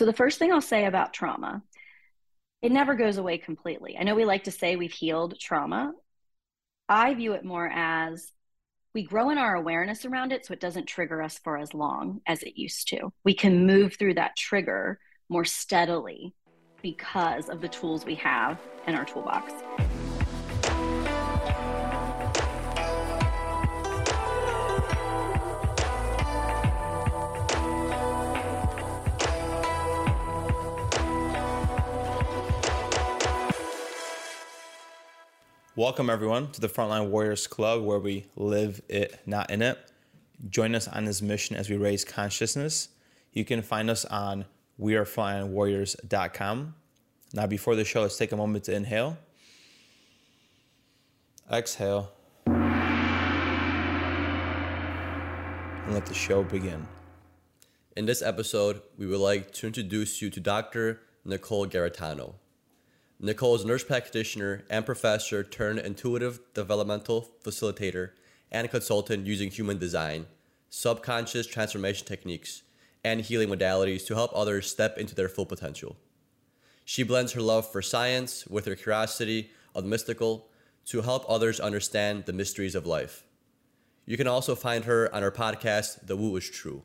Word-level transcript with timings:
So, 0.00 0.06
the 0.06 0.14
first 0.14 0.38
thing 0.38 0.50
I'll 0.50 0.62
say 0.62 0.86
about 0.86 1.12
trauma, 1.12 1.62
it 2.62 2.72
never 2.72 2.94
goes 2.94 3.18
away 3.18 3.36
completely. 3.36 3.98
I 3.98 4.02
know 4.02 4.14
we 4.14 4.24
like 4.24 4.44
to 4.44 4.50
say 4.50 4.74
we've 4.74 4.90
healed 4.90 5.38
trauma. 5.38 5.92
I 6.88 7.12
view 7.12 7.34
it 7.34 7.44
more 7.44 7.68
as 7.68 8.32
we 8.94 9.02
grow 9.02 9.28
in 9.28 9.36
our 9.36 9.56
awareness 9.56 10.06
around 10.06 10.32
it 10.32 10.46
so 10.46 10.54
it 10.54 10.60
doesn't 10.60 10.86
trigger 10.86 11.20
us 11.20 11.38
for 11.44 11.58
as 11.58 11.74
long 11.74 12.22
as 12.26 12.42
it 12.42 12.58
used 12.58 12.88
to. 12.88 13.12
We 13.24 13.34
can 13.34 13.66
move 13.66 13.96
through 13.98 14.14
that 14.14 14.36
trigger 14.36 14.98
more 15.28 15.44
steadily 15.44 16.32
because 16.80 17.50
of 17.50 17.60
the 17.60 17.68
tools 17.68 18.06
we 18.06 18.14
have 18.14 18.58
in 18.86 18.94
our 18.94 19.04
toolbox. 19.04 19.52
Welcome, 35.76 36.10
everyone, 36.10 36.50
to 36.50 36.60
the 36.60 36.66
Frontline 36.66 37.10
Warriors 37.10 37.46
Club, 37.46 37.84
where 37.84 38.00
we 38.00 38.26
live 38.34 38.82
it, 38.88 39.20
not 39.24 39.52
in 39.52 39.62
it. 39.62 39.78
Join 40.48 40.74
us 40.74 40.88
on 40.88 41.04
this 41.04 41.22
mission 41.22 41.54
as 41.54 41.70
we 41.70 41.76
raise 41.76 42.04
consciousness. 42.04 42.88
You 43.32 43.44
can 43.44 43.62
find 43.62 43.88
us 43.88 44.04
on 44.04 44.46
wearefrontlinewarriors.com. 44.80 46.74
Now, 47.34 47.46
before 47.46 47.76
the 47.76 47.84
show, 47.84 48.02
let's 48.02 48.18
take 48.18 48.32
a 48.32 48.36
moment 48.36 48.64
to 48.64 48.74
inhale, 48.74 49.16
exhale, 51.52 52.10
and 52.46 52.74
let 55.94 56.04
the 56.04 56.14
show 56.14 56.42
begin. 56.42 56.88
In 57.96 58.06
this 58.06 58.22
episode, 58.22 58.82
we 58.98 59.06
would 59.06 59.20
like 59.20 59.52
to 59.52 59.68
introduce 59.68 60.20
you 60.20 60.30
to 60.30 60.40
Dr. 60.40 61.02
Nicole 61.24 61.68
Garritano. 61.68 62.34
Nicole 63.22 63.54
is 63.54 63.64
a 63.64 63.66
nurse 63.66 63.84
practitioner 63.84 64.64
and 64.70 64.86
professor 64.86 65.44
turned 65.44 65.78
intuitive 65.78 66.40
developmental 66.54 67.28
facilitator 67.44 68.12
and 68.50 68.70
consultant 68.70 69.26
using 69.26 69.50
human 69.50 69.76
design, 69.76 70.24
subconscious 70.70 71.46
transformation 71.46 72.06
techniques, 72.06 72.62
and 73.04 73.20
healing 73.20 73.50
modalities 73.50 74.06
to 74.06 74.14
help 74.14 74.30
others 74.34 74.70
step 74.70 74.96
into 74.96 75.14
their 75.14 75.28
full 75.28 75.44
potential. 75.44 75.98
She 76.86 77.02
blends 77.02 77.32
her 77.32 77.42
love 77.42 77.70
for 77.70 77.82
science 77.82 78.46
with 78.46 78.64
her 78.64 78.74
curiosity 78.74 79.50
of 79.74 79.84
the 79.84 79.90
mystical 79.90 80.48
to 80.86 81.02
help 81.02 81.26
others 81.28 81.60
understand 81.60 82.24
the 82.24 82.32
mysteries 82.32 82.74
of 82.74 82.86
life. 82.86 83.24
You 84.06 84.16
can 84.16 84.28
also 84.28 84.54
find 84.54 84.86
her 84.86 85.14
on 85.14 85.22
her 85.22 85.30
podcast, 85.30 86.06
The 86.06 86.16
Woo 86.16 86.36
is 86.36 86.48
True. 86.48 86.84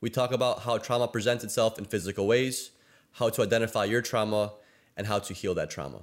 We 0.00 0.10
talk 0.10 0.32
about 0.32 0.62
how 0.62 0.78
trauma 0.78 1.06
presents 1.06 1.44
itself 1.44 1.78
in 1.78 1.84
physical 1.84 2.26
ways, 2.26 2.72
how 3.12 3.28
to 3.28 3.42
identify 3.42 3.84
your 3.84 4.02
trauma, 4.02 4.54
and 4.96 5.06
how 5.06 5.18
to 5.18 5.34
heal 5.34 5.54
that 5.54 5.70
trauma. 5.70 6.02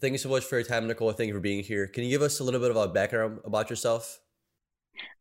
Thank 0.00 0.12
you 0.12 0.18
so 0.18 0.28
much 0.28 0.44
for 0.44 0.56
your 0.56 0.64
time, 0.64 0.86
Nicole. 0.86 1.12
Thank 1.12 1.28
you 1.28 1.34
for 1.34 1.40
being 1.40 1.64
here. 1.64 1.86
Can 1.86 2.04
you 2.04 2.10
give 2.10 2.22
us 2.22 2.40
a 2.40 2.44
little 2.44 2.60
bit 2.60 2.70
of 2.70 2.76
a 2.76 2.88
background 2.88 3.40
about 3.44 3.70
yourself? 3.70 4.20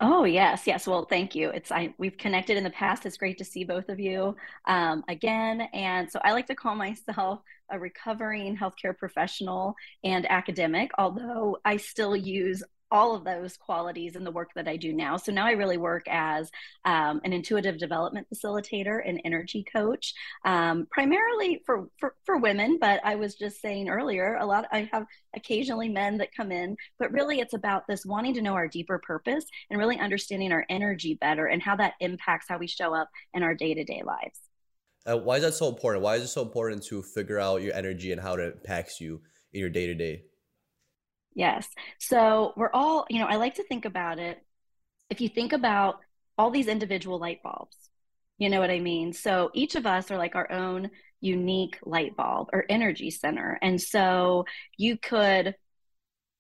Oh 0.02 0.24
yes, 0.26 0.64
yes. 0.66 0.88
Well, 0.88 1.06
thank 1.06 1.36
you. 1.36 1.50
It's 1.50 1.72
I 1.72 1.94
we've 1.98 2.18
connected 2.18 2.58
in 2.58 2.64
the 2.64 2.70
past. 2.70 3.06
It's 3.06 3.18
great 3.18 3.38
to 3.38 3.46
see 3.46 3.64
both 3.64 3.90
of 3.90 4.00
you 4.00 4.36
um, 4.66 5.04
again. 5.08 5.62
And 5.74 6.10
so 6.12 6.20
I 6.24 6.32
like 6.34 6.48
to 6.48 6.56
call 6.56 6.76
myself 6.88 7.42
a 7.72 7.80
recovering 7.80 8.58
healthcare 8.58 8.98
professional 8.98 9.76
and 10.04 10.30
academic, 10.30 10.92
although 10.98 11.58
I 11.66 11.78
still 11.78 12.16
use 12.16 12.64
all 12.92 13.16
of 13.16 13.24
those 13.24 13.58
qualities 13.58 14.16
in 14.16 14.24
the 14.24 14.32
work 14.32 14.50
that 14.56 14.68
I 14.68 14.78
do 14.78 14.94
now. 14.94 15.18
So 15.18 15.32
now 15.32 15.46
I 15.46 15.52
really 15.52 15.78
work 15.78 16.08
as 16.08 16.50
um, 16.86 17.22
an 17.24 17.34
intuitive 17.34 17.78
development 17.78 18.28
facilitator 18.34 19.00
and 19.06 19.22
energy 19.26 19.64
coach, 19.72 20.14
um, 20.46 20.88
primarily 20.92 21.62
for, 21.66 21.90
for, 22.00 22.16
for 22.26 22.38
women. 22.38 22.78
But 22.80 23.02
I 23.04 23.16
was 23.16 23.36
just 23.36 23.62
saying 23.62 23.90
earlier, 23.90 24.36
a 24.36 24.46
lot 24.46 24.66
I 24.72 24.90
have 24.92 25.06
occasionally 25.36 25.90
men 25.90 26.18
that 26.18 26.36
come 26.36 26.52
in, 26.52 26.76
but 26.98 27.12
really 27.12 27.40
it's 27.40 27.54
about 27.54 27.88
this 27.88 28.06
wanting 28.06 28.34
to 28.36 28.42
know 28.42 28.54
our 28.54 28.68
deeper 28.68 29.00
purpose 29.00 29.46
and 29.70 29.80
really 29.80 30.00
understanding 30.00 30.52
our 30.52 30.66
energy 30.70 31.16
better 31.16 31.46
and 31.46 31.62
how 31.62 31.76
that 31.76 31.94
impacts 32.00 32.48
how 32.50 32.58
we 32.58 32.68
show 32.68 32.94
up 32.94 33.10
in 33.34 33.44
our 33.44 33.54
day 33.54 33.74
to 33.74 33.84
day 33.84 34.02
lives. 34.06 34.40
Uh, 35.10 35.18
why 35.18 35.38
is 35.38 35.44
that 35.44 35.54
so 35.54 35.70
important? 35.70 36.04
Why 36.04 36.16
is 36.16 36.24
it 36.24 36.28
so 36.28 36.42
important 36.42 36.84
to 36.86 37.02
figure 37.02 37.40
out 37.40 37.62
your 37.62 37.74
energy 37.74 38.12
and 38.12 38.22
how 38.22 38.34
it 38.36 38.42
impacts 38.42 39.00
you 39.00 39.22
in 39.54 39.60
your 39.60 39.70
day 39.70 39.88
to 39.88 39.96
day? 39.96 40.24
Yes. 41.40 41.70
So 42.00 42.52
we're 42.58 42.70
all, 42.74 43.06
you 43.10 43.20
know, 43.20 43.26
I 43.26 43.38
like 43.38 43.56
to 43.56 43.64
think 43.64 43.86
about 43.86 44.20
it. 44.20 44.46
If 45.10 45.22
you 45.22 45.30
think 45.30 45.54
about 45.54 46.00
all 46.38 46.52
these 46.52 46.68
individual 46.68 47.18
light 47.18 47.42
bulbs, 47.42 47.78
you 48.38 48.50
know 48.50 48.60
what 48.60 48.70
I 48.70 48.82
mean? 48.82 49.14
So 49.14 49.50
each 49.54 49.76
of 49.76 49.86
us 49.86 50.12
are 50.12 50.18
like 50.18 50.36
our 50.36 50.52
own 50.52 50.90
unique 51.22 51.80
light 51.86 52.18
bulb 52.18 52.50
or 52.52 52.66
energy 52.68 53.10
center. 53.10 53.58
And 53.62 53.82
so 53.82 54.44
you 54.76 54.98
could, 54.98 55.56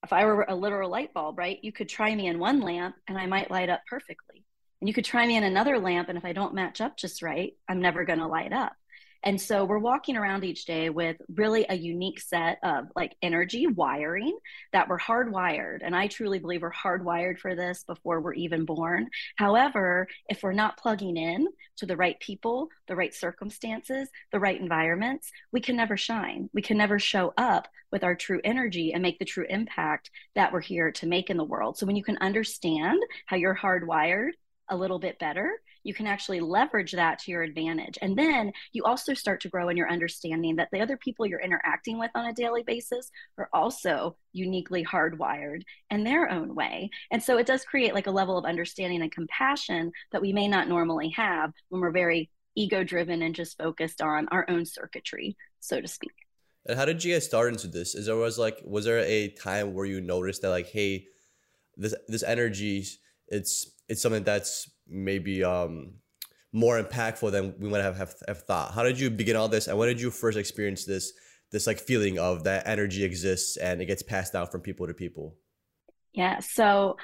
if 0.03 0.11
I 0.11 0.25
were 0.25 0.45
a 0.49 0.53
literal 0.53 0.91
light 0.91 1.13
bulb, 1.13 1.37
right, 1.37 1.59
you 1.61 1.71
could 1.71 1.87
try 1.87 2.13
me 2.13 2.27
in 2.27 2.37
one 2.37 2.59
lamp 2.59 2.95
and 3.07 3.17
I 3.17 3.25
might 3.25 3.49
light 3.49 3.69
up 3.69 3.83
perfectly. 3.89 4.43
And 4.81 4.89
you 4.89 4.93
could 4.93 5.05
try 5.05 5.25
me 5.25 5.37
in 5.37 5.45
another 5.45 5.79
lamp. 5.79 6.09
And 6.09 6.17
if 6.17 6.25
I 6.25 6.33
don't 6.33 6.55
match 6.55 6.81
up 6.81 6.97
just 6.97 7.21
right, 7.21 7.53
I'm 7.69 7.79
never 7.79 8.03
going 8.03 8.19
to 8.19 8.27
light 8.27 8.51
up. 8.51 8.73
And 9.23 9.39
so 9.39 9.65
we're 9.65 9.79
walking 9.79 10.15
around 10.15 10.43
each 10.43 10.65
day 10.65 10.89
with 10.89 11.17
really 11.35 11.65
a 11.67 11.75
unique 11.75 12.21
set 12.21 12.59
of 12.63 12.85
like 12.95 13.15
energy 13.21 13.67
wiring 13.67 14.37
that 14.71 14.87
we're 14.87 14.99
hardwired. 14.99 15.79
And 15.83 15.95
I 15.95 16.07
truly 16.07 16.39
believe 16.39 16.61
we're 16.61 16.71
hardwired 16.71 17.39
for 17.39 17.55
this 17.55 17.83
before 17.83 18.21
we're 18.21 18.33
even 18.33 18.65
born. 18.65 19.09
However, 19.35 20.07
if 20.29 20.41
we're 20.41 20.53
not 20.53 20.77
plugging 20.77 21.17
in 21.17 21.47
to 21.77 21.85
the 21.85 21.97
right 21.97 22.19
people, 22.19 22.69
the 22.87 22.95
right 22.95 23.13
circumstances, 23.13 24.09
the 24.31 24.39
right 24.39 24.59
environments, 24.59 25.31
we 25.51 25.59
can 25.59 25.75
never 25.75 25.97
shine. 25.97 26.49
We 26.53 26.61
can 26.61 26.77
never 26.77 26.99
show 26.99 27.33
up 27.37 27.67
with 27.91 28.03
our 28.03 28.15
true 28.15 28.39
energy 28.43 28.93
and 28.93 29.01
make 29.01 29.19
the 29.19 29.25
true 29.25 29.45
impact 29.49 30.11
that 30.35 30.53
we're 30.53 30.61
here 30.61 30.91
to 30.91 31.07
make 31.07 31.29
in 31.29 31.37
the 31.37 31.43
world. 31.43 31.77
So 31.77 31.85
when 31.85 31.95
you 31.95 32.03
can 32.03 32.17
understand 32.19 33.01
how 33.25 33.35
you're 33.35 33.55
hardwired 33.55 34.31
a 34.69 34.75
little 34.75 34.99
bit 34.99 35.19
better, 35.19 35.61
you 35.83 35.93
can 35.93 36.07
actually 36.07 36.39
leverage 36.39 36.91
that 36.91 37.19
to 37.19 37.31
your 37.31 37.43
advantage. 37.43 37.97
And 38.01 38.17
then 38.17 38.51
you 38.73 38.83
also 38.83 39.13
start 39.13 39.41
to 39.41 39.49
grow 39.49 39.69
in 39.69 39.77
your 39.77 39.89
understanding 39.89 40.57
that 40.57 40.69
the 40.71 40.81
other 40.81 40.97
people 40.97 41.25
you're 41.25 41.39
interacting 41.39 41.99
with 41.99 42.11
on 42.15 42.25
a 42.25 42.33
daily 42.33 42.63
basis 42.63 43.09
are 43.37 43.49
also 43.53 44.17
uniquely 44.33 44.83
hardwired 44.83 45.63
in 45.89 46.03
their 46.03 46.29
own 46.29 46.53
way. 46.55 46.89
And 47.11 47.23
so 47.23 47.37
it 47.37 47.47
does 47.47 47.63
create 47.63 47.93
like 47.93 48.07
a 48.07 48.11
level 48.11 48.37
of 48.37 48.45
understanding 48.45 49.01
and 49.01 49.11
compassion 49.11 49.91
that 50.11 50.21
we 50.21 50.33
may 50.33 50.47
not 50.47 50.67
normally 50.67 51.09
have 51.09 51.53
when 51.69 51.81
we're 51.81 51.91
very 51.91 52.29
ego 52.55 52.83
driven 52.83 53.21
and 53.21 53.33
just 53.33 53.57
focused 53.57 54.01
on 54.01 54.27
our 54.29 54.45
own 54.49 54.65
circuitry, 54.65 55.37
so 55.59 55.79
to 55.79 55.87
speak. 55.87 56.11
And 56.65 56.77
how 56.77 56.85
did 56.85 57.03
you 57.03 57.13
get 57.13 57.23
started 57.23 57.55
into 57.55 57.67
this? 57.67 57.95
Is 57.95 58.07
there 58.07 58.15
was 58.15 58.37
like 58.37 58.59
was 58.63 58.85
there 58.85 58.99
a 58.99 59.29
time 59.29 59.73
where 59.73 59.85
you 59.85 60.01
noticed 60.01 60.41
that 60.41 60.49
like, 60.49 60.67
hey, 60.67 61.07
this 61.77 61.95
this 62.07 62.23
energy, 62.23 62.85
it's 63.29 63.71
it's 63.87 64.01
something 64.01 64.23
that's 64.23 64.69
maybe 64.87 65.43
um, 65.43 65.93
more 66.51 66.81
impactful 66.81 67.31
than 67.31 67.55
we 67.59 67.69
might 67.69 67.81
have, 67.81 67.97
have, 67.97 68.13
have 68.27 68.43
thought. 68.43 68.73
How 68.73 68.83
did 68.83 68.99
you 68.99 69.09
begin 69.09 69.35
all 69.35 69.47
this, 69.47 69.67
and 69.67 69.77
when 69.77 69.87
did 69.87 70.01
you 70.01 70.11
first 70.11 70.37
experience 70.37 70.85
this 70.85 71.13
this 71.51 71.65
like 71.65 71.79
feeling 71.79 72.19
of 72.19 72.43
that 72.43 72.67
energy 72.67 73.03
exists 73.03 73.57
and 73.57 73.81
it 73.81 73.85
gets 73.85 74.03
passed 74.03 74.33
down 74.33 74.47
from 74.47 74.61
people 74.61 74.85
to 74.87 74.93
people? 74.93 75.35
Yeah. 76.13 76.39
So 76.39 76.97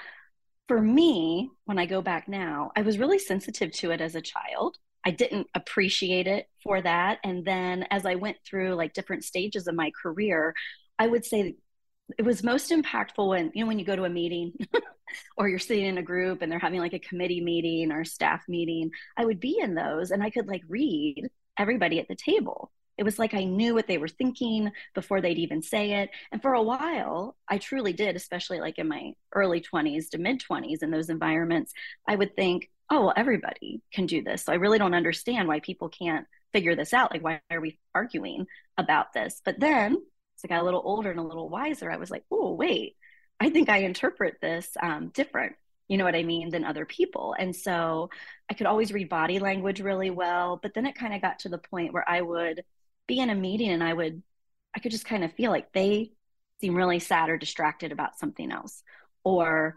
for 0.68 0.81
me, 0.81 1.50
when 1.66 1.80
I 1.80 1.86
go 1.86 2.02
back 2.02 2.28
now, 2.28 2.72
I 2.75 2.81
was 2.81 2.97
really 2.97 3.19
sensitive 3.19 3.72
to 3.74 3.92
it 3.92 4.02
as 4.02 4.16
a 4.16 4.22
child. 4.22 4.78
I 5.03 5.12
didn't 5.12 5.47
appreciate 5.53 6.28
it 6.28 6.47
for 6.63 6.81
that. 6.81 7.19
And 7.24 7.46
then 7.46 7.84
as 7.92 8.06
I 8.06 8.16
went 8.16 8.38
through 8.46 8.74
like 8.74 8.94
different 8.94 9.24
stages 9.24 9.68
of 9.68 9.75
my 9.75 9.92
career, 10.02 10.56
I 10.97 11.07
would 11.07 11.25
say 11.25 11.56
it 12.18 12.24
was 12.24 12.44
most 12.44 12.72
impactful 12.72 13.28
when 13.28 13.52
you 13.53 13.63
know 13.63 13.68
when 13.68 13.80
you 13.80 13.86
go 13.86 13.96
to 13.96 14.06
a 14.06 14.09
meeting 14.09 14.53
or 15.38 15.47
you're 15.47 15.59
sitting 15.59 15.85
in 15.85 15.97
a 15.97 16.03
group 16.03 16.41
and 16.41 16.51
they're 16.51 16.59
having 16.59 16.79
like 16.79 16.93
a 16.93 16.99
committee 16.99 17.41
meeting 17.41 17.91
or 17.91 18.03
staff 18.03 18.43
meeting 18.47 18.91
i 19.17 19.25
would 19.25 19.39
be 19.39 19.59
in 19.59 19.75
those 19.75 20.11
and 20.11 20.23
i 20.23 20.29
could 20.29 20.47
like 20.47 20.63
read 20.67 21.29
everybody 21.57 22.00
at 22.00 22.07
the 22.07 22.15
table. 22.15 22.71
It 22.97 23.03
was 23.03 23.19
like 23.19 23.33
i 23.33 23.44
knew 23.44 23.74
what 23.74 23.88
they 23.88 23.97
were 23.97 24.07
thinking 24.07 24.71
before 24.94 25.19
they'd 25.19 25.38
even 25.38 25.62
say 25.62 26.01
it. 26.01 26.09
And 26.31 26.41
for 26.41 26.53
a 26.53 26.63
while 26.63 27.35
i 27.50 27.57
truly 27.57 27.94
did 27.94 28.15
especially 28.15 28.59
like 28.59 28.77
in 28.80 28.88
my 28.88 29.13
early 29.33 29.62
20s 29.62 30.09
to 30.12 30.18
mid 30.18 30.41
20s 30.41 30.81
in 30.81 30.91
those 30.91 31.09
environments 31.09 31.74
i 32.07 32.15
would 32.15 32.35
think 32.35 32.69
oh 32.89 33.01
well 33.01 33.13
everybody 33.18 33.81
can 33.94 34.06
do 34.06 34.24
this. 34.24 34.45
So 34.45 34.53
i 34.53 34.56
really 34.56 34.80
don't 34.80 34.94
understand 34.94 35.47
why 35.47 35.59
people 35.59 35.89
can't 35.89 36.25
figure 36.53 36.75
this 36.75 36.94
out. 36.94 37.12
Like 37.12 37.24
why 37.24 37.41
are 37.51 37.59
we 37.59 37.80
arguing 37.94 38.47
about 38.77 39.12
this? 39.13 39.41
But 39.44 39.59
then 39.59 39.97
as 40.38 40.41
I 40.44 40.47
got 40.47 40.62
a 40.62 40.65
little 40.65 40.81
older 40.83 41.12
and 41.12 41.19
a 41.19 41.24
little 41.24 41.50
wiser, 41.50 41.91
I 41.91 41.97
was 41.97 42.12
like, 42.12 42.24
oh, 42.31 42.53
wait, 42.53 42.95
I 43.39 43.49
think 43.49 43.69
I 43.69 43.79
interpret 43.79 44.35
this 44.41 44.69
um, 44.81 45.09
different, 45.09 45.55
you 45.87 45.97
know 45.97 46.05
what 46.05 46.15
I 46.15 46.23
mean, 46.23 46.49
than 46.49 46.63
other 46.63 46.85
people. 46.85 47.35
And 47.37 47.55
so 47.55 48.09
I 48.49 48.53
could 48.53 48.67
always 48.67 48.93
read 48.93 49.09
body 49.09 49.39
language 49.39 49.81
really 49.81 50.09
well. 50.09 50.59
But 50.61 50.73
then 50.73 50.85
it 50.85 50.95
kind 50.95 51.13
of 51.13 51.21
got 51.21 51.39
to 51.39 51.49
the 51.49 51.57
point 51.57 51.93
where 51.93 52.07
I 52.07 52.21
would 52.21 52.63
be 53.07 53.19
in 53.19 53.29
a 53.29 53.35
meeting 53.35 53.69
and 53.69 53.83
I 53.83 53.93
would, 53.93 54.23
I 54.75 54.79
could 54.79 54.91
just 54.91 55.05
kind 55.05 55.23
of 55.23 55.33
feel 55.33 55.51
like 55.51 55.71
they 55.73 56.11
seem 56.61 56.75
really 56.75 56.99
sad 56.99 57.29
or 57.29 57.37
distracted 57.37 57.91
about 57.91 58.17
something 58.17 58.51
else. 58.51 58.81
Or 59.23 59.75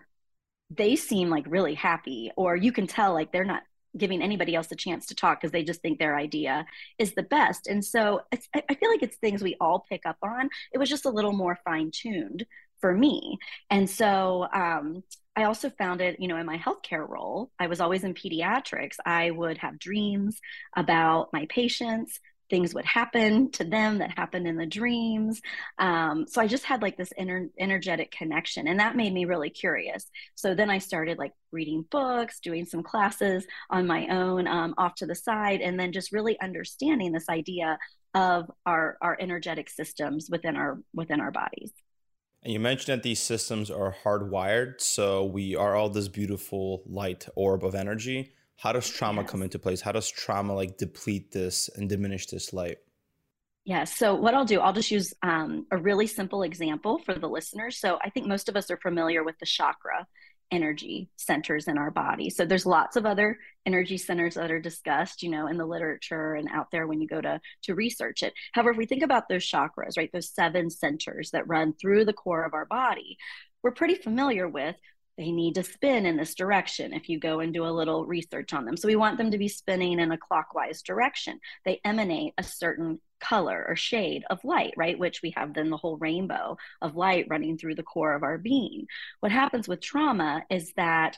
they 0.70 0.96
seem 0.96 1.31
like 1.31 1.44
really 1.49 1.75
happy, 1.75 2.31
or 2.37 2.55
you 2.55 2.72
can 2.72 2.87
tell 2.87 3.14
like 3.14 3.32
they're 3.32 3.44
not 3.44 3.62
giving 3.96 4.22
anybody 4.22 4.55
else 4.55 4.70
a 4.70 4.76
chance 4.76 5.06
to 5.06 5.14
talk 5.14 5.40
because 5.40 5.50
they 5.50 5.64
just 5.64 5.81
think 5.81 5.99
their 5.99 6.14
idea 6.14 6.66
is 6.99 7.14
the 7.14 7.22
best. 7.22 7.66
And 7.66 7.82
so 7.84 8.20
I 8.55 8.75
feel 8.75 8.90
like 8.90 9.02
it's 9.02 9.16
things 9.16 9.43
we 9.43 9.56
all 9.60 9.84
pick 9.88 10.02
up 10.05 10.19
on. 10.22 10.50
It 10.72 10.78
was 10.78 10.90
just 10.90 11.06
a 11.06 11.10
little 11.10 11.32
more 11.32 11.58
fine 11.64 11.90
tuned 11.90 12.44
for 12.81 12.93
me. 12.93 13.39
And 13.71 13.89
so 13.89 14.47
um, 14.53 15.03
I 15.37 15.45
also 15.45 15.71
found 15.71 16.01
it, 16.01 16.21
you 16.21 16.29
know, 16.29 16.37
in 16.37 16.47
my 16.47 16.59
healthcare 16.59 17.09
role, 17.09 17.51
I 17.59 17.67
was 17.67 17.81
always 17.81 18.05
in 18.05 18.15
pediatrics. 18.15 18.97
I 19.05 19.31
would 19.31 19.59
have 19.59 19.79
dreams 19.79 20.41
about 20.77 21.33
my 21.33 21.47
patients 21.49 22.19
things 22.51 22.75
would 22.75 22.85
happen 22.85 23.51
to 23.53 23.65
them 23.65 23.99
that 23.99 24.17
happened 24.17 24.47
in 24.47 24.57
the 24.57 24.67
dreams. 24.67 25.41
Um, 25.79 26.27
so 26.27 26.41
I 26.41 26.47
just 26.47 26.65
had 26.65 26.83
like 26.83 26.97
this 26.97 27.13
inner 27.17 27.49
energetic 27.59 28.11
connection, 28.11 28.69
and 28.69 28.81
that 28.81 28.97
made 28.97 29.13
me 29.13 29.25
really 29.25 29.51
curious. 29.51 30.07
So 30.35 30.55
then 30.55 30.71
I 30.71 30.79
started 30.79 31.19
like 31.19 31.33
reading 31.53 31.85
books, 31.91 32.41
doing 32.41 32.65
some 32.65 32.83
classes 32.83 33.47
on 33.71 33.87
my 33.87 34.07
own 34.09 34.47
um, 34.47 34.75
off 34.79 34.95
to 34.97 35.07
the 35.07 35.15
side, 35.15 35.61
and 35.61 35.79
then 35.79 35.93
just 35.93 36.13
really 36.13 36.41
understanding 36.41 37.13
this 37.13 37.29
idea 37.29 37.79
of 38.15 38.51
our 38.65 38.97
our 39.03 39.17
energetic 39.21 39.69
systems 39.69 40.29
within 40.31 40.57
our 40.57 40.81
within 40.95 41.21
our 41.21 41.31
bodies. 41.31 41.73
You 42.49 42.61
mentioned 42.61 42.97
that 42.97 43.03
these 43.03 43.21
systems 43.21 43.71
are 43.71 43.95
hardwired, 44.03 44.81
so 44.81 45.27
we 45.27 45.55
are 45.55 45.77
all 45.77 45.91
this 45.91 46.09
beautiful 46.09 46.83
light 46.87 47.29
orb 47.35 47.62
of 47.62 47.75
energy. 47.75 48.33
How 48.56 48.73
does 48.73 48.89
trauma 48.89 49.21
yes. 49.21 49.31
come 49.31 49.43
into 49.43 49.59
place? 49.59 49.83
How 49.83 49.93
does 49.93 50.09
trauma 50.09 50.55
like 50.55 50.79
deplete 50.79 51.31
this 51.31 51.69
and 51.77 51.91
diminish 51.91 52.27
this 52.27 52.55
light? 52.55 52.79
Yeah 53.65 53.85
so 53.85 54.15
what 54.15 54.33
i'll 54.33 54.47
do 54.47 54.61
i'll 54.61 54.73
just 54.73 54.91
use 54.91 55.12
um, 55.23 55.67
a 55.71 55.77
really 55.77 56.06
simple 56.06 56.43
example 56.43 57.00
for 57.05 57.12
the 57.15 57.29
listeners. 57.29 57.77
So 57.77 57.99
i 58.03 58.09
think 58.09 58.27
most 58.27 58.49
of 58.49 58.56
us 58.56 58.71
are 58.71 58.79
familiar 58.79 59.23
with 59.23 59.39
the 59.41 59.47
chakra 59.47 60.06
energy 60.50 61.11
centers 61.17 61.69
in 61.69 61.77
our 61.77 61.91
body 61.91 62.31
so 62.31 62.45
there's 62.45 62.65
lots 62.65 62.97
of 62.97 63.05
other 63.05 63.39
energy 63.67 63.99
centers 63.99 64.35
that 64.35 64.50
are 64.50 64.61
discussed 64.61 65.23
you 65.23 65.31
know 65.31 65.47
in 65.47 65.59
the 65.59 65.67
literature 65.67 66.35
and 66.35 66.49
out 66.53 66.71
there 66.71 66.87
when 66.87 67.00
you 67.00 67.06
go 67.06 67.21
to 67.21 67.41
to 67.62 67.75
research 67.75 68.23
it 68.23 68.33
however 68.53 68.71
if 68.71 68.77
we 68.77 68.87
think 68.87 69.03
about 69.03 69.29
those 69.29 69.45
chakras 69.45 69.97
right 69.97 70.11
those 70.12 70.31
seven 70.31 70.71
centers 70.71 71.31
that 71.31 71.47
run 71.49 71.75
through 71.75 72.05
the 72.05 72.12
core 72.12 72.45
of 72.45 72.55
our 72.55 72.65
body 72.65 73.19
we're 73.62 73.71
pretty 73.71 73.95
familiar 73.95 74.49
with 74.49 74.77
they 75.19 75.33
need 75.33 75.56
to 75.56 75.65
spin 75.65 76.06
in 76.06 76.17
this 76.17 76.37
direction 76.37 76.94
if 76.94 77.09
you 77.09 77.19
go 77.19 77.41
and 77.41 77.53
do 77.53 77.67
a 77.67 77.75
little 77.75 78.06
research 78.06 78.55
on 78.55 78.65
them. 78.65 78.77
So 78.77 78.87
we 78.87 78.94
want 78.94 79.19
them 79.19 79.33
to 79.33 79.39
be 79.39 79.49
spinning 79.49 79.99
in 79.99 80.12
a 80.12 80.17
clockwise 80.17 80.81
direction. 80.81 81.41
They 81.65 81.81
emanate 81.85 82.35
a 82.39 82.44
certain 82.44 83.01
color 83.20 83.65
or 83.69 83.76
shade 83.76 84.25
of 84.31 84.44
light, 84.44 84.75
right? 84.76 84.99
Which 84.99 85.23
we 85.23 85.31
have 85.37 85.55
then 85.55 85.70
the 85.70 85.76
whole 85.76 85.97
rainbow 85.97 86.56
of 86.82 86.97
light 86.97 87.26
running 87.29 87.59
through 87.59 87.75
the 87.75 87.82
core 87.82 88.15
of 88.15 88.23
our 88.23 88.38
being. 88.38 88.87
What 89.20 89.32
happens 89.32 89.69
with 89.69 89.81
trauma 89.81 90.44
is 90.50 90.73
that 90.75 91.17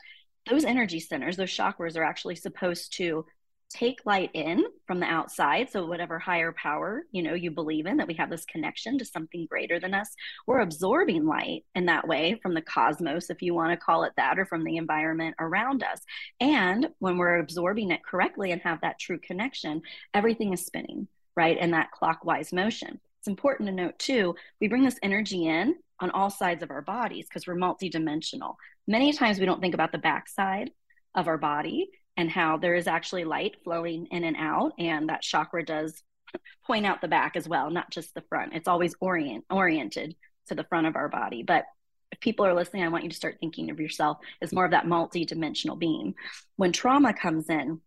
those 0.49 0.65
energy 0.65 0.99
centers, 0.99 1.37
those 1.37 1.55
chakras, 1.55 1.97
are 1.97 2.03
actually 2.03 2.35
supposed 2.35 2.93
to 2.97 3.25
take 3.71 4.05
light 4.05 4.29
in 4.33 4.65
from 4.85 4.99
the 4.99 5.05
outside 5.05 5.69
so 5.71 5.85
whatever 5.85 6.19
higher 6.19 6.51
power 6.51 7.03
you 7.11 7.23
know 7.23 7.33
you 7.33 7.49
believe 7.49 7.85
in 7.85 7.97
that 7.97 8.07
we 8.07 8.13
have 8.13 8.29
this 8.29 8.45
connection 8.45 8.97
to 8.97 9.05
something 9.05 9.45
greater 9.49 9.79
than 9.79 9.93
us 9.93 10.13
we're 10.45 10.59
absorbing 10.59 11.25
light 11.25 11.63
in 11.73 11.85
that 11.85 12.07
way 12.07 12.37
from 12.41 12.53
the 12.53 12.61
cosmos 12.61 13.29
if 13.29 13.41
you 13.41 13.53
want 13.53 13.71
to 13.71 13.77
call 13.77 14.03
it 14.03 14.11
that 14.17 14.37
or 14.37 14.45
from 14.45 14.63
the 14.63 14.77
environment 14.77 15.35
around 15.39 15.83
us 15.83 16.01
and 16.39 16.89
when 16.99 17.17
we're 17.17 17.39
absorbing 17.39 17.91
it 17.91 18.03
correctly 18.03 18.51
and 18.51 18.61
have 18.61 18.81
that 18.81 18.99
true 18.99 19.19
connection 19.19 19.81
everything 20.13 20.51
is 20.51 20.65
spinning 20.65 21.07
right 21.35 21.57
And 21.59 21.73
that 21.73 21.91
clockwise 21.91 22.53
motion. 22.53 22.99
It's 23.19 23.27
important 23.27 23.67
to 23.67 23.75
note 23.75 23.97
too 23.99 24.35
we 24.59 24.67
bring 24.67 24.83
this 24.83 24.99
energy 25.03 25.47
in 25.47 25.75
on 25.99 26.11
all 26.11 26.29
sides 26.29 26.63
of 26.63 26.71
our 26.71 26.81
bodies 26.81 27.27
because 27.27 27.45
we're 27.45 27.55
multidimensional. 27.55 28.55
Many 28.87 29.13
times 29.13 29.39
we 29.39 29.45
don't 29.45 29.61
think 29.61 29.75
about 29.75 29.91
the 29.91 29.97
backside 29.97 30.71
of 31.13 31.27
our 31.27 31.37
body 31.37 31.89
and 32.17 32.29
how 32.29 32.57
there 32.57 32.75
is 32.75 32.87
actually 32.87 33.23
light 33.23 33.57
flowing 33.63 34.07
in 34.11 34.23
and 34.23 34.35
out 34.37 34.73
and 34.79 35.09
that 35.09 35.21
chakra 35.21 35.63
does 35.63 36.01
point 36.65 36.85
out 36.85 37.01
the 37.01 37.07
back 37.07 37.35
as 37.35 37.47
well 37.47 37.69
not 37.69 37.91
just 37.91 38.13
the 38.13 38.23
front. 38.29 38.53
It's 38.53 38.67
always 38.67 38.95
orient 38.99 39.45
oriented 39.49 40.15
to 40.47 40.55
the 40.55 40.63
front 40.63 40.87
of 40.87 40.95
our 40.95 41.09
body. 41.09 41.43
But 41.43 41.65
if 42.11 42.19
people 42.19 42.45
are 42.45 42.53
listening 42.53 42.83
i 42.83 42.89
want 42.89 43.03
you 43.03 43.09
to 43.09 43.15
start 43.15 43.37
thinking 43.39 43.69
of 43.69 43.79
yourself 43.79 44.17
as 44.41 44.53
more 44.53 44.65
of 44.65 44.71
that 44.71 44.87
multi-dimensional 44.87 45.79
when 46.57 46.71
trauma 46.71 47.13
comes 47.13 47.49
in 47.49 47.79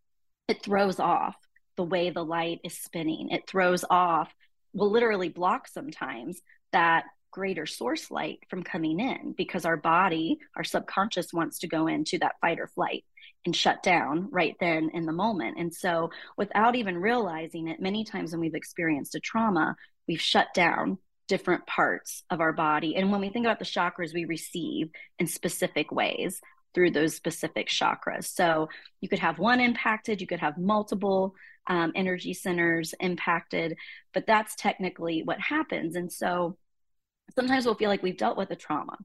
it 0.48 0.62
throws 0.62 0.98
off 0.98 1.36
the 1.76 1.84
way 1.84 2.10
the 2.10 2.24
light 2.24 2.60
is 2.64 2.76
spinning 2.78 3.30
it 3.30 3.48
throws 3.48 3.84
off 3.90 4.32
will 4.72 4.90
literally 4.90 5.28
block 5.28 5.68
sometimes 5.68 6.40
that 6.72 7.04
greater 7.30 7.66
source 7.66 8.10
light 8.10 8.38
from 8.48 8.62
coming 8.62 9.00
in 9.00 9.34
because 9.36 9.64
our 9.64 9.76
body 9.76 10.38
our 10.56 10.64
subconscious 10.64 11.32
wants 11.32 11.58
to 11.58 11.68
go 11.68 11.86
into 11.86 12.18
that 12.18 12.36
fight 12.40 12.60
or 12.60 12.68
flight 12.68 13.04
and 13.44 13.54
shut 13.54 13.82
down 13.82 14.28
right 14.30 14.56
then 14.60 14.90
in 14.94 15.06
the 15.06 15.12
moment. 15.12 15.58
And 15.58 15.74
so, 15.74 16.10
without 16.36 16.76
even 16.76 16.98
realizing 16.98 17.68
it, 17.68 17.80
many 17.80 18.04
times 18.04 18.32
when 18.32 18.40
we've 18.40 18.54
experienced 18.54 19.14
a 19.14 19.20
trauma, 19.20 19.76
we've 20.08 20.20
shut 20.20 20.48
down 20.54 20.98
different 21.28 21.66
parts 21.66 22.22
of 22.30 22.40
our 22.40 22.52
body. 22.52 22.96
And 22.96 23.10
when 23.10 23.20
we 23.20 23.30
think 23.30 23.46
about 23.46 23.58
the 23.58 23.64
chakras, 23.64 24.14
we 24.14 24.24
receive 24.24 24.90
in 25.18 25.26
specific 25.26 25.90
ways 25.90 26.40
through 26.74 26.90
those 26.90 27.14
specific 27.14 27.68
chakras. 27.68 28.24
So, 28.24 28.68
you 29.00 29.08
could 29.08 29.18
have 29.18 29.38
one 29.38 29.60
impacted, 29.60 30.20
you 30.20 30.26
could 30.26 30.40
have 30.40 30.58
multiple 30.58 31.34
um, 31.66 31.92
energy 31.94 32.34
centers 32.34 32.94
impacted, 33.00 33.76
but 34.12 34.26
that's 34.26 34.54
technically 34.56 35.22
what 35.24 35.40
happens. 35.40 35.96
And 35.96 36.12
so, 36.12 36.56
sometimes 37.34 37.64
we'll 37.64 37.74
feel 37.74 37.88
like 37.88 38.02
we've 38.02 38.18
dealt 38.18 38.36
with 38.36 38.50
a 38.50 38.56
trauma 38.56 38.96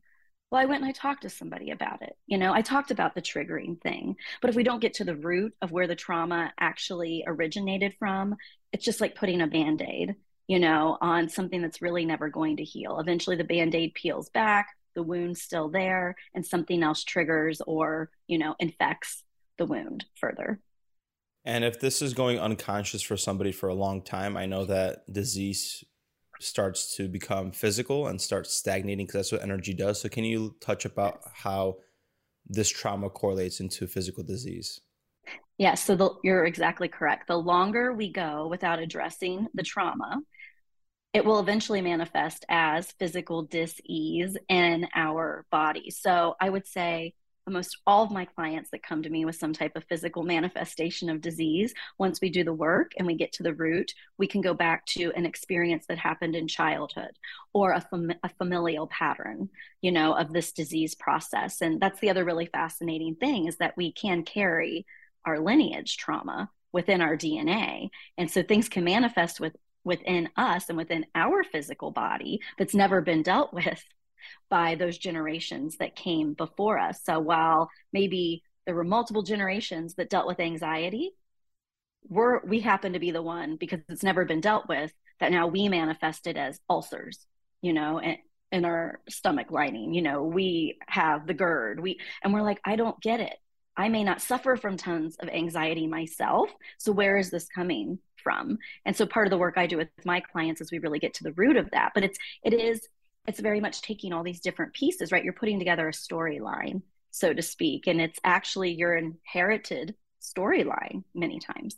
well, 0.52 0.62
I 0.62 0.66
went 0.66 0.82
and 0.82 0.90
I 0.90 0.94
talked 0.94 1.22
to 1.24 1.30
somebody 1.30 1.70
about 1.72 2.02
it. 2.02 2.18
You 2.26 2.38
know, 2.38 2.54
I 2.54 2.62
talked 2.62 2.90
about 2.90 3.14
the 3.14 3.22
triggering 3.22 3.80
thing. 3.82 4.16
But 4.42 4.50
if 4.50 4.56
we 4.56 4.64
don't 4.64 4.82
get 4.82 4.96
to 4.96 5.04
the 5.04 5.16
root 5.16 5.54
of 5.62 5.72
where 5.72 5.88
the 5.88 5.96
trauma 5.96 6.52
actually 6.60 7.24
originated 7.28 7.96
from, 8.00 8.36
it's 8.74 8.86
just 8.86 9.02
like 9.02 9.16
putting 9.16 9.42
a 9.42 9.48
band 9.48 9.82
aid, 9.82 10.16
you 10.48 10.60
know, 10.60 10.98
on 11.02 11.30
something 11.30 11.62
that's 11.62 11.84
really 11.84 12.06
never 12.06 12.30
going 12.30 12.58
to 12.58 12.64
heal. 12.64 13.00
Eventually, 13.00 13.36
the 13.36 13.44
band 13.44 13.76
aid 13.76 13.94
peels 13.94 14.30
back, 14.30 14.70
the 14.96 15.04
wound's 15.04 15.42
still 15.42 15.70
there, 15.70 16.16
and 16.34 16.44
something 16.46 16.82
else 16.82 17.04
triggers 17.04 17.62
or, 17.68 18.10
you 18.28 18.40
know, 18.40 18.56
infects 18.60 19.24
the 19.60 19.68
wound 19.68 20.06
further. 20.16 20.60
And 21.46 21.64
if 21.64 21.80
this 21.80 22.02
is 22.02 22.14
going 22.14 22.40
unconscious 22.40 23.02
for 23.02 23.18
somebody 23.18 23.52
for 23.52 23.70
a 23.70 23.74
long 23.74 24.02
time, 24.02 24.36
I 24.36 24.46
know 24.46 24.66
that 24.66 25.12
disease 25.12 25.84
starts 26.40 26.96
to 26.96 27.08
become 27.08 27.52
physical 27.52 28.08
and 28.08 28.22
starts 28.22 28.54
stagnating 28.54 29.06
because 29.06 29.14
that's 29.14 29.32
what 29.32 29.44
energy 29.44 29.74
does. 29.74 30.02
So, 30.02 30.10
can 30.10 30.24
you 30.24 30.56
touch 30.62 30.86
about 30.86 31.22
how 31.34 31.78
this 32.48 32.70
trauma 32.70 33.10
correlates 33.10 33.60
into 33.60 33.88
physical 33.88 34.24
disease? 34.24 34.82
Yeah, 35.58 35.76
so 35.76 35.96
the, 35.96 36.12
you're 36.24 36.46
exactly 36.46 36.88
correct. 36.88 37.28
The 37.28 37.38
longer 37.38 37.94
we 37.94 38.12
go 38.12 38.48
without 38.48 38.80
addressing 38.80 39.48
the 39.54 39.64
trauma, 39.64 40.22
it 41.14 41.26
will 41.26 41.40
eventually 41.40 41.82
manifest 41.82 42.46
as 42.48 42.92
physical 42.94 43.44
dis-ease 43.44 44.38
in 44.48 44.88
our 44.96 45.46
body. 45.52 45.92
So 45.92 46.36
I 46.40 46.50
would 46.50 46.66
say 46.66 47.14
almost 47.50 47.78
all 47.88 48.04
of 48.04 48.12
my 48.12 48.26
clients 48.26 48.70
that 48.70 48.84
come 48.84 49.02
to 49.02 49.10
me 49.10 49.26
with 49.26 49.36
some 49.36 49.54
type 49.54 49.76
of 49.76 49.84
physical 49.86 50.22
manifestation 50.22 51.10
of 51.10 51.20
disease, 51.20 51.74
once 51.98 52.22
we 52.22 52.30
do 52.30 52.44
the 52.44 52.54
work 52.54 52.92
and 52.98 53.08
we 53.08 53.16
get 53.16 53.32
to 53.34 53.42
the 53.42 53.56
root, 53.56 53.92
we 54.20 54.28
can 54.28 54.40
go 54.40 54.54
back 54.54 54.86
to 54.86 55.12
an 55.16 55.26
experience 55.26 55.86
that 55.88 55.98
happened 55.98 56.36
in 56.36 56.48
childhood 56.48 57.10
or 57.52 57.72
a, 57.72 57.82
fam- 57.82 58.14
a 58.24 58.30
familial 58.38 58.86
pattern, 58.86 59.50
you 59.82 59.92
know, 59.92 60.14
of 60.14 60.32
this 60.32 60.52
disease 60.52 60.94
process. 60.94 61.62
And 61.62 61.82
that's 61.82 62.00
the 62.02 62.12
other 62.12 62.24
really 62.24 62.46
fascinating 62.46 63.16
thing 63.16 63.48
is 63.48 63.58
that 63.58 63.76
we 63.76 63.92
can 63.92 64.22
carry 64.22 64.86
our 65.26 65.40
lineage 65.40 65.98
trauma 65.98 66.52
within 66.72 67.02
our 67.02 67.18
DNA. 67.18 67.90
And 68.16 68.30
so 68.30 68.44
things 68.44 68.70
can 68.70 68.84
manifest 68.84 69.40
with 69.40 69.56
within 69.84 70.30
us 70.38 70.70
and 70.70 70.78
within 70.78 71.04
our 71.16 71.44
physical 71.44 71.90
body 71.90 72.42
that's 72.60 72.76
never 72.76 73.02
been 73.02 73.24
dealt 73.24 73.52
with 73.56 73.84
by 74.50 74.76
those 74.76 74.98
generations 74.98 75.78
that 75.78 75.96
came 75.96 76.34
before 76.34 76.80
us. 76.80 77.02
So 77.04 77.20
while 77.20 77.70
maybe 77.94 78.44
there 78.66 78.76
were 78.76 78.84
multiple 78.84 79.24
generations 79.24 79.96
that 79.96 80.10
dealt 80.10 80.28
with 80.28 80.40
anxiety, 80.40 81.12
we're 82.08 82.46
we 82.46 82.60
happen 82.60 82.94
to 82.94 83.00
be 83.00 83.12
the 83.12 83.22
one 83.22 83.56
because 83.56 83.82
it's 83.90 84.04
never 84.04 84.26
been 84.26 84.42
dealt 84.42 84.68
with 84.68 84.92
that 85.20 85.32
now 85.32 85.48
we 85.48 85.68
manifested 85.68 86.38
as 86.38 86.60
ulcers, 86.70 87.26
you 87.62 87.74
know, 87.74 88.00
and 88.00 88.18
in 88.52 88.66
our 88.66 89.00
stomach 89.10 89.52
lining, 89.52 89.94
you 89.94 90.02
know, 90.02 90.24
we 90.24 90.78
have 90.88 91.28
the 91.28 91.34
GERD. 91.34 91.80
We 91.80 92.00
and 92.24 92.34
we're 92.34 92.42
like, 92.42 92.60
I 92.66 92.76
don't 92.76 93.00
get 93.02 93.20
it. 93.20 93.38
I 93.78 93.90
may 93.90 94.04
not 94.04 94.22
suffer 94.22 94.58
from 94.58 94.76
tons 94.76 95.16
of 95.20 95.30
anxiety 95.30 95.88
myself. 95.88 96.50
So 96.78 96.92
where 96.92 97.18
is 97.18 97.30
this 97.30 97.48
coming 97.48 98.00
from? 98.22 98.58
And 98.86 98.96
so 98.96 99.06
part 99.06 99.28
of 99.28 99.32
the 99.32 99.38
work 99.38 99.54
I 99.58 99.68
do 99.68 99.78
with 99.78 99.90
my 100.04 100.20
clients 100.20 100.62
is 100.62 100.72
we 100.72 100.80
really 100.80 101.00
get 101.00 101.14
to 101.16 101.24
the 101.24 101.32
root 101.34 101.56
of 101.58 101.72
that. 101.72 101.92
But 101.94 102.04
it's 102.04 102.18
it 102.44 102.54
is 102.54 102.88
it's 103.28 103.40
very 103.40 103.60
much 103.60 103.82
taking 103.82 104.14
all 104.14 104.24
these 104.24 104.40
different 104.40 104.74
pieces, 104.74 105.12
right? 105.12 105.24
You're 105.24 105.34
putting 105.34 105.60
together 105.60 105.88
a 105.88 105.92
storyline, 105.92 106.82
so 107.12 107.34
to 107.34 107.42
speak, 107.42 107.88
and 107.88 108.02
it's 108.02 108.20
actually 108.24 108.72
your 108.72 108.96
inherited 108.96 109.96
storyline 110.22 111.04
many 111.14 111.40
times. 111.40 111.78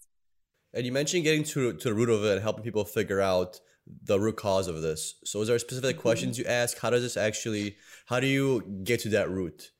And 0.73 0.85
you 0.85 0.91
mentioned 0.91 1.23
getting 1.23 1.43
to 1.45 1.73
to 1.73 1.89
the 1.89 1.93
root 1.93 2.09
of 2.09 2.23
it 2.23 2.33
and 2.33 2.41
helping 2.41 2.63
people 2.63 2.85
figure 2.85 3.19
out 3.19 3.59
the 4.03 4.19
root 4.19 4.37
cause 4.37 4.67
of 4.67 4.81
this. 4.81 5.15
So, 5.25 5.41
is 5.41 5.47
there 5.47 5.59
specific 5.59 5.95
mm-hmm. 5.95 6.01
questions 6.01 6.37
you 6.37 6.45
ask? 6.45 6.79
How 6.79 6.89
does 6.89 7.01
this 7.01 7.17
actually? 7.17 7.75
How 8.05 8.19
do 8.19 8.27
you 8.27 8.61
get 8.83 9.01
to 9.01 9.09
that 9.09 9.29
root? 9.29 9.71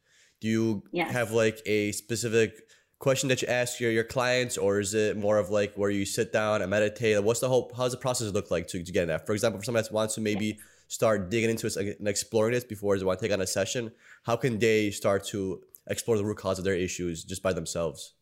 Do 0.42 0.48
you 0.48 0.84
yes. 0.92 1.12
have 1.12 1.32
like 1.32 1.62
a 1.66 1.92
specific 1.92 2.60
question 3.02 3.30
that 3.30 3.42
you 3.42 3.48
ask 3.48 3.80
your, 3.80 3.92
your 3.92 4.04
clients 4.04 4.58
or 4.58 4.80
is 4.80 4.94
it 4.94 5.18
more 5.18 5.40
of 5.40 5.50
like 5.50 5.74
where 5.74 5.90
you 5.90 6.06
sit 6.06 6.32
down 6.32 6.62
and 6.62 6.70
meditate 6.70 7.22
what's 7.24 7.40
the 7.40 7.50
whole 7.50 7.72
how 7.76 7.84
does 7.84 7.94
the 7.94 7.98
process 7.98 8.32
look 8.32 8.52
like 8.52 8.68
to, 8.68 8.84
to 8.84 8.92
get 8.92 9.02
in 9.02 9.08
that 9.08 9.26
for 9.26 9.34
example 9.34 9.60
for 9.60 9.66
someone 9.66 9.82
that 9.82 9.92
wants 9.92 10.14
to 10.14 10.22
maybe 10.22 10.60
start 10.92 11.30
digging 11.30 11.50
into 11.50 11.68
it 11.68 11.76
and 11.76 12.08
exploring 12.08 12.54
this 12.54 12.64
before 12.64 12.98
they 12.98 13.06
want 13.06 13.18
to 13.20 13.26
take 13.26 13.34
on 13.34 13.42
a 13.42 13.48
session 13.48 13.92
how 14.24 14.36
can 14.36 14.60
they 14.60 14.92
start 14.92 15.24
to 15.24 15.62
explore 15.88 16.18
the 16.18 16.26
root 16.26 16.38
cause 16.38 16.60
of 16.60 16.66
their 16.66 16.76
issues 16.76 17.24
just 17.24 17.42
by 17.42 17.54
themselves 17.54 18.14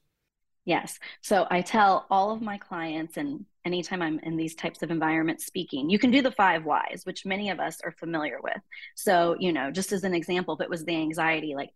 yes 0.66 1.00
so 1.22 1.48
i 1.50 1.62
tell 1.62 2.06
all 2.10 2.32
of 2.32 2.42
my 2.42 2.58
clients 2.58 3.18
and 3.18 3.46
anytime 3.66 4.02
i'm 4.02 4.20
in 4.20 4.38
these 4.38 4.56
types 4.56 4.84
of 4.84 4.92
environments 4.92 5.46
speaking 5.46 5.90
you 5.90 5.98
can 5.98 6.12
do 6.12 6.22
the 6.22 6.32
five 6.32 6.64
whys 6.64 7.02
which 7.06 7.26
many 7.26 7.50
of 7.50 7.60
us 7.60 7.80
are 7.84 7.92
familiar 7.92 8.40
with 8.42 8.62
so 8.96 9.36
you 9.40 9.52
know 9.52 9.72
just 9.72 9.92
as 9.92 10.04
an 10.04 10.14
example 10.14 10.54
if 10.54 10.62
it 10.62 10.70
was 10.70 10.86
the 10.86 10.96
anxiety 10.96 11.56
like 11.56 11.72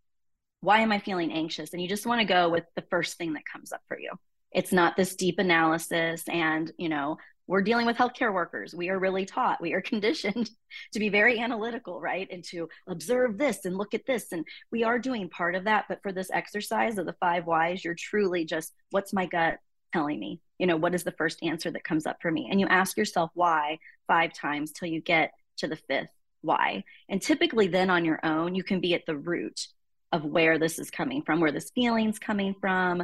why 0.63 0.79
am 0.79 0.93
I 0.93 0.99
feeling 0.99 1.33
anxious? 1.33 1.73
And 1.73 1.81
you 1.81 1.89
just 1.89 2.05
want 2.05 2.21
to 2.21 2.25
go 2.25 2.47
with 2.47 2.63
the 2.75 2.85
first 2.89 3.17
thing 3.17 3.33
that 3.33 3.43
comes 3.45 3.73
up 3.73 3.81
for 3.89 3.99
you. 3.99 4.11
It's 4.53 4.71
not 4.71 4.95
this 4.95 5.13
deep 5.15 5.37
analysis. 5.37 6.23
And, 6.29 6.71
you 6.77 6.87
know, 6.87 7.17
we're 7.47 7.61
dealing 7.61 7.85
with 7.85 7.97
healthcare 7.97 8.33
workers. 8.33 8.73
We 8.73 8.89
are 8.89 8.99
really 8.99 9.25
taught, 9.25 9.61
we 9.61 9.73
are 9.73 9.81
conditioned 9.93 10.49
to 10.93 10.99
be 10.99 11.09
very 11.09 11.39
analytical, 11.39 11.99
right? 11.99 12.27
And 12.31 12.43
to 12.45 12.69
observe 12.87 13.37
this 13.37 13.65
and 13.65 13.77
look 13.77 13.93
at 13.93 14.05
this. 14.05 14.31
And 14.31 14.45
we 14.71 14.83
are 14.83 14.99
doing 14.99 15.29
part 15.29 15.55
of 15.55 15.65
that. 15.65 15.85
But 15.89 16.01
for 16.01 16.11
this 16.11 16.31
exercise 16.31 16.97
of 16.97 17.05
the 17.05 17.15
five 17.19 17.45
whys, 17.45 17.83
you're 17.83 17.95
truly 17.95 18.45
just, 18.45 18.73
what's 18.91 19.13
my 19.13 19.25
gut 19.25 19.59
telling 19.91 20.19
me? 20.19 20.41
You 20.57 20.67
know, 20.67 20.77
what 20.77 20.95
is 20.95 21.03
the 21.03 21.11
first 21.11 21.43
answer 21.43 21.71
that 21.71 21.83
comes 21.83 22.05
up 22.05 22.17
for 22.21 22.31
me? 22.31 22.47
And 22.49 22.59
you 22.59 22.67
ask 22.67 22.97
yourself 22.97 23.31
why 23.33 23.79
five 24.07 24.33
times 24.33 24.71
till 24.71 24.89
you 24.89 25.01
get 25.01 25.31
to 25.57 25.67
the 25.67 25.75
fifth 25.75 26.09
why. 26.41 26.83
And 27.09 27.21
typically, 27.21 27.67
then 27.67 27.89
on 27.89 28.05
your 28.05 28.19
own, 28.23 28.53
you 28.53 28.63
can 28.63 28.81
be 28.81 28.93
at 28.93 29.05
the 29.05 29.15
root 29.15 29.67
of 30.11 30.25
where 30.25 30.59
this 30.59 30.77
is 30.77 30.91
coming 30.91 31.23
from, 31.23 31.39
where 31.39 31.51
this 31.51 31.71
feeling's 31.73 32.19
coming 32.19 32.53
from, 32.59 33.03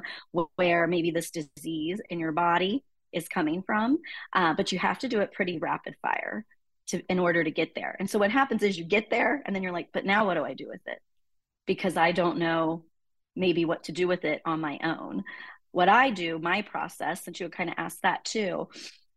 where 0.56 0.86
maybe 0.86 1.10
this 1.10 1.32
disease 1.32 2.00
in 2.10 2.20
your 2.20 2.32
body 2.32 2.84
is 3.12 3.28
coming 3.28 3.64
from. 3.64 4.00
Uh, 4.34 4.54
but 4.54 4.72
you 4.72 4.80
have 4.80 5.00
to 5.00 5.08
do 5.08 5.22
it 5.22 5.32
pretty 5.32 5.58
rapid 5.58 5.96
fire 6.02 6.46
to 6.88 7.02
in 7.10 7.20
order 7.20 7.44
to 7.44 7.52
get 7.52 7.76
there. 7.76 7.96
And 8.00 8.10
so 8.10 8.20
what 8.20 8.32
happens 8.32 8.64
is 8.64 8.78
you 8.78 8.84
get 8.84 9.10
there 9.10 9.42
and 9.46 9.56
then 9.56 9.64
you're 9.64 9.74
like, 9.74 9.90
but 9.94 10.06
now 10.06 10.26
what 10.26 10.36
do 10.36 10.44
I 10.44 10.54
do 10.54 10.68
with 10.68 10.82
it? 10.86 11.00
Because 11.66 11.98
I 11.98 12.12
don't 12.12 12.38
know 12.38 12.84
maybe 13.36 13.66
what 13.66 13.84
to 13.86 13.92
do 13.92 14.08
with 14.08 14.26
it 14.26 14.42
on 14.46 14.60
my 14.60 14.80
own. 14.84 15.24
What 15.72 15.88
I 15.88 16.10
do, 16.10 16.40
my 16.40 16.64
process, 16.64 17.24
since 17.24 17.40
you 17.40 17.48
kind 17.50 17.70
of 17.70 17.76
asked 17.78 18.02
that 18.02 18.26
too, 18.26 18.68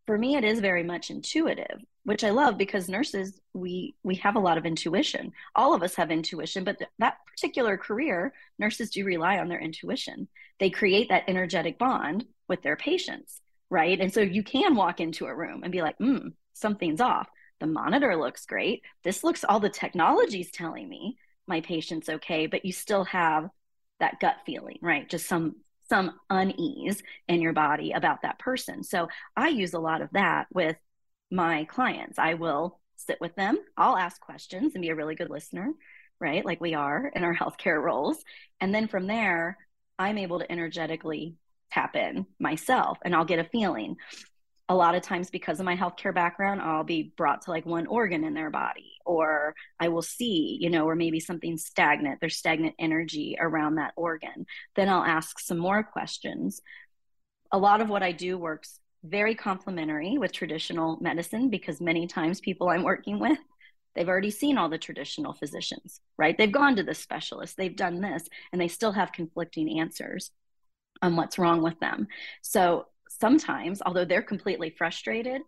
for 0.07 0.19
me 0.19 0.37
it 0.37 0.45
is 0.45 0.61
very 0.61 0.83
much 0.83 1.11
intuitive 1.11 1.81
which 2.05 2.25
i 2.25 2.31
love 2.31 2.59
because 2.59 2.89
nurses 2.89 3.41
we 3.53 3.95
we 4.03 4.15
have 4.17 4.37
a 4.37 4.41
lot 4.41 4.59
of 4.59 4.67
intuition 4.67 5.33
all 5.55 5.75
of 5.75 5.83
us 5.83 5.95
have 5.95 6.11
intuition 6.11 6.65
but 6.65 6.79
th- 6.79 6.91
that 6.99 7.19
particular 7.27 7.77
career 7.77 8.33
nurses 8.59 8.91
do 8.91 9.05
rely 9.05 9.39
on 9.39 9.49
their 9.49 9.61
intuition 9.61 10.29
they 10.59 10.71
create 10.71 11.09
that 11.09 11.25
energetic 11.29 11.79
bond 11.79 12.25
with 12.49 12.63
their 12.63 12.77
patients 12.77 13.41
right 13.73 14.01
and 14.01 14.13
so 14.13 14.21
you 14.21 14.43
can 14.43 14.75
walk 14.75 15.01
into 15.01 15.27
a 15.27 15.35
room 15.35 15.63
and 15.63 15.73
be 15.73 15.83
like 15.83 15.97
hmm 15.97 16.29
something's 16.53 17.01
off 17.01 17.29
the 17.61 17.67
monitor 17.67 18.17
looks 18.17 18.47
great 18.47 18.83
this 19.03 19.25
looks 19.25 19.45
all 19.45 19.61
the 19.61 19.69
technology's 19.69 20.51
telling 20.51 20.89
me 20.89 21.17
my 21.47 21.61
patient's 21.61 22.09
okay 22.09 22.47
but 22.47 22.65
you 22.65 22.73
still 22.73 23.05
have 23.05 23.49
that 23.99 24.21
gut 24.21 24.37
feeling 24.47 24.79
right 24.83 25.09
just 25.09 25.27
some 25.27 25.57
some 25.93 26.19
unease 26.31 27.03
in 27.29 27.43
your 27.43 27.53
body 27.53 27.93
about 27.93 28.23
that 28.23 28.39
person. 28.39 28.83
So 28.83 29.09
I 29.37 29.49
use 29.49 29.75
a 29.75 29.79
lot 29.79 30.01
of 30.01 30.09
that 30.13 30.47
with 30.51 30.77
my 31.31 31.65
clients. 31.65 32.19
I 32.19 32.33
will 32.33 32.81
sit 32.97 33.21
with 33.21 33.35
them, 33.35 33.59
I'll 33.77 33.99
ask 33.99 34.19
questions 34.19 34.73
and 34.75 34.81
be 34.81 34.89
a 34.89 34.95
really 34.95 35.17
good 35.17 35.29
listener, 35.29 35.71
right? 36.19 36.47
Like 36.47 36.63
we 36.63 36.73
are 36.73 37.13
in 37.15 37.25
our 37.25 37.35
healthcare 37.37 37.83
roles. 37.83 38.25
And 38.59 38.75
then 38.75 38.89
from 38.89 39.07
there, 39.07 39.59
I'm 39.99 40.17
able 40.17 40.39
to 40.39 40.51
energetically 40.51 41.37
tap 41.73 41.97
in 41.97 42.27
myself 42.39 42.99
and 43.05 43.15
I'll 43.15 43.25
get 43.25 43.39
a 43.39 43.45
feeling. 43.45 43.97
A 44.69 44.75
lot 44.75 44.95
of 44.95 45.03
times 45.03 45.31
because 45.31 45.61
of 45.61 45.67
my 45.67 45.77
healthcare 45.77 46.15
background 46.15 46.63
i'll 46.63 46.85
be 46.85 47.13
brought 47.17 47.43
to 47.43 47.51
like 47.51 47.67
one 47.67 47.87
organ 47.87 48.25
in 48.25 48.33
their 48.33 48.49
body 48.49 48.93
or 49.05 49.55
i 49.81 49.89
will 49.89 50.03
see 50.03 50.57
you 50.61 50.71
know 50.71 50.87
or 50.89 50.95
maybe 50.95 51.21
something 51.21 51.59
stagnant 51.59 52.21
there's 52.21 52.37
stagnant 52.37 52.75
energy 52.79 53.37
around 53.39 53.75
that 53.75 53.93
organ. 53.97 54.47
Then 54.77 54.89
i'll 54.89 55.05
ask 55.05 55.41
some 55.41 55.59
more 55.59 55.83
questions. 55.83 56.63
A 57.51 57.59
lot 57.59 57.81
of 57.81 57.91
what 57.91 58.03
i 58.03 58.13
do 58.13 58.39
works 58.39 58.79
very 59.05 59.35
complementary 59.35 60.17
with 60.17 60.33
traditional 60.33 60.97
medicine 61.01 61.51
because 61.51 61.81
many 61.81 62.07
times 62.07 62.41
people 62.41 62.69
i'm 62.69 62.85
working 62.85 63.19
with 63.19 63.39
they've 63.95 64.09
already 64.09 64.31
seen 64.31 64.57
all 64.57 64.69
the 64.69 64.79
traditional 64.79 65.35
physicians 65.35 66.01
right? 66.19 66.39
They've 66.39 66.53
gone 66.53 66.77
to 66.77 66.83
the 66.85 66.95
specialist 66.95 67.57
they've 67.57 67.77
done 67.77 68.01
this 68.01 68.25
and 68.53 68.61
they 68.61 68.69
still 68.69 68.93
have 68.93 69.13
conflicting 69.13 69.81
answers 69.81 70.31
on 71.03 71.17
what's 71.17 71.39
wrong 71.39 71.63
with 71.63 71.79
them 71.81 72.07
so 72.41 72.87
sometimes, 73.23 73.81
although 73.87 74.05
they're 74.05 74.23
completely 74.23 74.71
frustrated, 74.71 75.43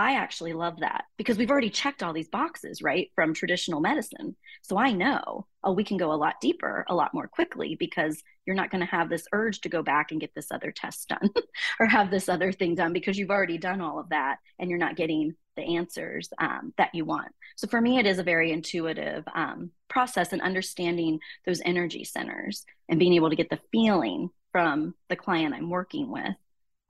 I 0.00 0.14
actually 0.14 0.52
love 0.52 0.78
that 0.78 1.06
because 1.16 1.36
we've 1.36 1.50
already 1.50 1.70
checked 1.70 2.04
all 2.04 2.12
these 2.12 2.28
boxes, 2.28 2.80
right, 2.80 3.10
from 3.16 3.34
traditional 3.34 3.80
medicine. 3.80 4.36
So 4.62 4.78
I 4.78 4.92
know, 4.92 5.48
oh, 5.64 5.72
we 5.72 5.82
can 5.82 5.96
go 5.96 6.12
a 6.12 6.14
lot 6.14 6.40
deeper, 6.40 6.84
a 6.88 6.94
lot 6.94 7.12
more 7.12 7.26
quickly 7.26 7.74
because 7.74 8.22
you're 8.46 8.54
not 8.54 8.70
going 8.70 8.82
to 8.82 8.86
have 8.86 9.08
this 9.08 9.26
urge 9.32 9.60
to 9.62 9.68
go 9.68 9.82
back 9.82 10.12
and 10.12 10.20
get 10.20 10.32
this 10.36 10.52
other 10.52 10.70
test 10.70 11.08
done 11.08 11.30
or 11.80 11.86
have 11.86 12.12
this 12.12 12.28
other 12.28 12.52
thing 12.52 12.76
done 12.76 12.92
because 12.92 13.18
you've 13.18 13.30
already 13.30 13.58
done 13.58 13.80
all 13.80 13.98
of 13.98 14.10
that 14.10 14.36
and 14.60 14.70
you're 14.70 14.78
not 14.78 14.94
getting 14.94 15.34
the 15.56 15.76
answers 15.76 16.30
um, 16.38 16.72
that 16.78 16.94
you 16.94 17.04
want. 17.04 17.32
So 17.56 17.66
for 17.66 17.80
me, 17.80 17.98
it 17.98 18.06
is 18.06 18.20
a 18.20 18.22
very 18.22 18.52
intuitive 18.52 19.24
um, 19.34 19.72
process 19.88 20.32
and 20.32 20.40
understanding 20.40 21.18
those 21.44 21.60
energy 21.64 22.04
centers 22.04 22.64
and 22.88 23.00
being 23.00 23.14
able 23.14 23.30
to 23.30 23.36
get 23.36 23.50
the 23.50 23.58
feeling 23.72 24.30
from 24.58 24.92
the 25.08 25.14
client 25.14 25.54
I'm 25.54 25.70
working 25.70 26.10
with 26.10 26.34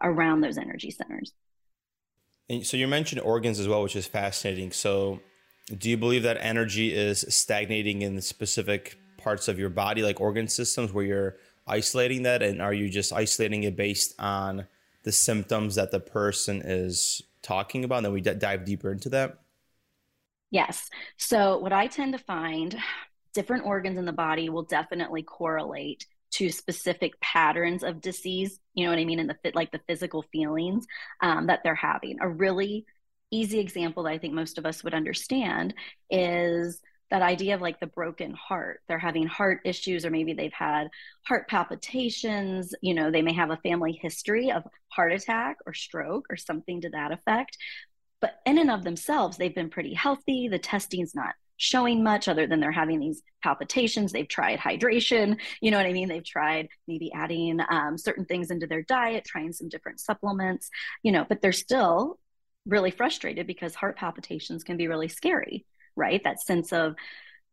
around 0.03 0.41
those 0.41 0.57
energy 0.57 0.91
centers. 0.91 1.35
And 2.49 2.65
so 2.65 2.79
you 2.79 2.89
mentioned 2.89 3.21
organs 3.21 3.61
as 3.61 3.69
well, 3.69 3.83
which 3.83 3.95
is 3.95 4.07
fascinating. 4.07 4.73
So 4.73 5.21
do 5.77 5.91
you 5.91 5.99
believe 5.99 6.23
that 6.23 6.39
energy 6.41 6.95
is 6.95 7.27
stagnating 7.29 8.01
in 8.01 8.19
specific 8.23 8.99
parts 9.19 9.49
of 9.49 9.59
your 9.59 9.69
body, 9.69 10.03
like 10.03 10.19
organ 10.19 10.49
systems, 10.49 10.95
where 10.95 11.05
you're 11.05 11.37
isolating 11.67 12.23
that? 12.23 12.43
And 12.43 12.63
are 12.63 12.73
you 12.73 12.89
just 12.89 13.13
isolating 13.13 13.65
it 13.65 13.77
based 13.77 14.15
on 14.19 14.67
the 15.03 15.13
symptoms 15.13 15.75
that 15.75 15.91
the 15.91 16.01
person 16.01 16.63
is 16.65 17.21
talking 17.43 17.85
about? 17.85 17.97
And 17.97 18.07
then 18.07 18.13
we 18.15 18.23
d- 18.23 18.33
dive 18.33 18.65
deeper 18.65 18.91
into 18.91 19.11
that? 19.11 19.41
Yes. 20.51 20.89
So, 21.19 21.59
what 21.59 21.75
I 21.75 21.87
tend 21.87 22.15
to 22.15 22.19
find, 22.19 22.75
different 23.35 23.67
organs 23.67 23.99
in 23.99 24.07
the 24.07 24.13
body 24.13 24.49
will 24.49 24.63
definitely 24.63 25.23
correlate 25.23 26.07
to 26.39 26.51
specific 26.51 27.21
patterns 27.21 27.83
of 27.83 28.01
disease 28.01 28.61
you 28.75 28.85
know 28.85 28.91
what 28.91 28.99
i 28.99 29.05
mean 29.05 29.19
and 29.19 29.29
the 29.29 29.37
fit 29.43 29.57
like 29.57 29.73
the 29.73 29.81
physical 29.89 30.23
feelings 30.33 30.87
um, 31.21 31.49
that 31.49 31.61
they're 31.65 31.75
having. 31.75 32.19
A 32.21 32.29
really 32.29 32.87
easy 33.31 33.59
example 33.59 34.05
that 34.05 34.13
i 34.13 34.19
think 34.19 34.35
most 34.35 34.57
of 34.57 34.65
us 34.65 34.85
would 34.85 34.95
understand 34.95 35.75
is 36.11 36.81
that 37.11 37.23
idea 37.23 37.55
of 37.55 37.63
like 37.63 37.81
the 37.81 37.87
broken 37.87 38.33
heart. 38.33 38.81
They're 38.87 38.99
having 38.99 39.27
heart 39.27 39.61
issues 39.65 40.05
or 40.05 40.11
maybe 40.11 40.35
they've 40.35 40.53
had 40.53 40.89
heart 41.27 41.49
palpitations. 41.49 42.75
You 42.83 42.95
know 42.95 43.11
they 43.11 43.23
may 43.23 43.33
have 43.33 43.51
a 43.51 43.57
family 43.59 43.99
history 44.01 44.53
of 44.53 44.63
heart 44.89 45.13
attack 45.13 45.57
or 45.67 45.73
stroke 45.75 46.27
or 46.31 46.37
something 46.37 46.83
to 46.83 46.91
that 46.91 47.13
effect. 47.13 47.57
But 48.21 48.41
in 48.45 48.59
and 48.59 48.71
of 48.71 48.85
themselves 48.85 49.37
they've 49.37 49.55
been 49.55 49.71
pretty 49.71 49.95
healthy. 49.95 50.49
The 50.49 50.59
testing's 50.59 51.15
not 51.15 51.35
showing 51.59 52.03
much 52.03 52.29
other 52.29 52.47
than 52.47 52.61
they're 52.61 52.73
having 52.73 53.01
these 53.01 53.23
palpitations. 53.43 54.13
They've 54.13 54.27
tried 54.29 54.59
hydration, 54.59 55.39
you 55.61 55.71
know 55.71 55.77
what 55.77 55.87
I 55.87 55.93
mean? 55.93 56.09
They've 56.09 56.25
tried 56.25 56.69
maybe 56.87 57.13
adding 57.13 57.61
um, 57.69 57.99
certain 57.99 58.25
things 58.25 58.51
into 58.51 58.67
their 58.67 58.83
diet, 58.83 59.25
trying 59.27 59.53
some 59.53 59.69
different 59.69 60.01
supplements, 60.01 60.71
you 61.03 61.13
know, 61.13 61.27
but 61.29 61.43
they're 61.43 61.53
still 61.53 62.19
really 62.65 62.91
frustrated 62.91 63.47
because 63.47 63.75
heart 63.75 63.97
palpitations 63.97 64.65
can 64.65 64.77
be 64.77 64.89
really 64.89 65.09
scary, 65.09 65.67
right? 65.97 66.23
That 66.25 66.41
sense 66.41 66.73
of 66.73 66.95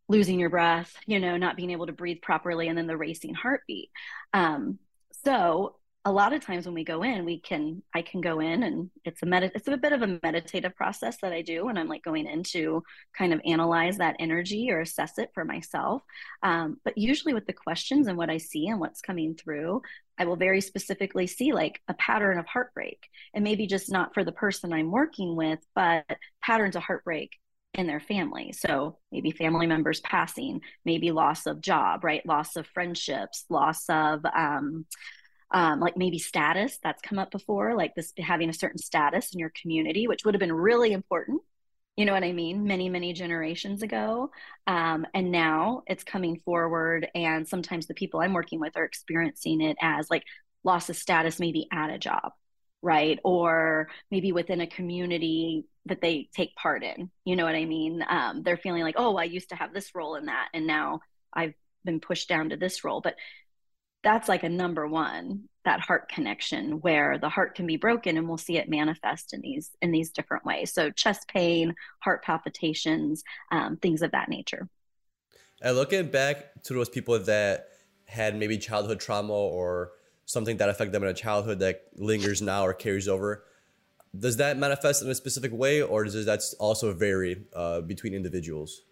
losing 0.08 0.40
your 0.40 0.50
breath, 0.50 0.94
you 1.08 1.20
know, 1.20 1.36
not 1.38 1.58
being 1.58 1.72
able 1.72 1.88
to 1.88 1.94
breathe 1.94 2.22
properly, 2.22 2.68
and 2.68 2.78
then 2.78 2.88
the 2.88 2.98
racing 2.98 3.34
heartbeat. 3.34 3.90
Um, 4.34 4.78
so 5.24 5.78
a 6.08 6.12
lot 6.12 6.34
of 6.34 6.40
times 6.40 6.66
when 6.66 6.76
we 6.76 6.84
go 6.84 7.04
in 7.04 7.26
we 7.26 7.40
can 7.40 7.82
i 7.94 8.02
can 8.02 8.22
go 8.22 8.40
in 8.40 8.64
and 8.64 8.90
it's 9.04 9.24
a 9.24 9.26
med- 9.26 9.52
it's 9.56 9.68
a 9.68 9.76
bit 9.76 9.92
of 9.92 10.04
a 10.04 10.20
meditative 10.22 10.76
process 10.76 11.18
that 11.22 11.34
i 11.34 11.42
do 11.42 11.66
when 11.66 11.78
i'm 11.78 11.88
like 11.88 12.04
going 12.04 12.28
in 12.28 12.44
to 12.44 12.84
kind 13.18 13.34
of 13.34 13.42
analyze 13.44 13.98
that 13.98 14.16
energy 14.20 14.70
or 14.72 14.82
assess 14.82 15.18
it 15.18 15.32
for 15.34 15.44
myself 15.44 16.04
um, 16.44 16.78
but 16.86 16.98
usually 16.98 17.34
with 17.34 17.48
the 17.48 17.54
questions 17.54 18.08
and 18.08 18.18
what 18.18 18.30
i 18.30 18.38
see 18.38 18.68
and 18.68 18.80
what's 18.80 19.02
coming 19.02 19.36
through 19.36 19.82
i 20.20 20.26
will 20.26 20.36
very 20.36 20.62
specifically 20.62 21.26
see 21.26 21.52
like 21.52 21.82
a 21.88 21.94
pattern 21.96 22.38
of 22.38 22.46
heartbreak 22.46 23.08
and 23.34 23.44
maybe 23.44 23.66
just 23.66 23.92
not 23.92 24.14
for 24.14 24.24
the 24.24 24.32
person 24.32 24.72
i'm 24.72 24.92
working 24.92 25.36
with 25.36 25.60
but 25.74 26.06
patterns 26.42 26.76
of 26.76 26.84
heartbreak 26.84 27.32
in 27.74 27.88
their 27.88 28.00
family. 28.00 28.54
So 28.54 29.00
maybe 29.12 29.32
family 29.32 29.68
members 29.68 30.00
passing, 30.00 30.62
maybe 30.86 31.12
loss 31.12 31.46
of 31.46 31.60
job, 31.60 32.06
right? 32.06 32.26
Loss 32.26 32.56
of 32.56 32.66
friendships, 32.68 33.44
loss 33.50 33.84
of 33.90 34.24
um, 34.34 34.86
um, 35.52 35.80
like 35.80 35.98
maybe 35.98 36.20
status 36.20 36.80
that's 36.84 37.02
come 37.02 37.20
up 37.20 37.32
before, 37.32 37.76
like 37.76 37.96
this 37.96 38.14
having 38.20 38.50
a 38.50 38.54
certain 38.54 38.80
status 38.80 39.34
in 39.34 39.40
your 39.40 39.52
community, 39.62 40.08
which 40.08 40.26
would 40.26 40.34
have 40.34 40.40
been 40.40 40.54
really 40.54 40.92
important 40.94 41.42
You 41.98 42.06
know 42.06 42.14
what 42.14 42.24
I 42.26 42.34
mean? 42.34 42.66
Many, 42.66 42.90
many 42.90 43.14
generations 43.14 43.82
ago. 43.82 44.32
Um, 44.68 45.08
and 45.14 45.32
now 45.32 45.84
it's 45.88 46.04
coming 46.04 46.42
forward. 46.44 47.08
And 47.16 47.48
sometimes 47.48 47.88
the 47.88 47.94
people 47.94 48.20
I'm 48.20 48.34
working 48.34 48.60
with 48.60 48.76
are 48.76 48.84
experiencing 48.84 49.62
it 49.62 49.78
as 49.82 50.10
like 50.10 50.24
loss 50.64 50.90
of 50.90 50.98
status, 50.98 51.40
maybe 51.40 51.68
at 51.72 51.90
a 51.92 51.98
job, 51.98 52.34
right? 52.82 53.18
Or 53.24 53.88
maybe 54.12 54.34
within 54.34 54.60
a 54.62 54.68
community 54.68 55.68
that 55.86 56.02
they 56.02 56.30
take 56.36 56.56
part 56.56 56.84
in. 56.84 57.12
You 57.24 57.38
know 57.38 57.46
what 57.46 57.56
I 57.56 57.66
mean? 57.66 58.04
Um, 58.08 58.44
they're 58.44 58.58
feeling 58.58 58.84
like, 58.84 58.96
oh, 58.98 59.16
I 59.16 59.24
used 59.26 59.50
to 59.50 59.56
have 59.56 59.74
this 59.74 59.96
role 59.96 60.16
in 60.16 60.26
that. 60.26 60.50
And 60.54 60.68
now 60.68 61.00
I've 61.34 61.54
been 61.86 62.02
pushed 62.02 62.28
down 62.28 62.50
to 62.50 62.58
this 62.58 62.84
role. 62.84 63.00
But 63.00 63.16
that's 64.06 64.30
like 64.30 64.44
a 64.44 64.50
number 64.50 64.88
one 64.88 65.50
that 65.66 65.80
heart 65.80 66.08
connection 66.08 66.74
where 66.82 67.18
the 67.18 67.28
heart 67.28 67.56
can 67.56 67.66
be 67.66 67.76
broken 67.76 68.18
and 68.18 68.28
we'll 68.28 68.38
see 68.38 68.58
it 68.58 68.70
manifest 68.70 69.34
in 69.34 69.42
these 69.42 69.72
in 69.82 69.92
these 69.92 70.12
different 70.12 70.46
ways. 70.46 70.72
So 70.72 70.92
chest 70.92 71.28
pain 71.28 71.74
heart 72.00 72.24
palpitations 72.24 73.24
um, 73.52 73.78
things 73.78 74.04
of 74.04 74.12
that 74.12 74.30
nature. 74.30 74.70
And 75.62 75.76
looking 75.76 76.08
back 76.12 76.64
to 76.66 76.74
those 76.76 76.88
people 76.88 77.18
that 77.18 77.70
had 78.06 78.38
maybe 78.38 78.60
childhood 78.60 79.00
trauma 79.00 79.34
or 79.34 79.94
something 80.26 80.58
that 80.58 80.70
affected 80.70 80.92
them 80.92 81.04
in 81.04 81.10
a 81.10 81.14
childhood 81.14 81.60
that 81.60 81.82
lingers 81.96 82.44
now 82.44 82.64
or 82.64 82.74
carries 82.74 83.08
over 83.08 83.44
does 84.18 84.38
that 84.38 84.58
manifest 84.58 85.02
in 85.02 85.10
a 85.10 85.16
specific 85.16 85.52
way 85.52 85.82
or 85.82 86.04
does 86.04 86.26
that 86.26 86.42
also 86.60 86.94
vary 86.94 87.44
uh, 87.54 87.82
between 87.82 88.14
individuals? 88.14 88.84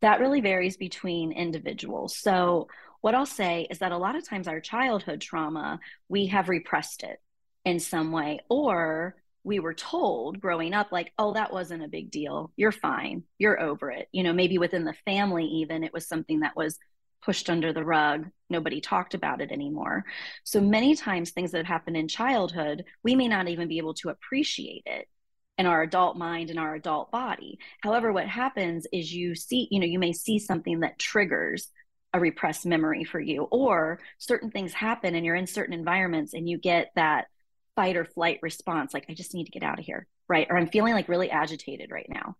That 0.00 0.20
really 0.20 0.40
varies 0.40 0.76
between 0.76 1.32
individuals. 1.32 2.16
So 2.16 2.68
what 3.00 3.14
I'll 3.14 3.26
say 3.26 3.66
is 3.70 3.78
that 3.78 3.92
a 3.92 3.98
lot 3.98 4.16
of 4.16 4.26
times 4.28 4.48
our 4.48 4.60
childhood 4.60 5.20
trauma, 5.20 5.80
we 6.08 6.26
have 6.26 6.48
repressed 6.48 7.02
it 7.02 7.18
in 7.64 7.80
some 7.80 8.12
way, 8.12 8.40
or 8.48 9.16
we 9.42 9.58
were 9.58 9.74
told 9.74 10.40
growing 10.40 10.74
up, 10.74 10.92
like, 10.92 11.12
oh, 11.18 11.32
that 11.32 11.52
wasn't 11.52 11.82
a 11.82 11.88
big 11.88 12.10
deal. 12.10 12.52
You're 12.56 12.72
fine. 12.72 13.22
You're 13.38 13.60
over 13.60 13.90
it. 13.90 14.08
You 14.12 14.22
know, 14.22 14.32
maybe 14.32 14.58
within 14.58 14.84
the 14.84 14.94
family, 15.04 15.44
even 15.44 15.82
it 15.82 15.92
was 15.92 16.06
something 16.06 16.40
that 16.40 16.56
was 16.56 16.78
pushed 17.22 17.50
under 17.50 17.72
the 17.72 17.84
rug. 17.84 18.26
Nobody 18.48 18.80
talked 18.80 19.14
about 19.14 19.40
it 19.40 19.50
anymore. 19.50 20.04
So 20.44 20.60
many 20.60 20.94
times, 20.94 21.30
things 21.30 21.52
that 21.52 21.66
happen 21.66 21.96
in 21.96 22.08
childhood, 22.08 22.84
we 23.02 23.14
may 23.14 23.28
not 23.28 23.48
even 23.48 23.68
be 23.68 23.78
able 23.78 23.94
to 23.94 24.08
appreciate 24.10 24.82
it 24.86 25.08
in 25.58 25.66
our 25.66 25.82
adult 25.82 26.16
mind 26.16 26.48
and 26.48 26.58
our 26.58 26.74
adult 26.74 27.10
body. 27.10 27.58
However, 27.82 28.12
what 28.12 28.26
happens 28.26 28.86
is 28.92 29.12
you 29.12 29.34
see, 29.34 29.68
you 29.70 29.80
know, 29.80 29.86
you 29.86 29.98
may 29.98 30.12
see 30.12 30.38
something 30.38 30.80
that 30.80 30.98
triggers 30.98 31.68
a 32.12 32.20
repressed 32.20 32.66
memory 32.66 33.04
for 33.04 33.20
you 33.20 33.42
or 33.44 34.00
certain 34.18 34.50
things 34.50 34.72
happen 34.72 35.14
and 35.14 35.24
you're 35.24 35.34
in 35.34 35.46
certain 35.46 35.74
environments 35.74 36.34
and 36.34 36.48
you 36.48 36.58
get 36.58 36.90
that 36.96 37.26
fight 37.76 37.96
or 37.96 38.04
flight 38.04 38.38
response 38.42 38.92
like 38.92 39.06
i 39.08 39.14
just 39.14 39.32
need 39.32 39.44
to 39.44 39.52
get 39.52 39.62
out 39.62 39.78
of 39.78 39.84
here 39.84 40.06
right? 40.30 40.46
Or 40.48 40.56
i'm 40.56 40.68
feeling 40.68 40.94
like 40.94 41.08
really 41.08 41.30
agitated 41.30 41.90
right 41.90 42.08
now. 42.08 42.36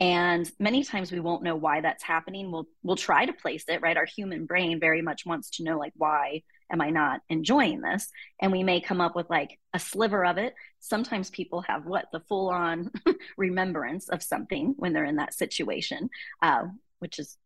And 0.00 0.50
many 0.58 0.82
times 0.82 1.12
we 1.12 1.20
won't 1.20 1.44
know 1.44 1.54
why 1.54 1.80
that's 1.80 2.02
happening. 2.02 2.50
We'll 2.50 2.66
we'll 2.82 2.96
try 2.96 3.26
to 3.26 3.32
place 3.32 3.64
it 3.68 3.82
right? 3.82 3.96
Our 3.96 4.06
human 4.06 4.46
brain 4.46 4.80
very 4.80 5.02
much 5.02 5.26
wants 5.26 5.50
to 5.50 5.64
know 5.64 5.78
like 5.78 5.92
why 5.96 6.42
am 6.70 6.80
i 6.80 6.88
not 6.88 7.20
enjoying 7.28 7.82
this? 7.82 8.08
And 8.40 8.52
we 8.52 8.62
may 8.62 8.80
come 8.80 9.00
up 9.00 9.14
with 9.14 9.28
like 9.28 9.58
a 9.74 9.78
sliver 9.78 10.24
of 10.24 10.38
it. 10.38 10.54
Sometimes 10.80 11.30
people 11.30 11.62
have 11.62 11.84
what 11.84 12.06
the 12.12 12.20
full 12.20 12.48
on 12.48 12.90
remembrance 13.36 14.08
of 14.08 14.22
something 14.22 14.74
when 14.78 14.92
they're 14.92 15.04
in 15.04 15.16
that 15.16 15.34
situation 15.34 16.08
uh, 16.40 16.64
which 17.00 17.18
is 17.18 17.36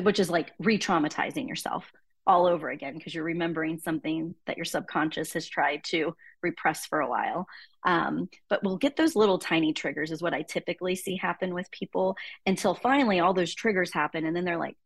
which 0.00 0.18
is 0.18 0.30
like 0.30 0.52
re-traumatizing 0.58 1.48
yourself 1.48 1.90
all 2.26 2.46
over 2.46 2.70
again 2.70 2.94
because 2.94 3.14
you're 3.14 3.24
remembering 3.24 3.78
something 3.78 4.34
that 4.46 4.56
your 4.56 4.64
subconscious 4.64 5.32
has 5.32 5.48
tried 5.48 5.82
to 5.82 6.14
repress 6.42 6.86
for 6.86 7.00
a 7.00 7.08
while. 7.08 7.46
Um, 7.84 8.28
but 8.48 8.62
we'll 8.62 8.76
get 8.76 8.96
those 8.96 9.16
little 9.16 9.38
tiny 9.38 9.72
triggers, 9.72 10.12
is 10.12 10.22
what 10.22 10.34
I 10.34 10.42
typically 10.42 10.94
see 10.94 11.16
happen 11.16 11.52
with 11.52 11.70
people 11.70 12.16
until 12.46 12.74
finally 12.74 13.20
all 13.20 13.34
those 13.34 13.54
triggers 13.54 13.92
happen. 13.92 14.24
And 14.24 14.36
then 14.36 14.44
they're 14.44 14.56
like, 14.56 14.76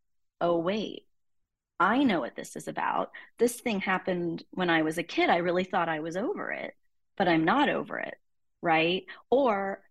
oh, 0.40 0.58
wait, 0.58 1.04
I 1.78 2.04
know 2.04 2.20
what 2.20 2.36
this 2.36 2.56
is 2.56 2.68
about. 2.68 3.10
This 3.38 3.60
thing 3.60 3.80
happened 3.80 4.42
when 4.52 4.70
I 4.70 4.82
was 4.82 4.96
a 4.96 5.02
kid. 5.02 5.28
I 5.28 5.38
really 5.38 5.64
thought 5.64 5.90
I 5.90 6.00
was 6.00 6.16
over 6.16 6.50
it, 6.52 6.75
but 7.18 7.28
I'm 7.28 7.44
not 7.44 7.68
over 7.68 7.98
it. 7.98 8.14
Right. 8.62 9.04
Or 9.30 9.82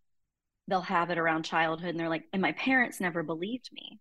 they'll 0.67 0.81
have 0.81 1.11
it 1.11 1.19
around 1.19 1.43
childhood 1.43 1.91
and 1.91 1.99
they're 1.99 2.09
like, 2.09 2.25
and 2.33 2.41
my 2.41 2.53
parents 2.53 2.99
never 2.99 3.21
believed 3.21 3.69
me 3.71 3.99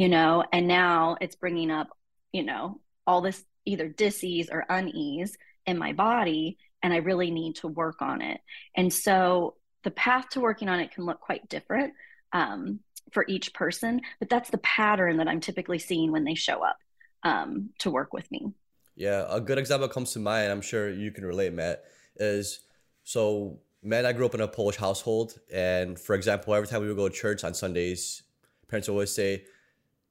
you 0.00 0.08
know, 0.08 0.42
and 0.50 0.66
now 0.66 1.18
it's 1.20 1.36
bringing 1.36 1.70
up, 1.70 1.88
you 2.32 2.42
know, 2.42 2.80
all 3.06 3.20
this 3.20 3.44
either 3.66 3.86
disease 3.86 4.48
or 4.50 4.64
unease 4.70 5.36
in 5.66 5.76
my 5.76 5.92
body, 5.92 6.56
and 6.82 6.90
I 6.90 6.96
really 6.96 7.30
need 7.30 7.56
to 7.56 7.68
work 7.68 8.00
on 8.00 8.22
it. 8.22 8.40
And 8.74 8.90
so 8.90 9.56
the 9.84 9.90
path 9.90 10.30
to 10.30 10.40
working 10.40 10.70
on 10.70 10.80
it 10.80 10.92
can 10.92 11.04
look 11.04 11.20
quite 11.20 11.50
different 11.50 11.92
um, 12.32 12.80
for 13.12 13.26
each 13.28 13.52
person, 13.52 14.00
but 14.18 14.30
that's 14.30 14.48
the 14.48 14.56
pattern 14.56 15.18
that 15.18 15.28
I'm 15.28 15.40
typically 15.40 15.78
seeing 15.78 16.12
when 16.12 16.24
they 16.24 16.34
show 16.34 16.64
up 16.64 16.78
um, 17.22 17.68
to 17.80 17.90
work 17.90 18.14
with 18.14 18.30
me. 18.32 18.54
Yeah, 18.96 19.26
a 19.28 19.38
good 19.38 19.58
example 19.58 19.86
comes 19.88 20.14
to 20.14 20.18
mind. 20.18 20.50
I'm 20.50 20.62
sure 20.62 20.88
you 20.88 21.10
can 21.10 21.26
relate, 21.26 21.52
Matt. 21.52 21.84
Is 22.16 22.60
so, 23.04 23.58
Matt, 23.82 24.06
I 24.06 24.14
grew 24.14 24.24
up 24.24 24.34
in 24.34 24.40
a 24.40 24.48
Polish 24.48 24.76
household, 24.76 25.38
and 25.52 25.98
for 25.98 26.14
example, 26.14 26.54
every 26.54 26.68
time 26.68 26.80
we 26.80 26.88
would 26.88 26.96
go 26.96 27.06
to 27.06 27.14
church 27.14 27.44
on 27.44 27.52
Sundays, 27.52 28.22
parents 28.66 28.88
always 28.88 29.12
say, 29.14 29.44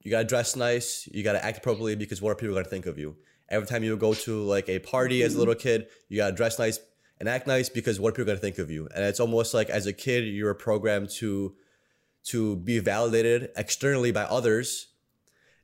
you 0.01 0.11
gotta 0.11 0.25
dress 0.25 0.55
nice, 0.55 1.07
you 1.11 1.23
gotta 1.23 1.43
act 1.43 1.57
appropriately 1.57 1.95
because 1.95 2.21
what 2.21 2.31
are 2.31 2.35
people 2.35 2.55
gonna 2.55 2.67
think 2.67 2.85
of 2.85 2.97
you? 2.97 3.15
Every 3.49 3.67
time 3.67 3.83
you 3.83 3.95
go 3.97 4.13
to 4.13 4.41
like 4.43 4.69
a 4.69 4.79
party 4.79 5.23
as 5.23 5.35
a 5.35 5.39
little 5.39 5.55
kid, 5.55 5.87
you 6.07 6.17
gotta 6.17 6.35
dress 6.35 6.59
nice 6.59 6.79
and 7.19 7.27
act 7.27 7.47
nice 7.47 7.69
because 7.69 7.99
what 7.99 8.09
are 8.09 8.11
people 8.13 8.25
gonna 8.25 8.39
think 8.39 8.59
of 8.59 8.71
you? 8.71 8.87
And 8.95 9.03
it's 9.03 9.19
almost 9.19 9.53
like 9.53 9.69
as 9.69 9.85
a 9.85 9.93
kid, 9.93 10.21
you're 10.21 10.53
programmed 10.53 11.09
to 11.17 11.55
to 12.25 12.57
be 12.57 12.79
validated 12.79 13.49
externally 13.55 14.11
by 14.11 14.23
others. 14.23 14.87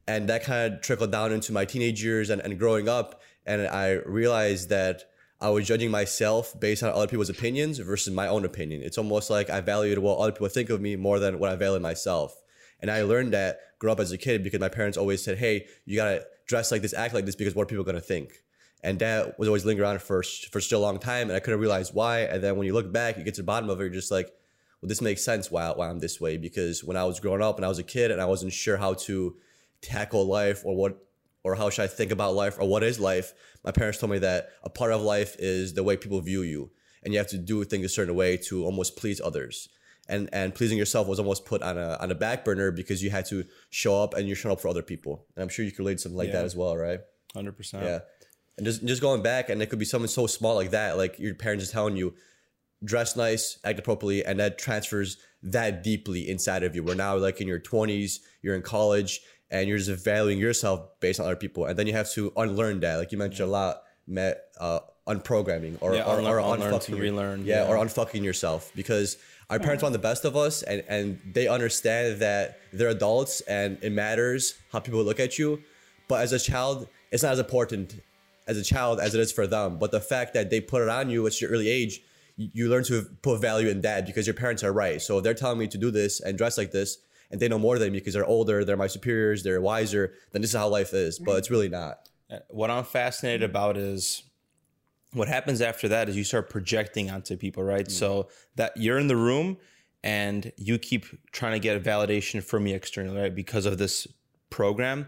And 0.07 0.29
that 0.29 0.43
kind 0.43 0.73
of 0.73 0.81
trickled 0.81 1.11
down 1.11 1.31
into 1.31 1.51
my 1.51 1.65
teenage 1.65 2.03
years 2.03 2.29
and, 2.29 2.41
and 2.41 2.57
growing 2.59 2.87
up. 2.87 3.21
And 3.45 3.67
I 3.67 3.93
realized 4.05 4.69
that 4.69 5.03
I 5.41 5.49
was 5.49 5.67
judging 5.67 5.91
myself 5.91 6.57
based 6.59 6.83
on 6.83 6.91
other 6.91 7.07
people's 7.07 7.29
opinions 7.29 7.79
versus 7.79 8.13
my 8.13 8.27
own 8.27 8.45
opinion. 8.45 8.81
It's 8.81 8.97
almost 8.97 9.29
like 9.29 9.49
I 9.49 9.61
valued 9.61 9.99
what 9.99 10.17
other 10.17 10.31
people 10.31 10.47
think 10.47 10.69
of 10.69 10.79
me 10.79 10.95
more 10.95 11.19
than 11.19 11.39
what 11.39 11.51
I 11.51 11.55
value 11.55 11.79
myself. 11.79 12.41
And 12.79 12.89
I 12.89 13.03
learned 13.03 13.33
that 13.33 13.59
grow 13.79 13.91
up 13.91 13.99
as 13.99 14.11
a 14.11 14.17
kid 14.17 14.43
because 14.43 14.59
my 14.59 14.69
parents 14.69 14.97
always 14.97 15.23
said, 15.23 15.37
"Hey, 15.37 15.67
you 15.85 15.95
gotta 15.95 16.25
dress 16.47 16.71
like 16.71 16.81
this, 16.81 16.93
act 16.93 17.13
like 17.13 17.25
this, 17.25 17.35
because 17.35 17.55
what 17.55 17.63
are 17.63 17.67
people 17.67 17.83
gonna 17.83 18.01
think?" 18.01 18.43
And 18.83 18.99
that 18.99 19.39
was 19.39 19.47
always 19.47 19.65
lingering 19.65 19.89
on 19.89 19.99
for 19.99 20.23
for 20.23 20.61
still 20.61 20.79
a 20.79 20.85
long 20.87 20.99
time, 20.99 21.29
and 21.29 21.35
I 21.35 21.39
couldn't 21.39 21.59
realize 21.59 21.93
why. 21.93 22.21
And 22.21 22.43
then 22.43 22.55
when 22.55 22.67
you 22.67 22.73
look 22.73 22.91
back, 22.91 23.17
you 23.17 23.23
get 23.23 23.35
to 23.35 23.41
the 23.41 23.45
bottom 23.45 23.69
of 23.69 23.79
it, 23.79 23.85
you're 23.85 23.93
just 23.93 24.11
like, 24.11 24.27
"Well, 24.81 24.89
this 24.89 25.01
makes 25.01 25.23
sense 25.23 25.49
why 25.51 25.71
why 25.71 25.89
I'm 25.89 25.99
this 25.99 26.21
way." 26.21 26.37
Because 26.37 26.83
when 26.83 26.97
I 26.97 27.03
was 27.05 27.19
growing 27.19 27.41
up 27.41 27.57
and 27.57 27.65
I 27.65 27.69
was 27.69 27.79
a 27.79 27.83
kid 27.83 28.11
and 28.11 28.21
I 28.21 28.25
wasn't 28.25 28.53
sure 28.53 28.77
how 28.77 28.93
to 28.93 29.37
tackle 29.81 30.25
life 30.25 30.63
or 30.65 30.75
what 30.75 30.97
or 31.43 31.55
how 31.55 31.69
should 31.69 31.83
I 31.83 31.87
think 31.87 32.11
about 32.11 32.33
life 32.33 32.57
or 32.59 32.67
what 32.67 32.83
is 32.83 32.99
life, 32.99 33.33
my 33.63 33.71
parents 33.71 33.99
told 33.99 34.11
me 34.11 34.19
that 34.19 34.49
a 34.63 34.69
part 34.69 34.91
of 34.91 35.01
life 35.01 35.35
is 35.37 35.73
the 35.73 35.83
way 35.83 35.95
people 35.95 36.19
view 36.21 36.41
you, 36.41 36.71
and 37.03 37.13
you 37.13 37.19
have 37.19 37.27
to 37.29 37.37
do 37.37 37.63
things 37.63 37.85
a 37.85 37.89
certain 37.89 38.15
way 38.15 38.35
to 38.37 38.65
almost 38.65 38.95
please 38.95 39.21
others 39.21 39.69
and 40.07 40.29
and 40.31 40.53
pleasing 40.53 40.77
yourself 40.77 41.07
was 41.07 41.19
almost 41.19 41.45
put 41.45 41.61
on 41.61 41.77
a 41.77 41.97
on 41.99 42.11
a 42.11 42.15
back 42.15 42.45
burner 42.45 42.71
because 42.71 43.03
you 43.03 43.09
had 43.09 43.25
to 43.27 43.45
show 43.69 44.01
up 44.01 44.13
and 44.13 44.27
you're 44.27 44.35
showing 44.35 44.53
up 44.53 44.61
for 44.61 44.67
other 44.67 44.83
people. 44.83 45.25
And 45.35 45.43
I'm 45.43 45.49
sure 45.49 45.65
you 45.65 45.71
could 45.71 45.79
relate 45.79 45.95
to 45.95 46.03
something 46.03 46.17
like 46.17 46.27
yeah. 46.27 46.33
that 46.33 46.45
as 46.45 46.55
well, 46.55 46.75
right? 46.77 46.99
Hundred 47.33 47.57
percent. 47.57 47.83
Yeah. 47.83 47.99
And 48.57 48.65
just 48.65 48.85
just 48.85 49.01
going 49.01 49.21
back, 49.21 49.49
and 49.49 49.61
it 49.61 49.69
could 49.69 49.79
be 49.79 49.85
something 49.85 50.07
so 50.07 50.27
small 50.27 50.55
like 50.55 50.71
that, 50.71 50.97
like 50.97 51.19
your 51.19 51.35
parents 51.35 51.63
just 51.63 51.73
telling 51.73 51.97
you, 51.97 52.13
dress 52.83 53.15
nice, 53.15 53.59
act 53.63 53.79
appropriately, 53.79 54.23
and 54.25 54.39
that 54.39 54.57
transfers 54.57 55.17
that 55.43 55.83
deeply 55.83 56.29
inside 56.29 56.63
of 56.63 56.75
you. 56.75 56.83
We're 56.83 56.95
now, 56.95 57.17
like 57.17 57.41
in 57.41 57.47
your 57.47 57.59
20s, 57.59 58.19
you're 58.41 58.55
in 58.55 58.61
college, 58.61 59.19
and 59.49 59.67
you're 59.67 59.77
just 59.77 60.03
valuing 60.03 60.39
yourself 60.39 60.99
based 61.01 61.19
on 61.19 61.25
other 61.25 61.35
people, 61.35 61.65
and 61.65 61.77
then 61.77 61.87
you 61.87 61.93
have 61.93 62.11
to 62.13 62.31
unlearn 62.37 62.79
that. 62.81 62.97
Like 62.97 63.11
you 63.11 63.17
mentioned 63.17 63.39
yeah. 63.39 63.45
a 63.45 63.57
lot, 63.57 63.81
Matt, 64.07 64.37
uh, 64.59 64.79
unprogramming 65.07 65.77
or 65.81 65.93
yeah, 65.93 66.03
or, 66.03 66.19
unlearn, 66.19 66.43
or 66.43 66.57
unfucking, 66.57 66.99
relearn, 66.99 67.45
yeah, 67.45 67.63
yeah, 67.63 67.67
or 67.67 67.75
unfucking 67.75 68.23
yourself 68.23 68.71
because 68.75 69.17
our 69.49 69.59
parents 69.59 69.83
want 69.83 69.93
the 69.93 69.99
best 69.99 70.25
of 70.25 70.35
us 70.35 70.63
and, 70.63 70.83
and 70.87 71.19
they 71.33 71.47
understand 71.47 72.19
that 72.19 72.59
they're 72.73 72.89
adults 72.89 73.41
and 73.41 73.77
it 73.81 73.91
matters 73.91 74.55
how 74.71 74.79
people 74.79 75.03
look 75.03 75.19
at 75.19 75.37
you. 75.37 75.61
But 76.07 76.21
as 76.21 76.31
a 76.31 76.39
child, 76.39 76.87
it's 77.11 77.23
not 77.23 77.33
as 77.33 77.39
important 77.39 78.01
as 78.47 78.57
a 78.57 78.63
child 78.63 78.99
as 78.99 79.15
it 79.15 79.21
is 79.21 79.31
for 79.31 79.47
them. 79.47 79.77
But 79.77 79.91
the 79.91 79.99
fact 79.99 80.33
that 80.33 80.49
they 80.49 80.61
put 80.61 80.81
it 80.81 80.89
on 80.89 81.09
you 81.09 81.25
at 81.27 81.39
your 81.39 81.51
early 81.51 81.69
age, 81.69 82.01
you 82.37 82.69
learn 82.69 82.83
to 82.85 83.03
put 83.21 83.39
value 83.39 83.69
in 83.69 83.81
that 83.81 84.05
because 84.05 84.27
your 84.27 84.33
parents 84.33 84.63
are 84.63 84.73
right. 84.73 85.01
So 85.01 85.17
if 85.17 85.23
they're 85.23 85.33
telling 85.33 85.59
me 85.59 85.67
to 85.67 85.77
do 85.77 85.91
this 85.91 86.19
and 86.19 86.37
dress 86.37 86.57
like 86.57 86.71
this, 86.71 86.97
and 87.31 87.39
they 87.39 87.47
know 87.47 87.57
more 87.57 87.79
than 87.79 87.91
me 87.91 87.99
because 87.99 88.13
they're 88.13 88.25
older, 88.25 88.63
they're 88.63 88.77
my 88.77 88.87
superiors, 88.87 89.43
they're 89.43 89.61
wiser, 89.61 90.13
then 90.31 90.41
this 90.41 90.51
is 90.51 90.57
how 90.57 90.67
life 90.67 90.93
is. 90.93 91.17
But 91.17 91.37
it's 91.37 91.49
really 91.49 91.69
not. 91.69 92.07
Uh, 92.31 92.37
what 92.49 92.69
I'm 92.69 92.83
fascinated 92.83 93.43
about 93.43 93.77
is 93.77 94.23
what 95.15 95.27
happens 95.27 95.61
after 95.61 95.87
that 95.87 96.09
is 96.09 96.15
you 96.15 96.23
start 96.23 96.49
projecting 96.49 97.09
onto 97.09 97.37
people, 97.37 97.63
right? 97.63 97.87
Mm. 97.87 97.91
So 97.91 98.27
that 98.55 98.73
you're 98.75 98.99
in 98.99 99.07
the 99.07 99.15
room 99.15 99.57
and 100.03 100.51
you 100.57 100.77
keep 100.77 101.05
trying 101.31 101.53
to 101.53 101.59
get 101.59 101.75
a 101.75 101.79
validation 101.79 102.43
from 102.43 102.65
me 102.65 102.73
externally, 102.73 103.19
right? 103.19 103.33
Because 103.33 103.65
of 103.65 103.77
this 103.77 104.07
program. 104.49 105.07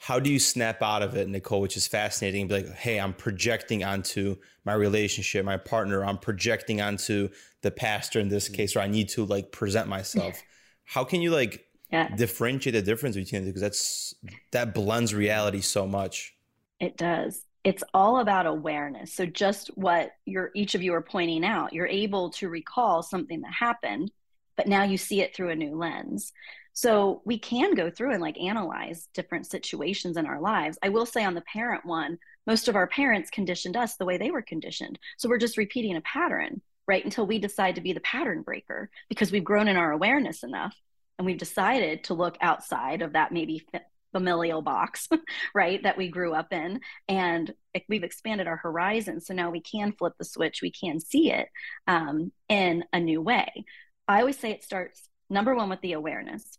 how 0.00 0.20
do 0.20 0.30
you 0.30 0.38
snap 0.38 0.80
out 0.80 1.02
of 1.02 1.16
it, 1.16 1.28
Nicole, 1.28 1.60
which 1.60 1.76
is 1.76 1.88
fascinating? 1.88 2.46
Be 2.46 2.54
like, 2.54 2.72
hey, 2.72 3.00
I'm 3.00 3.12
projecting 3.12 3.82
onto 3.82 4.36
my 4.64 4.74
relationship, 4.74 5.44
my 5.44 5.56
partner, 5.56 6.04
I'm 6.04 6.18
projecting 6.18 6.80
onto 6.80 7.30
the 7.62 7.72
pastor 7.72 8.20
in 8.20 8.28
this 8.28 8.44
mm-hmm. 8.46 8.54
case, 8.54 8.76
or 8.76 8.80
I 8.80 8.86
need 8.86 9.08
to 9.10 9.24
like 9.24 9.50
present 9.50 9.88
myself. 9.88 10.40
How 10.84 11.02
can 11.02 11.20
you 11.20 11.32
like 11.32 11.66
yeah. 11.90 12.14
differentiate 12.14 12.74
the 12.74 12.82
difference 12.82 13.16
between 13.16 13.42
it? 13.42 13.46
Because 13.46 13.60
that's 13.60 14.14
that 14.52 14.72
blends 14.72 15.12
reality 15.14 15.60
so 15.60 15.84
much. 15.86 16.34
It 16.78 16.96
does. 16.96 17.44
It's 17.68 17.84
all 17.92 18.20
about 18.20 18.46
awareness. 18.46 19.12
So 19.12 19.26
just 19.26 19.68
what 19.76 20.12
you're 20.24 20.50
each 20.54 20.74
of 20.74 20.82
you 20.82 20.94
are 20.94 21.02
pointing 21.02 21.44
out, 21.44 21.74
you're 21.74 21.86
able 21.86 22.30
to 22.30 22.48
recall 22.48 23.02
something 23.02 23.42
that 23.42 23.52
happened, 23.52 24.10
but 24.56 24.66
now 24.66 24.84
you 24.84 24.96
see 24.96 25.20
it 25.20 25.36
through 25.36 25.50
a 25.50 25.54
new 25.54 25.76
lens. 25.76 26.32
So 26.72 27.20
we 27.26 27.38
can 27.38 27.74
go 27.74 27.90
through 27.90 28.12
and 28.12 28.22
like 28.22 28.40
analyze 28.40 29.10
different 29.12 29.46
situations 29.46 30.16
in 30.16 30.24
our 30.24 30.40
lives. 30.40 30.78
I 30.82 30.88
will 30.88 31.04
say 31.04 31.22
on 31.26 31.34
the 31.34 31.42
parent 31.42 31.84
one, 31.84 32.18
most 32.46 32.68
of 32.68 32.74
our 32.74 32.86
parents 32.86 33.28
conditioned 33.28 33.76
us 33.76 33.96
the 33.96 34.06
way 34.06 34.16
they 34.16 34.30
were 34.30 34.40
conditioned. 34.40 34.98
So 35.18 35.28
we're 35.28 35.36
just 35.36 35.58
repeating 35.58 35.94
a 35.94 36.00
pattern, 36.00 36.62
right? 36.86 37.04
Until 37.04 37.26
we 37.26 37.38
decide 37.38 37.74
to 37.74 37.82
be 37.82 37.92
the 37.92 38.00
pattern 38.00 38.40
breaker 38.40 38.88
because 39.10 39.30
we've 39.30 39.44
grown 39.44 39.68
in 39.68 39.76
our 39.76 39.92
awareness 39.92 40.42
enough 40.42 40.74
and 41.18 41.26
we've 41.26 41.36
decided 41.36 42.04
to 42.04 42.14
look 42.14 42.38
outside 42.40 43.02
of 43.02 43.12
that 43.12 43.30
maybe 43.30 43.66
familial 44.12 44.62
box, 44.62 45.08
right, 45.54 45.82
that 45.82 45.98
we 45.98 46.08
grew 46.08 46.34
up 46.34 46.52
in. 46.52 46.80
And 47.08 47.52
we've 47.88 48.04
expanded 48.04 48.46
our 48.46 48.56
horizon. 48.56 49.20
So 49.20 49.34
now 49.34 49.50
we 49.50 49.60
can 49.60 49.92
flip 49.92 50.14
the 50.18 50.24
switch, 50.24 50.62
we 50.62 50.70
can 50.70 51.00
see 51.00 51.32
it 51.32 51.48
um, 51.86 52.32
in 52.48 52.84
a 52.92 53.00
new 53.00 53.20
way. 53.20 53.64
I 54.06 54.20
always 54.20 54.38
say 54.38 54.50
it 54.50 54.64
starts 54.64 55.08
number 55.30 55.54
one 55.54 55.68
with 55.68 55.80
the 55.82 55.92
awareness 55.92 56.58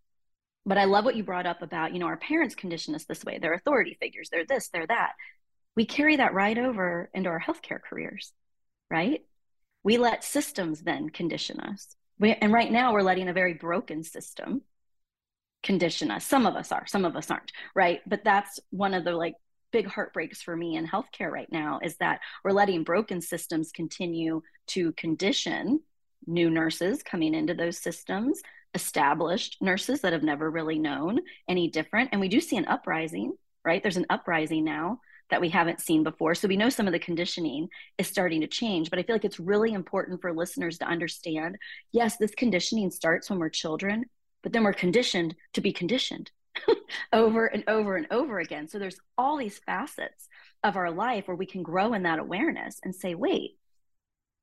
but 0.66 0.78
I 0.78 0.86
love 0.86 1.04
what 1.04 1.16
you 1.16 1.24
brought 1.24 1.48
up 1.48 1.64
about, 1.64 1.94
you 1.94 2.00
know, 2.00 2.06
our 2.06 2.18
parents 2.18 2.54
condition 2.54 2.94
us 2.94 3.06
this 3.06 3.26
way. 3.26 3.40
They're 3.40 3.56
authority 3.56 3.98
figures, 4.00 4.30
they're 4.30 4.46
this, 4.46 4.70
they're 4.70 4.86
that. 4.88 5.14
We 5.76 5.86
carry 5.86 6.18
that 6.18 6.34
right 6.34 6.58
over 6.58 7.10
into 7.14 7.30
our 7.30 7.40
healthcare 7.40 7.82
careers, 7.82 8.32
right? 8.90 9.22
We 9.84 9.98
let 9.98 10.24
systems 10.24 10.82
then 10.82 11.10
condition 11.10 11.60
us. 11.60 11.96
We, 12.20 12.34
and 12.34 12.54
right 12.54 12.72
now 12.72 12.94
we're 12.94 13.02
letting 13.02 13.30
a 13.30 13.34
very 13.34 13.54
broken 13.56 14.04
system 14.04 14.62
condition 15.64 16.12
us. 16.12 16.26
Some 16.26 16.46
of 16.46 16.56
us 16.56 16.72
are, 16.72 16.86
some 16.88 17.06
of 17.06 17.16
us 17.16 17.30
aren't, 17.30 17.52
right? 17.76 18.02
But 18.08 18.24
that's 18.24 18.60
one 18.70 18.94
of 18.94 19.04
the 19.04 19.12
like 19.12 19.36
big 19.72 19.88
heartbreaks 19.88 20.42
for 20.42 20.56
me 20.56 20.76
in 20.76 20.88
healthcare 20.88 21.32
right 21.32 21.52
now 21.52 21.80
is 21.84 21.96
that 21.98 22.22
we're 22.44 22.52
letting 22.52 22.84
broken 22.84 23.22
systems 23.22 23.72
continue 23.72 24.42
to 24.68 24.92
condition 24.94 25.80
new 26.26 26.50
nurses 26.50 27.04
coming 27.04 27.34
into 27.34 27.54
those 27.54 27.78
systems 27.78 28.42
established 28.74 29.58
nurses 29.62 30.02
that 30.02 30.14
have 30.14 30.24
never 30.24 30.50
really 30.50 30.78
known 30.78 31.20
any 31.48 31.70
different. 31.70 32.10
And 32.12 32.22
we 32.22 32.28
do 32.28 32.40
see 32.40 32.58
an 32.58 32.68
uprising, 32.68 33.34
right? 33.66 33.82
There's 33.82 33.98
an 33.98 34.06
uprising 34.10 34.64
now 34.64 35.00
that 35.30 35.42
we 35.42 35.50
haven't 35.50 35.82
seen 35.82 36.04
before. 36.04 36.36
So 36.36 36.48
we 36.48 36.58
know 36.58 36.70
some 36.70 36.88
of 36.88 36.94
the 36.94 37.00
conditioning 37.00 37.70
is 37.98 38.08
starting 38.08 38.42
to 38.42 38.48
change. 38.48 38.90
But 38.90 39.00
I 39.00 39.04
feel 39.04 39.16
like 39.16 39.26
it's 39.26 39.40
really 39.40 39.74
important 39.74 40.22
for 40.22 40.34
listeners 40.34 40.78
to 40.80 40.88
understand 40.88 41.58
yes, 41.92 42.18
this 42.18 42.34
conditioning 42.36 42.92
starts 42.92 43.30
when 43.30 43.40
we're 43.40 43.50
children, 43.50 44.06
but 44.44 44.54
then 44.54 44.64
we're 44.64 44.74
conditioned 44.74 45.36
to 45.54 45.62
be 45.62 45.74
conditioned 45.74 46.32
over 47.14 47.46
and 47.46 47.64
over 47.68 47.96
and 47.96 48.08
over 48.12 48.40
again. 48.40 48.68
So 48.68 48.80
there's 48.80 49.00
all 49.18 49.38
these 49.38 49.60
facets 49.60 50.28
of 50.64 50.76
our 50.76 50.92
life 50.92 51.28
where 51.28 51.38
we 51.38 51.46
can 51.46 51.64
grow 51.64 51.94
in 51.94 52.04
that 52.04 52.20
awareness 52.20 52.80
and 52.84 52.94
say, 52.94 53.16
wait, 53.16 53.58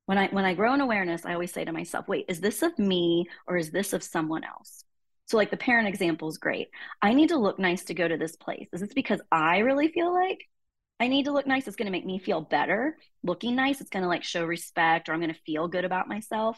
when 0.07 0.19
i 0.19 0.29
when 0.29 0.45
i 0.45 0.55
grow 0.55 0.73
in 0.73 0.81
awareness 0.81 1.27
i 1.27 1.35
always 1.35 1.53
say 1.53 1.65
to 1.65 1.73
myself 1.73 2.09
wait 2.09 2.25
is 2.29 2.41
this 2.41 2.63
of 2.63 2.79
me 2.79 3.29
or 3.47 3.57
is 3.57 3.71
this 3.71 3.93
of 3.93 4.03
someone 4.03 4.45
else? 4.45 4.85
So 5.27 5.37
like 5.37 5.51
the 5.51 5.57
parent 5.57 5.89
example 5.89 6.29
is 6.29 6.39
great. 6.39 6.69
I 7.03 7.13
need 7.13 7.31
to 7.31 7.37
look 7.37 7.59
nice 7.59 7.83
to 7.87 7.95
go 7.95 8.07
to 8.07 8.17
this 8.17 8.37
place. 8.37 8.69
Is 8.73 8.81
this 8.81 8.95
because 8.95 9.21
i 9.31 9.59
really 9.59 9.89
feel 9.89 10.15
like 10.15 10.39
i 11.01 11.09
need 11.09 11.25
to 11.25 11.33
look 11.33 11.47
nice? 11.47 11.67
It's 11.67 11.77
going 11.77 11.87
to 11.87 11.93
make 11.93 12.07
me 12.07 12.19
feel 12.19 12.41
better 12.41 12.97
looking 13.23 13.57
nice. 13.57 13.81
It's 13.81 13.91
going 13.91 14.05
to 14.05 14.09
like 14.09 14.25
show 14.25 14.45
respect 14.45 15.09
or 15.09 15.13
i'm 15.13 15.21
going 15.21 15.35
to 15.35 15.41
feel 15.41 15.69
good 15.69 15.85
about 15.85 16.09
myself 16.09 16.57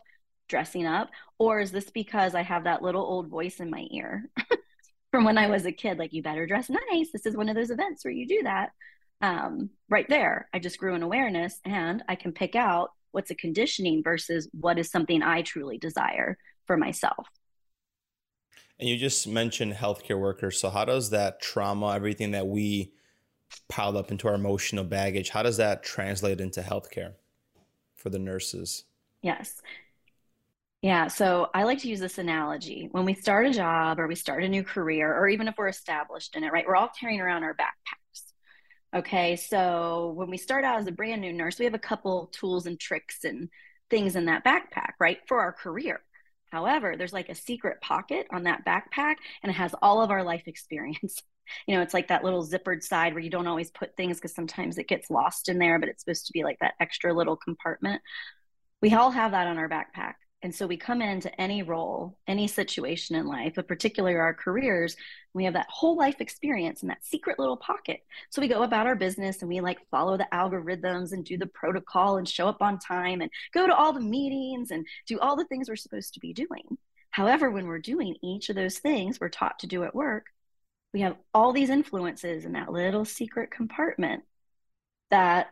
dressing 0.48 0.86
up 0.86 1.10
or 1.38 1.60
is 1.60 1.70
this 1.70 1.90
because 1.90 2.34
i 2.34 2.42
have 2.42 2.64
that 2.64 2.82
little 2.82 3.02
old 3.02 3.28
voice 3.28 3.60
in 3.60 3.70
my 3.70 3.86
ear 3.90 4.28
from 5.10 5.24
when 5.24 5.38
i 5.38 5.48
was 5.48 5.66
a 5.66 5.72
kid 5.72 5.98
like 5.98 6.12
you 6.12 6.22
better 6.22 6.46
dress 6.46 6.70
nice 6.70 7.10
this 7.12 7.26
is 7.26 7.36
one 7.36 7.48
of 7.48 7.54
those 7.54 7.70
events 7.70 8.04
where 8.04 8.12
you 8.12 8.26
do 8.26 8.42
that 8.42 8.70
um, 9.20 9.70
right 9.88 10.08
there 10.08 10.48
i 10.54 10.58
just 10.58 10.78
grew 10.78 10.94
in 10.94 11.02
awareness 11.02 11.60
and 11.64 12.02
i 12.08 12.14
can 12.14 12.32
pick 12.32 12.54
out 12.54 12.90
what's 13.12 13.30
a 13.30 13.34
conditioning 13.34 14.02
versus 14.02 14.48
what 14.52 14.78
is 14.78 14.90
something 14.90 15.22
I 15.22 15.42
truly 15.42 15.78
desire 15.78 16.38
for 16.66 16.76
myself. 16.76 17.26
And 18.78 18.88
you 18.88 18.96
just 18.96 19.26
mentioned 19.26 19.74
healthcare 19.74 20.20
workers. 20.20 20.60
So, 20.60 20.70
how 20.70 20.84
does 20.84 21.10
that 21.10 21.40
trauma, 21.40 21.94
everything 21.94 22.30
that 22.32 22.46
we 22.46 22.92
piled 23.68 23.96
up 23.96 24.10
into 24.10 24.28
our 24.28 24.34
emotional 24.34 24.84
baggage, 24.84 25.30
how 25.30 25.42
does 25.42 25.56
that 25.56 25.82
translate 25.82 26.40
into 26.40 26.60
healthcare 26.60 27.14
for 27.96 28.10
the 28.10 28.18
nurses? 28.18 28.84
Yes. 29.20 29.60
Yeah. 30.82 31.08
So, 31.08 31.50
I 31.54 31.64
like 31.64 31.80
to 31.80 31.88
use 31.88 32.00
this 32.00 32.18
analogy. 32.18 32.88
When 32.92 33.04
we 33.04 33.14
start 33.14 33.46
a 33.46 33.50
job 33.52 33.98
or 33.98 34.06
we 34.06 34.14
start 34.14 34.44
a 34.44 34.48
new 34.48 34.62
career, 34.62 35.12
or 35.12 35.28
even 35.28 35.48
if 35.48 35.56
we're 35.58 35.68
established 35.68 36.36
in 36.36 36.44
it, 36.44 36.52
right, 36.52 36.64
we're 36.66 36.76
all 36.76 36.90
carrying 36.98 37.20
around 37.20 37.42
our 37.42 37.54
backpacks. 37.54 38.22
Okay, 38.94 39.36
so 39.36 40.12
when 40.16 40.30
we 40.30 40.36
start 40.38 40.64
out 40.64 40.78
as 40.78 40.86
a 40.86 40.92
brand 40.92 41.20
new 41.20 41.32
nurse, 41.32 41.58
we 41.58 41.64
have 41.66 41.74
a 41.74 41.78
couple 41.78 42.28
tools 42.32 42.66
and 42.66 42.78
tricks 42.80 43.24
and 43.24 43.48
things 43.90 44.16
in 44.16 44.26
that 44.26 44.44
backpack, 44.44 44.92
right, 44.98 45.18
for 45.26 45.40
our 45.40 45.52
career. 45.52 46.00
However, 46.50 46.96
there's 46.96 47.12
like 47.12 47.28
a 47.28 47.34
secret 47.34 47.80
pocket 47.82 48.26
on 48.32 48.44
that 48.44 48.64
backpack 48.64 49.16
and 49.42 49.50
it 49.50 49.56
has 49.56 49.74
all 49.82 50.00
of 50.00 50.10
our 50.10 50.24
life 50.24 50.44
experience. 50.46 51.22
you 51.66 51.74
know, 51.74 51.82
it's 51.82 51.92
like 51.92 52.08
that 52.08 52.24
little 52.24 52.46
zippered 52.46 52.82
side 52.82 53.12
where 53.12 53.22
you 53.22 53.30
don't 53.30 53.46
always 53.46 53.70
put 53.70 53.96
things 53.96 54.16
because 54.16 54.34
sometimes 54.34 54.78
it 54.78 54.88
gets 54.88 55.10
lost 55.10 55.48
in 55.48 55.58
there, 55.58 55.78
but 55.78 55.88
it's 55.88 56.02
supposed 56.02 56.26
to 56.26 56.32
be 56.32 56.44
like 56.44 56.58
that 56.60 56.74
extra 56.80 57.12
little 57.12 57.36
compartment. 57.36 58.00
We 58.80 58.94
all 58.94 59.10
have 59.10 59.32
that 59.32 59.46
on 59.46 59.58
our 59.58 59.68
backpack. 59.68 60.14
And 60.40 60.54
so 60.54 60.68
we 60.68 60.76
come 60.76 61.02
into 61.02 61.40
any 61.40 61.64
role, 61.64 62.16
any 62.28 62.46
situation 62.46 63.16
in 63.16 63.26
life, 63.26 63.54
but 63.56 63.66
particularly 63.66 64.14
our 64.14 64.32
careers, 64.32 64.96
we 65.34 65.44
have 65.44 65.54
that 65.54 65.66
whole 65.68 65.96
life 65.96 66.20
experience 66.20 66.82
in 66.82 66.88
that 66.88 67.04
secret 67.04 67.40
little 67.40 67.56
pocket. 67.56 68.04
So 68.30 68.40
we 68.40 68.46
go 68.46 68.62
about 68.62 68.86
our 68.86 68.94
business 68.94 69.42
and 69.42 69.48
we 69.48 69.60
like 69.60 69.78
follow 69.90 70.16
the 70.16 70.28
algorithms 70.32 71.10
and 71.12 71.24
do 71.24 71.38
the 71.38 71.46
protocol 71.46 72.18
and 72.18 72.28
show 72.28 72.46
up 72.46 72.62
on 72.62 72.78
time 72.78 73.20
and 73.20 73.30
go 73.52 73.66
to 73.66 73.74
all 73.74 73.92
the 73.92 74.00
meetings 74.00 74.70
and 74.70 74.86
do 75.08 75.18
all 75.18 75.34
the 75.34 75.44
things 75.46 75.68
we're 75.68 75.74
supposed 75.74 76.14
to 76.14 76.20
be 76.20 76.32
doing. 76.32 76.78
However, 77.10 77.50
when 77.50 77.66
we're 77.66 77.80
doing 77.80 78.14
each 78.22 78.48
of 78.48 78.54
those 78.54 78.78
things 78.78 79.18
we're 79.20 79.30
taught 79.30 79.58
to 79.60 79.66
do 79.66 79.82
at 79.82 79.94
work, 79.94 80.26
we 80.94 81.00
have 81.00 81.16
all 81.34 81.52
these 81.52 81.70
influences 81.70 82.44
in 82.44 82.52
that 82.52 82.70
little 82.70 83.04
secret 83.04 83.50
compartment 83.50 84.22
that 85.10 85.48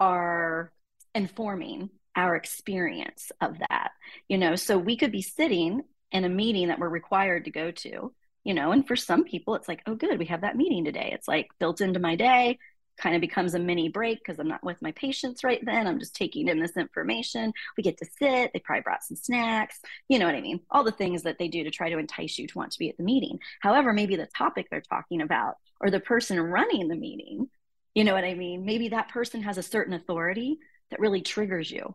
are 0.00 0.72
informing 1.14 1.90
our 2.16 2.36
experience 2.36 3.30
of 3.40 3.58
that 3.58 3.90
you 4.28 4.38
know? 4.38 4.56
So 4.56 4.78
we 4.78 4.96
could 4.96 5.12
be 5.12 5.22
sitting 5.22 5.82
in 6.12 6.24
a 6.24 6.28
meeting 6.28 6.68
that 6.68 6.78
we're 6.78 6.88
required 6.88 7.44
to 7.44 7.50
go 7.50 7.70
to 7.70 8.12
you 8.44 8.52
know? 8.52 8.72
And 8.72 8.86
for 8.86 8.96
some 8.96 9.24
people 9.24 9.54
it's 9.54 9.68
like 9.68 9.82
oh 9.86 9.94
good 9.94 10.18
we 10.18 10.26
have 10.26 10.42
that 10.42 10.56
meeting 10.56 10.84
today. 10.84 11.10
It's 11.14 11.28
like 11.28 11.48
built 11.58 11.80
into 11.80 12.00
my 12.00 12.16
day 12.16 12.58
kind 12.96 13.16
of 13.16 13.20
becomes 13.20 13.54
a 13.54 13.58
mini 13.58 13.88
break 13.88 14.18
because 14.18 14.38
i'm 14.38 14.46
not 14.46 14.62
with 14.62 14.80
my 14.80 14.92
patients 14.92 15.42
right 15.42 15.64
then. 15.64 15.86
I'm 15.86 15.98
just 15.98 16.14
taking 16.14 16.48
in 16.48 16.60
this 16.60 16.76
information. 16.76 17.52
We 17.76 17.82
get 17.82 17.98
to 17.98 18.06
sit. 18.18 18.52
They 18.52 18.60
probably 18.60 18.82
brought 18.82 19.02
some 19.02 19.16
snacks. 19.16 19.80
You 20.08 20.18
know 20.18 20.26
what 20.26 20.36
i 20.36 20.40
mean? 20.40 20.60
All 20.70 20.84
the 20.84 20.92
things 20.92 21.22
that 21.22 21.38
they 21.38 21.48
do 21.48 21.64
to 21.64 21.70
try 21.70 21.90
to 21.90 21.98
entice 21.98 22.38
you 22.38 22.46
to 22.46 22.58
want 22.58 22.72
to 22.72 22.78
be 22.78 22.88
at 22.88 22.96
the 22.96 23.02
meeting. 23.02 23.38
However 23.60 23.92
maybe 23.92 24.16
the 24.16 24.28
topic 24.36 24.68
they're 24.70 24.80
talking 24.80 25.22
about 25.22 25.56
or 25.80 25.90
the 25.90 26.00
person 26.00 26.40
running 26.40 26.88
the 26.88 26.96
meeting 26.96 27.48
you 27.94 28.02
know 28.02 28.14
what 28.14 28.24
i 28.24 28.34
mean? 28.34 28.64
Maybe 28.64 28.88
that 28.88 29.08
person 29.08 29.42
has 29.42 29.58
a 29.58 29.62
certain 29.62 29.94
authority 29.94 30.58
that 30.90 31.00
really 31.00 31.22
triggers 31.22 31.70
you 31.70 31.94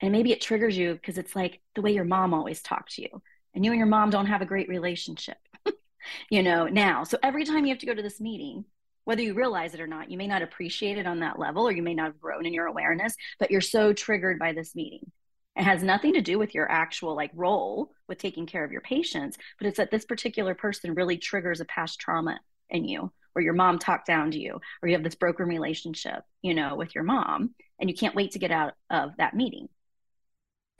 and 0.00 0.12
maybe 0.12 0.32
it 0.32 0.40
triggers 0.40 0.76
you 0.76 0.94
because 0.94 1.18
it's 1.18 1.36
like 1.36 1.60
the 1.74 1.82
way 1.82 1.92
your 1.92 2.04
mom 2.04 2.34
always 2.34 2.62
talked 2.62 2.94
to 2.94 3.02
you. 3.02 3.22
And 3.54 3.64
you 3.64 3.72
and 3.72 3.78
your 3.78 3.88
mom 3.88 4.10
don't 4.10 4.26
have 4.26 4.42
a 4.42 4.46
great 4.46 4.68
relationship 4.68 5.36
you 6.30 6.42
know 6.42 6.66
now. 6.66 7.04
So 7.04 7.18
every 7.22 7.44
time 7.44 7.64
you 7.64 7.70
have 7.70 7.80
to 7.80 7.86
go 7.86 7.94
to 7.94 8.02
this 8.02 8.20
meeting 8.20 8.64
whether 9.04 9.22
you 9.22 9.34
realize 9.34 9.74
it 9.74 9.80
or 9.80 9.86
not 9.86 10.10
you 10.10 10.16
may 10.16 10.26
not 10.26 10.42
appreciate 10.42 10.98
it 10.98 11.06
on 11.06 11.20
that 11.20 11.38
level 11.38 11.66
or 11.66 11.72
you 11.72 11.82
may 11.82 11.94
not 11.94 12.06
have 12.06 12.20
grown 12.20 12.46
in 12.46 12.54
your 12.54 12.66
awareness 12.66 13.14
but 13.38 13.50
you're 13.50 13.60
so 13.60 13.92
triggered 13.92 14.38
by 14.38 14.52
this 14.52 14.74
meeting. 14.74 15.10
It 15.56 15.64
has 15.64 15.82
nothing 15.82 16.14
to 16.14 16.20
do 16.22 16.38
with 16.38 16.54
your 16.54 16.70
actual 16.70 17.16
like 17.16 17.32
role 17.34 17.90
with 18.08 18.18
taking 18.18 18.46
care 18.46 18.64
of 18.64 18.72
your 18.72 18.82
patients 18.82 19.36
but 19.58 19.66
it's 19.66 19.78
that 19.78 19.90
this 19.90 20.04
particular 20.04 20.54
person 20.54 20.94
really 20.94 21.18
triggers 21.18 21.60
a 21.60 21.64
past 21.64 21.98
trauma 21.98 22.38
in 22.68 22.84
you 22.84 23.12
or 23.34 23.42
your 23.42 23.52
mom 23.52 23.78
talked 23.78 24.06
down 24.06 24.30
to 24.30 24.38
you 24.38 24.60
or 24.82 24.88
you 24.88 24.94
have 24.94 25.04
this 25.04 25.16
broken 25.16 25.46
relationship 25.46 26.22
you 26.40 26.54
know 26.54 26.76
with 26.76 26.94
your 26.94 27.04
mom 27.04 27.54
and 27.80 27.90
you 27.90 27.96
can't 27.96 28.14
wait 28.14 28.32
to 28.32 28.38
get 28.38 28.52
out 28.52 28.74
of 28.90 29.10
that 29.18 29.34
meeting 29.34 29.68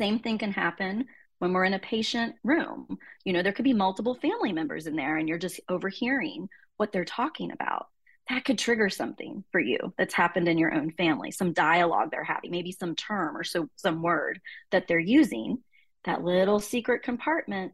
same 0.01 0.19
thing 0.19 0.39
can 0.39 0.53
happen 0.53 1.05
when 1.41 1.53
we're 1.53 1.65
in 1.65 1.75
a 1.75 1.79
patient 1.79 2.35
room. 2.43 2.99
You 3.25 3.35
know, 3.35 3.43
there 3.43 3.53
could 3.53 3.65
be 3.65 3.75
multiple 3.75 4.15
family 4.15 4.53
members 4.53 4.87
in 4.87 4.97
there 4.97 5.19
and 5.19 5.29
you're 5.29 5.39
just 5.39 5.61
overhearing 5.69 6.49
what 6.79 6.93
they're 6.93 7.05
talking 7.05 7.53
about. 7.53 7.87
That 8.31 8.45
could 8.45 8.59
trigger 8.59 8.89
something 8.89 9.45
for 9.51 9.61
you 9.61 9.93
that's 9.99 10.15
happened 10.15 10.49
in 10.49 10.57
your 10.57 10.73
own 10.73 10.93
family, 10.93 11.31
some 11.33 11.53
dialogue 11.53 12.11
they're 12.11 12.25
having, 12.25 12.51
maybe 12.51 12.73
some 12.73 12.95
term 12.95 13.37
or 13.37 13.45
so 13.45 13.69
some 13.77 14.03
word 14.03 14.41
that 14.71 14.87
they're 14.87 14.99
using. 14.99 15.59
That 16.05 16.23
little 16.23 16.61
secret 16.61 17.03
compartment 17.03 17.73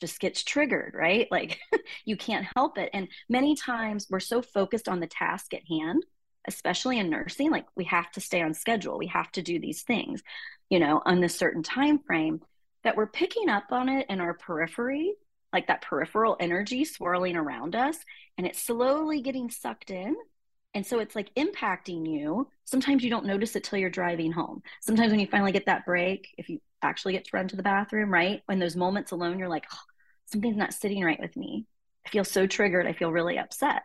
just 0.00 0.20
gets 0.20 0.42
triggered, 0.42 0.94
right? 0.94 1.28
Like 1.30 1.58
you 2.04 2.16
can't 2.16 2.46
help 2.56 2.78
it. 2.78 2.90
And 2.94 3.08
many 3.28 3.56
times 3.56 4.06
we're 4.08 4.20
so 4.20 4.40
focused 4.40 4.88
on 4.88 5.00
the 5.00 5.06
task 5.06 5.52
at 5.52 5.66
hand, 5.68 6.04
especially 6.46 6.98
in 6.98 7.10
nursing, 7.10 7.50
like 7.50 7.66
we 7.76 7.84
have 7.84 8.10
to 8.12 8.20
stay 8.20 8.42
on 8.42 8.54
schedule. 8.54 8.98
We 8.98 9.08
have 9.08 9.30
to 9.32 9.42
do 9.42 9.58
these 9.58 9.82
things, 9.82 10.22
you 10.70 10.78
know, 10.78 11.02
on 11.04 11.20
this 11.20 11.36
certain 11.36 11.62
time 11.62 11.98
frame 11.98 12.40
that 12.84 12.96
we're 12.96 13.06
picking 13.06 13.48
up 13.48 13.64
on 13.70 13.88
it 13.88 14.06
in 14.08 14.20
our 14.20 14.34
periphery, 14.34 15.14
like 15.52 15.66
that 15.68 15.82
peripheral 15.82 16.36
energy 16.40 16.84
swirling 16.84 17.36
around 17.36 17.74
us, 17.74 17.98
and 18.36 18.46
it's 18.46 18.62
slowly 18.62 19.20
getting 19.20 19.50
sucked 19.50 19.90
in. 19.90 20.16
And 20.74 20.86
so 20.86 20.98
it's 20.98 21.16
like 21.16 21.34
impacting 21.34 22.06
you. 22.06 22.48
Sometimes 22.64 23.02
you 23.02 23.10
don't 23.10 23.24
notice 23.24 23.56
it 23.56 23.64
till 23.64 23.78
you're 23.78 23.90
driving 23.90 24.32
home. 24.32 24.62
Sometimes 24.82 25.10
when 25.10 25.20
you 25.20 25.26
finally 25.26 25.52
get 25.52 25.66
that 25.66 25.86
break, 25.86 26.28
if 26.36 26.48
you 26.48 26.60
actually 26.82 27.14
get 27.14 27.24
to 27.24 27.30
run 27.32 27.48
to 27.48 27.56
the 27.56 27.62
bathroom, 27.62 28.12
right? 28.12 28.42
When 28.46 28.58
those 28.58 28.76
moments 28.76 29.10
alone, 29.10 29.38
you're 29.38 29.48
like, 29.48 29.66
oh, 29.72 29.78
something's 30.26 30.56
not 30.56 30.74
sitting 30.74 31.02
right 31.02 31.18
with 31.18 31.36
me. 31.36 31.66
I 32.06 32.10
feel 32.10 32.24
so 32.24 32.46
triggered. 32.46 32.86
I 32.86 32.92
feel 32.92 33.10
really 33.10 33.38
upset. 33.38 33.82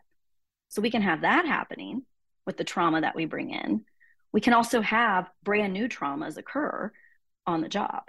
So 0.67 0.81
we 0.81 0.91
can 0.91 1.01
have 1.01 1.21
that 1.21 1.45
happening 1.45 2.03
with 2.45 2.57
the 2.57 2.63
trauma 2.63 3.01
that 3.01 3.15
we 3.15 3.25
bring 3.25 3.51
in. 3.51 3.85
We 4.33 4.41
can 4.41 4.53
also 4.53 4.81
have 4.81 5.29
brand 5.43 5.73
new 5.73 5.87
traumas 5.87 6.37
occur 6.37 6.91
on 7.45 7.61
the 7.61 7.69
job. 7.69 8.03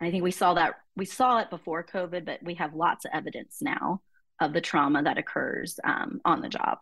I 0.00 0.10
think 0.10 0.24
we 0.24 0.30
saw 0.32 0.54
that 0.54 0.74
we 0.96 1.04
saw 1.04 1.38
it 1.38 1.50
before 1.50 1.84
COVID, 1.84 2.24
but 2.24 2.42
we 2.42 2.54
have 2.54 2.74
lots 2.74 3.04
of 3.04 3.12
evidence 3.14 3.58
now 3.60 4.00
of 4.40 4.52
the 4.52 4.60
trauma 4.60 5.02
that 5.02 5.18
occurs 5.18 5.78
um, 5.84 6.20
on 6.24 6.40
the 6.40 6.48
job. 6.48 6.78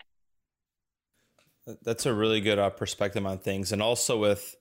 That's 1.83 2.06
a 2.06 2.14
really 2.14 2.40
good 2.40 2.59
uh, 2.59 2.70
perspective 2.70 3.26
on 3.26 3.38
things, 3.38 3.72
and 3.72 3.83
also 3.83 4.18
with 4.18 4.56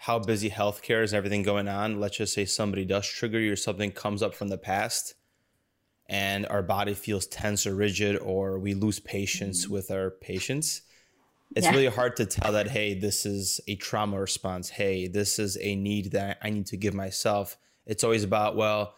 how 0.00 0.18
busy 0.18 0.48
healthcare 0.48 1.04
is 1.04 1.12
and 1.12 1.18
everything 1.18 1.42
going 1.42 1.68
on, 1.68 2.00
let's 2.00 2.16
just 2.16 2.32
say 2.32 2.46
somebody 2.46 2.86
does 2.86 3.06
trigger 3.06 3.38
you 3.38 3.52
or 3.52 3.56
something 3.56 3.92
comes 3.92 4.22
up 4.22 4.34
from 4.34 4.48
the 4.48 4.56
past 4.56 5.14
and 6.08 6.46
our 6.46 6.62
body 6.62 6.94
feels 6.94 7.26
tense 7.26 7.66
or 7.66 7.74
rigid 7.74 8.16
or 8.16 8.58
we 8.58 8.72
lose 8.72 8.98
patience 8.98 9.64
mm-hmm. 9.64 9.74
with 9.74 9.90
our 9.90 10.10
patients. 10.10 10.80
It's 11.56 11.66
yeah. 11.66 11.72
really 11.72 11.86
hard 11.86 12.16
to 12.16 12.26
tell 12.26 12.52
that, 12.52 12.68
hey, 12.68 12.98
this 12.98 13.26
is 13.26 13.60
a 13.66 13.74
trauma 13.76 14.20
response. 14.20 14.68
Hey, 14.68 15.08
this 15.08 15.38
is 15.38 15.58
a 15.60 15.74
need 15.74 16.12
that 16.12 16.38
I 16.42 16.50
need 16.50 16.66
to 16.66 16.76
give 16.76 16.94
myself. 16.94 17.56
It's 17.86 18.04
always 18.04 18.22
about, 18.22 18.56
well, 18.56 18.94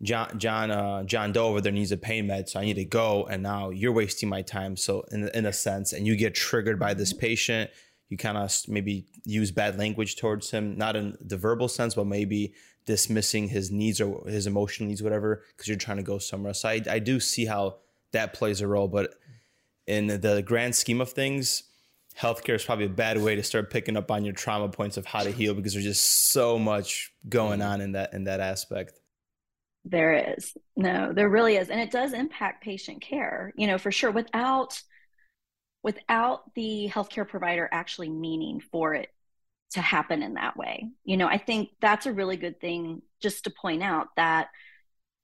John 0.00 0.38
John 0.38 0.70
uh, 0.70 1.02
John 1.02 1.32
Doe 1.32 1.48
over 1.48 1.60
there 1.60 1.72
needs 1.72 1.90
a 1.90 1.96
pain 1.96 2.28
med, 2.28 2.48
so 2.48 2.60
I 2.60 2.64
need 2.64 2.74
to 2.74 2.84
go. 2.84 3.24
And 3.24 3.42
now 3.42 3.70
you're 3.70 3.92
wasting 3.92 4.28
my 4.28 4.42
time. 4.42 4.76
So 4.76 5.04
in 5.10 5.28
in 5.34 5.46
a 5.46 5.52
sense, 5.52 5.92
and 5.92 6.06
you 6.06 6.14
get 6.14 6.36
triggered 6.36 6.78
by 6.78 6.94
this 6.94 7.12
mm-hmm. 7.12 7.20
patient, 7.20 7.70
you 8.08 8.16
kind 8.16 8.38
of 8.38 8.54
maybe 8.68 9.06
use 9.24 9.50
bad 9.50 9.76
language 9.78 10.16
towards 10.16 10.50
him, 10.50 10.76
not 10.76 10.94
in 10.94 11.16
the 11.20 11.36
verbal 11.36 11.66
sense, 11.66 11.94
but 11.96 12.06
maybe 12.06 12.54
dismissing 12.86 13.48
his 13.48 13.70
needs 13.70 14.00
or 14.00 14.26
his 14.28 14.46
emotional 14.46 14.88
needs, 14.88 15.02
whatever, 15.02 15.42
because 15.56 15.66
you're 15.66 15.76
trying 15.76 15.98
to 15.98 16.02
go 16.02 16.18
somewhere. 16.18 16.54
So 16.54 16.68
I, 16.68 16.80
I 16.88 16.98
do 17.00 17.18
see 17.20 17.44
how 17.44 17.78
that 18.12 18.32
plays 18.32 18.60
a 18.60 18.66
role, 18.68 18.88
but 18.88 19.14
in 19.88 20.06
the 20.06 20.42
grand 20.44 20.76
scheme 20.76 21.00
of 21.00 21.10
things, 21.10 21.64
healthcare 22.16 22.54
is 22.54 22.64
probably 22.64 22.84
a 22.84 22.90
bad 22.90 23.20
way 23.20 23.34
to 23.36 23.42
start 23.42 23.70
picking 23.70 23.96
up 23.96 24.10
on 24.10 24.24
your 24.24 24.34
trauma 24.34 24.68
points 24.68 24.98
of 24.98 25.06
how 25.06 25.22
to 25.22 25.30
heal 25.30 25.54
because 25.54 25.72
there's 25.72 25.84
just 25.84 26.28
so 26.30 26.58
much 26.58 27.12
going 27.28 27.60
mm-hmm. 27.60 27.68
on 27.68 27.80
in 27.80 27.92
that 27.92 28.12
in 28.12 28.24
that 28.24 28.40
aspect. 28.40 29.00
There 29.84 30.34
is. 30.36 30.54
No, 30.76 31.12
there 31.12 31.30
really 31.30 31.56
is. 31.56 31.70
And 31.70 31.80
it 31.80 31.90
does 31.90 32.12
impact 32.12 32.62
patient 32.62 33.00
care, 33.00 33.52
you 33.56 33.66
know, 33.66 33.78
for 33.78 33.90
sure. 33.90 34.10
Without 34.10 34.80
without 35.82 36.54
the 36.54 36.90
healthcare 36.92 37.26
provider 37.26 37.68
actually 37.72 38.10
meaning 38.10 38.60
for 38.60 38.94
it 38.94 39.08
to 39.70 39.80
happen 39.80 40.22
in 40.22 40.34
that 40.34 40.56
way. 40.56 40.90
You 41.04 41.16
know, 41.16 41.28
I 41.28 41.38
think 41.38 41.70
that's 41.80 42.04
a 42.04 42.12
really 42.12 42.36
good 42.36 42.60
thing 42.60 43.00
just 43.22 43.44
to 43.44 43.50
point 43.50 43.82
out 43.82 44.08
that 44.16 44.48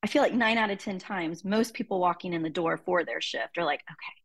I 0.03 0.07
feel 0.07 0.23
like 0.23 0.33
nine 0.33 0.59
out 0.59 0.71
of 0.71 0.79
10 0.79 0.99
times, 0.99 1.45
most 1.45 1.75
people 1.75 1.99
walking 1.99 2.33
in 2.33 2.43
the 2.43 2.51
door 2.51 2.77
for 2.77 3.05
their 3.05 3.21
shift 3.21 3.59
are 3.59 3.65
like, 3.65 3.81
okay, 3.91 4.24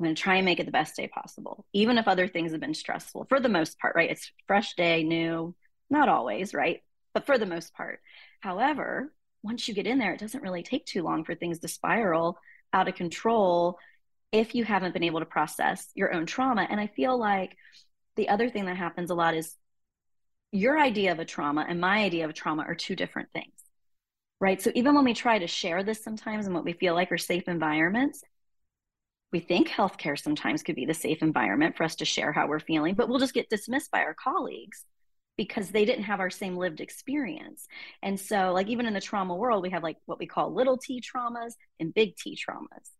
I'm 0.00 0.04
going 0.04 0.14
to 0.14 0.22
try 0.22 0.36
and 0.36 0.46
make 0.46 0.60
it 0.60 0.64
the 0.64 0.72
best 0.72 0.96
day 0.96 1.08
possible, 1.08 1.66
even 1.74 1.98
if 1.98 2.08
other 2.08 2.26
things 2.26 2.52
have 2.52 2.60
been 2.60 2.72
stressful 2.72 3.26
for 3.28 3.38
the 3.38 3.50
most 3.50 3.78
part, 3.78 3.94
right? 3.94 4.10
It's 4.10 4.32
fresh 4.46 4.74
day, 4.74 5.02
new, 5.02 5.54
not 5.90 6.08
always, 6.08 6.54
right? 6.54 6.82
But 7.12 7.26
for 7.26 7.36
the 7.36 7.44
most 7.44 7.74
part. 7.74 8.00
However, 8.40 9.12
once 9.42 9.68
you 9.68 9.74
get 9.74 9.86
in 9.86 9.98
there, 9.98 10.14
it 10.14 10.20
doesn't 10.20 10.42
really 10.42 10.62
take 10.62 10.86
too 10.86 11.02
long 11.02 11.22
for 11.24 11.34
things 11.34 11.58
to 11.58 11.68
spiral 11.68 12.38
out 12.72 12.88
of 12.88 12.94
control 12.94 13.78
if 14.32 14.54
you 14.54 14.64
haven't 14.64 14.94
been 14.94 15.02
able 15.02 15.20
to 15.20 15.26
process 15.26 15.86
your 15.94 16.14
own 16.14 16.24
trauma. 16.24 16.66
And 16.70 16.80
I 16.80 16.86
feel 16.86 17.18
like 17.18 17.54
the 18.16 18.30
other 18.30 18.48
thing 18.48 18.64
that 18.64 18.78
happens 18.78 19.10
a 19.10 19.14
lot 19.14 19.34
is 19.34 19.54
your 20.50 20.78
idea 20.78 21.12
of 21.12 21.18
a 21.18 21.26
trauma 21.26 21.66
and 21.68 21.78
my 21.78 22.04
idea 22.04 22.24
of 22.24 22.30
a 22.30 22.34
trauma 22.34 22.62
are 22.62 22.74
two 22.74 22.96
different 22.96 23.28
things, 23.34 23.52
right? 24.40 24.62
So 24.62 24.72
even 24.74 24.94
when 24.94 25.04
we 25.04 25.12
try 25.12 25.38
to 25.38 25.46
share 25.46 25.82
this 25.82 26.02
sometimes 26.02 26.46
and 26.46 26.54
what 26.54 26.64
we 26.64 26.72
feel 26.72 26.94
like 26.94 27.12
are 27.12 27.18
safe 27.18 27.48
environments, 27.48 28.24
we 29.32 29.40
think 29.40 29.68
healthcare 29.68 30.20
sometimes 30.20 30.62
could 30.62 30.76
be 30.76 30.86
the 30.86 30.94
safe 30.94 31.22
environment 31.22 31.76
for 31.76 31.84
us 31.84 31.96
to 31.96 32.04
share 32.04 32.32
how 32.32 32.46
we're 32.48 32.60
feeling, 32.60 32.94
but 32.94 33.08
we'll 33.08 33.18
just 33.18 33.34
get 33.34 33.48
dismissed 33.48 33.90
by 33.90 34.00
our 34.00 34.14
colleagues 34.14 34.84
because 35.36 35.70
they 35.70 35.84
didn't 35.84 36.04
have 36.04 36.20
our 36.20 36.30
same 36.30 36.56
lived 36.56 36.80
experience. 36.80 37.66
And 38.02 38.18
so, 38.18 38.52
like, 38.52 38.68
even 38.68 38.86
in 38.86 38.94
the 38.94 39.00
trauma 39.00 39.34
world, 39.34 39.62
we 39.62 39.70
have 39.70 39.82
like 39.82 39.96
what 40.06 40.18
we 40.18 40.26
call 40.26 40.52
little 40.52 40.76
t 40.76 41.00
traumas 41.00 41.54
and 41.78 41.94
big 41.94 42.16
T 42.16 42.36
traumas 42.36 42.90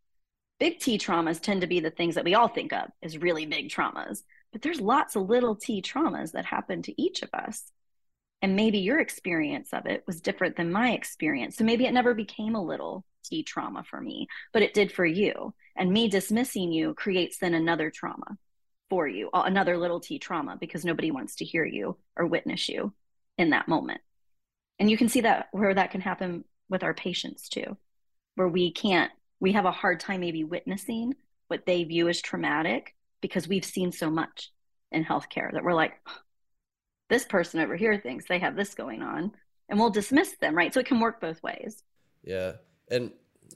big 0.60 0.78
T 0.78 0.98
traumas 0.98 1.40
tend 1.40 1.62
to 1.62 1.66
be 1.66 1.80
the 1.80 1.90
things 1.90 2.14
that 2.14 2.24
we 2.24 2.34
all 2.34 2.46
think 2.46 2.72
of 2.72 2.90
as 3.02 3.18
really 3.18 3.46
big 3.46 3.70
traumas, 3.70 4.22
but 4.52 4.62
there's 4.62 4.80
lots 4.80 5.16
of 5.16 5.28
little 5.28 5.56
T 5.56 5.82
traumas 5.82 6.32
that 6.32 6.44
happen 6.44 6.82
to 6.82 7.02
each 7.02 7.22
of 7.22 7.30
us. 7.32 7.72
And 8.42 8.56
maybe 8.56 8.78
your 8.78 9.00
experience 9.00 9.70
of 9.72 9.86
it 9.86 10.04
was 10.06 10.20
different 10.20 10.56
than 10.56 10.70
my 10.70 10.92
experience. 10.92 11.56
So 11.56 11.64
maybe 11.64 11.86
it 11.86 11.92
never 11.92 12.14
became 12.14 12.54
a 12.54 12.62
little 12.62 13.04
trauma 13.44 13.84
for 13.84 14.00
me, 14.00 14.26
but 14.52 14.62
it 14.62 14.74
did 14.74 14.92
for 14.92 15.06
you. 15.06 15.54
And 15.76 15.92
me 15.92 16.08
dismissing 16.08 16.72
you 16.72 16.94
creates 16.94 17.38
then 17.38 17.54
another 17.54 17.90
trauma 17.90 18.36
for 18.88 19.06
you, 19.06 19.30
another 19.32 19.78
little 19.78 20.00
T 20.00 20.18
trauma, 20.18 20.56
because 20.60 20.84
nobody 20.84 21.10
wants 21.10 21.36
to 21.36 21.44
hear 21.44 21.64
you 21.64 21.96
or 22.16 22.26
witness 22.26 22.68
you 22.68 22.92
in 23.38 23.50
that 23.50 23.68
moment. 23.68 24.00
And 24.78 24.90
you 24.90 24.96
can 24.96 25.08
see 25.08 25.20
that 25.22 25.48
where 25.52 25.74
that 25.74 25.90
can 25.90 26.00
happen 26.00 26.44
with 26.68 26.82
our 26.82 26.94
patients 26.94 27.48
too, 27.48 27.76
where 28.34 28.48
we 28.48 28.72
can't 28.72 29.12
we 29.40 29.52
have 29.52 29.64
a 29.64 29.72
hard 29.72 30.00
time 30.00 30.20
maybe 30.20 30.44
witnessing 30.44 31.14
what 31.48 31.66
they 31.66 31.84
view 31.84 32.08
as 32.08 32.20
traumatic 32.20 32.94
because 33.20 33.48
we've 33.48 33.64
seen 33.64 33.90
so 33.90 34.10
much 34.10 34.52
in 34.92 35.04
healthcare 35.04 35.52
that 35.52 35.64
we're 35.64 35.74
like, 35.74 35.94
this 37.08 37.24
person 37.24 37.60
over 37.60 37.74
here 37.74 37.98
thinks 37.98 38.26
they 38.26 38.38
have 38.38 38.54
this 38.54 38.74
going 38.74 39.02
on, 39.02 39.32
and 39.68 39.78
we'll 39.78 39.90
dismiss 39.90 40.36
them, 40.36 40.54
right? 40.54 40.72
So 40.72 40.80
it 40.80 40.86
can 40.86 41.00
work 41.00 41.20
both 41.20 41.42
ways. 41.42 41.82
Yeah. 42.22 42.52
And 42.90 43.12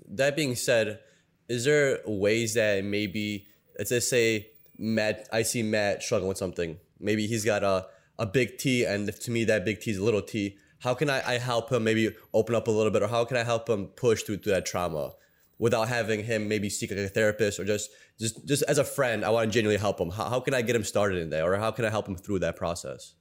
that 0.08 0.36
being 0.36 0.54
said, 0.54 1.00
is 1.48 1.64
there 1.64 2.00
ways 2.06 2.54
that 2.54 2.84
maybe, 2.84 3.46
let's 3.78 3.90
just 3.90 4.08
say, 4.08 4.48
Matt, 4.78 5.28
I 5.32 5.42
see 5.42 5.62
Matt 5.62 6.02
struggling 6.02 6.28
with 6.28 6.38
something. 6.38 6.78
Maybe 6.98 7.26
he's 7.26 7.44
got 7.44 7.62
a, 7.62 7.86
a 8.18 8.26
big 8.26 8.58
T, 8.58 8.84
and 8.84 9.12
to 9.12 9.30
me, 9.30 9.44
that 9.44 9.64
big 9.64 9.80
T 9.80 9.90
is 9.90 9.98
a 9.98 10.04
little 10.04 10.22
T. 10.22 10.56
How 10.80 10.94
can 10.94 11.10
I, 11.10 11.34
I 11.34 11.38
help 11.38 11.72
him 11.72 11.84
maybe 11.84 12.14
open 12.32 12.54
up 12.54 12.68
a 12.68 12.70
little 12.70 12.90
bit, 12.90 13.02
or 13.02 13.08
how 13.08 13.24
can 13.24 13.36
I 13.36 13.44
help 13.44 13.68
him 13.68 13.86
push 13.86 14.22
through, 14.22 14.38
through 14.38 14.52
that 14.52 14.66
trauma? 14.66 15.12
without 15.58 15.88
having 15.88 16.24
him 16.24 16.48
maybe 16.48 16.68
seek 16.68 16.90
a 16.90 17.08
therapist 17.08 17.58
or 17.58 17.64
just 17.64 17.90
just 18.18 18.46
just 18.46 18.62
as 18.64 18.78
a 18.78 18.84
friend 18.84 19.24
i 19.24 19.30
want 19.30 19.48
to 19.48 19.52
genuinely 19.52 19.78
help 19.78 20.00
him 20.00 20.10
how, 20.10 20.28
how 20.28 20.40
can 20.40 20.54
i 20.54 20.62
get 20.62 20.74
him 20.74 20.84
started 20.84 21.18
in 21.18 21.30
there 21.30 21.50
or 21.50 21.56
how 21.56 21.70
can 21.70 21.84
i 21.84 21.90
help 21.90 22.08
him 22.08 22.16
through 22.16 22.38
that 22.38 22.56
process 22.56 23.14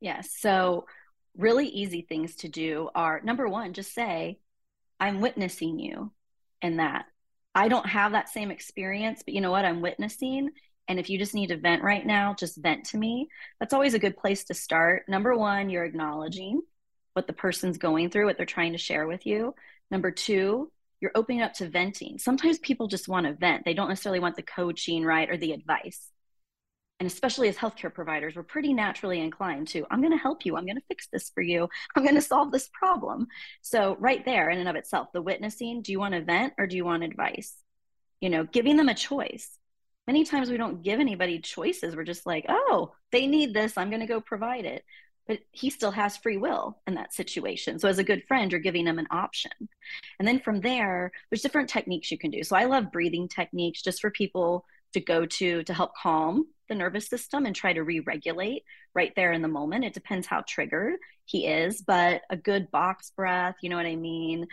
yes 0.00 0.30
so 0.38 0.86
really 1.36 1.66
easy 1.66 2.02
things 2.02 2.36
to 2.36 2.48
do 2.48 2.88
are 2.94 3.20
number 3.24 3.48
one 3.48 3.72
just 3.72 3.92
say 3.92 4.38
i'm 5.00 5.20
witnessing 5.20 5.78
you 5.78 6.12
in 6.62 6.78
that 6.78 7.06
i 7.54 7.68
don't 7.68 7.86
have 7.86 8.12
that 8.12 8.28
same 8.28 8.50
experience 8.50 9.22
but 9.24 9.34
you 9.34 9.40
know 9.40 9.50
what 9.50 9.64
i'm 9.64 9.80
witnessing 9.80 10.50
and 10.86 10.98
if 10.98 11.08
you 11.08 11.18
just 11.18 11.34
need 11.34 11.48
to 11.48 11.56
vent 11.56 11.82
right 11.82 12.06
now 12.06 12.34
just 12.38 12.60
vent 12.60 12.84
to 12.84 12.98
me 12.98 13.28
that's 13.60 13.74
always 13.74 13.94
a 13.94 13.98
good 13.98 14.16
place 14.16 14.44
to 14.44 14.54
start 14.54 15.04
number 15.08 15.36
one 15.36 15.70
you're 15.70 15.84
acknowledging 15.84 16.60
what 17.14 17.26
the 17.26 17.32
person's 17.32 17.78
going 17.78 18.10
through 18.10 18.26
what 18.26 18.36
they're 18.36 18.46
trying 18.46 18.72
to 18.72 18.78
share 18.78 19.06
with 19.06 19.26
you 19.26 19.54
number 19.90 20.10
two 20.10 20.70
you're 21.04 21.12
opening 21.14 21.42
up 21.42 21.52
to 21.52 21.68
venting. 21.68 22.18
Sometimes 22.18 22.58
people 22.58 22.86
just 22.86 23.08
want 23.08 23.26
to 23.26 23.34
vent. 23.34 23.66
They 23.66 23.74
don't 23.74 23.90
necessarily 23.90 24.20
want 24.20 24.36
the 24.36 24.42
coaching, 24.42 25.04
right, 25.04 25.28
or 25.28 25.36
the 25.36 25.52
advice. 25.52 26.08
And 27.00 27.06
especially 27.06 27.48
as 27.48 27.56
healthcare 27.56 27.92
providers, 27.92 28.36
we're 28.36 28.44
pretty 28.44 28.72
naturally 28.72 29.20
inclined 29.20 29.68
to, 29.68 29.84
I'm 29.90 30.00
going 30.00 30.12
to 30.12 30.18
help 30.18 30.46
you. 30.46 30.56
I'm 30.56 30.64
going 30.64 30.76
to 30.76 30.86
fix 30.88 31.08
this 31.12 31.30
for 31.30 31.42
you. 31.42 31.68
I'm 31.94 32.04
going 32.04 32.14
to 32.14 32.20
solve 32.20 32.52
this 32.52 32.70
problem. 32.72 33.26
So, 33.62 33.96
right 33.98 34.24
there, 34.24 34.48
in 34.48 34.58
and 34.58 34.68
of 34.68 34.76
itself, 34.76 35.08
the 35.12 35.22
witnessing 35.22 35.82
do 35.82 35.90
you 35.90 35.98
want 35.98 36.14
to 36.14 36.22
vent 36.22 36.54
or 36.56 36.66
do 36.66 36.76
you 36.76 36.84
want 36.84 37.02
advice? 37.02 37.54
You 38.20 38.30
know, 38.30 38.44
giving 38.44 38.76
them 38.76 38.88
a 38.88 38.94
choice. 38.94 39.58
Many 40.06 40.24
times 40.24 40.50
we 40.50 40.56
don't 40.56 40.82
give 40.82 41.00
anybody 41.00 41.40
choices. 41.40 41.96
We're 41.96 42.04
just 42.04 42.26
like, 42.26 42.46
oh, 42.48 42.92
they 43.10 43.26
need 43.26 43.54
this. 43.54 43.76
I'm 43.76 43.90
going 43.90 44.00
to 44.00 44.06
go 44.06 44.20
provide 44.20 44.64
it 44.64 44.84
but 45.26 45.40
he 45.52 45.70
still 45.70 45.90
has 45.90 46.16
free 46.16 46.36
will 46.36 46.78
in 46.86 46.94
that 46.94 47.14
situation. 47.14 47.78
So 47.78 47.88
as 47.88 47.98
a 47.98 48.04
good 48.04 48.24
friend, 48.28 48.52
you're 48.52 48.60
giving 48.60 48.86
him 48.86 48.98
an 48.98 49.08
option. 49.10 49.52
And 50.18 50.28
then 50.28 50.40
from 50.40 50.60
there, 50.60 51.12
there's 51.30 51.42
different 51.42 51.70
techniques 51.70 52.10
you 52.10 52.18
can 52.18 52.30
do. 52.30 52.42
So 52.42 52.56
I 52.56 52.64
love 52.64 52.92
breathing 52.92 53.28
techniques 53.28 53.82
just 53.82 54.00
for 54.00 54.10
people 54.10 54.64
to 54.94 55.00
go 55.00 55.26
to 55.26 55.62
to 55.62 55.74
help 55.74 55.92
calm 56.00 56.46
the 56.68 56.74
nervous 56.74 57.08
system 57.08 57.44
and 57.46 57.54
try 57.54 57.72
to 57.72 57.84
re-regulate 57.84 58.64
right 58.94 59.12
there 59.16 59.32
in 59.32 59.42
the 59.42 59.48
moment. 59.48 59.84
It 59.84 59.92
depends 59.92 60.26
how 60.26 60.42
triggered 60.48 60.94
he 61.26 61.46
is, 61.46 61.82
but 61.82 62.22
a 62.30 62.36
good 62.36 62.70
box 62.70 63.12
breath, 63.14 63.56
you 63.60 63.68
know 63.68 63.76
what 63.76 63.86
I 63.86 63.96
mean? 63.96 64.46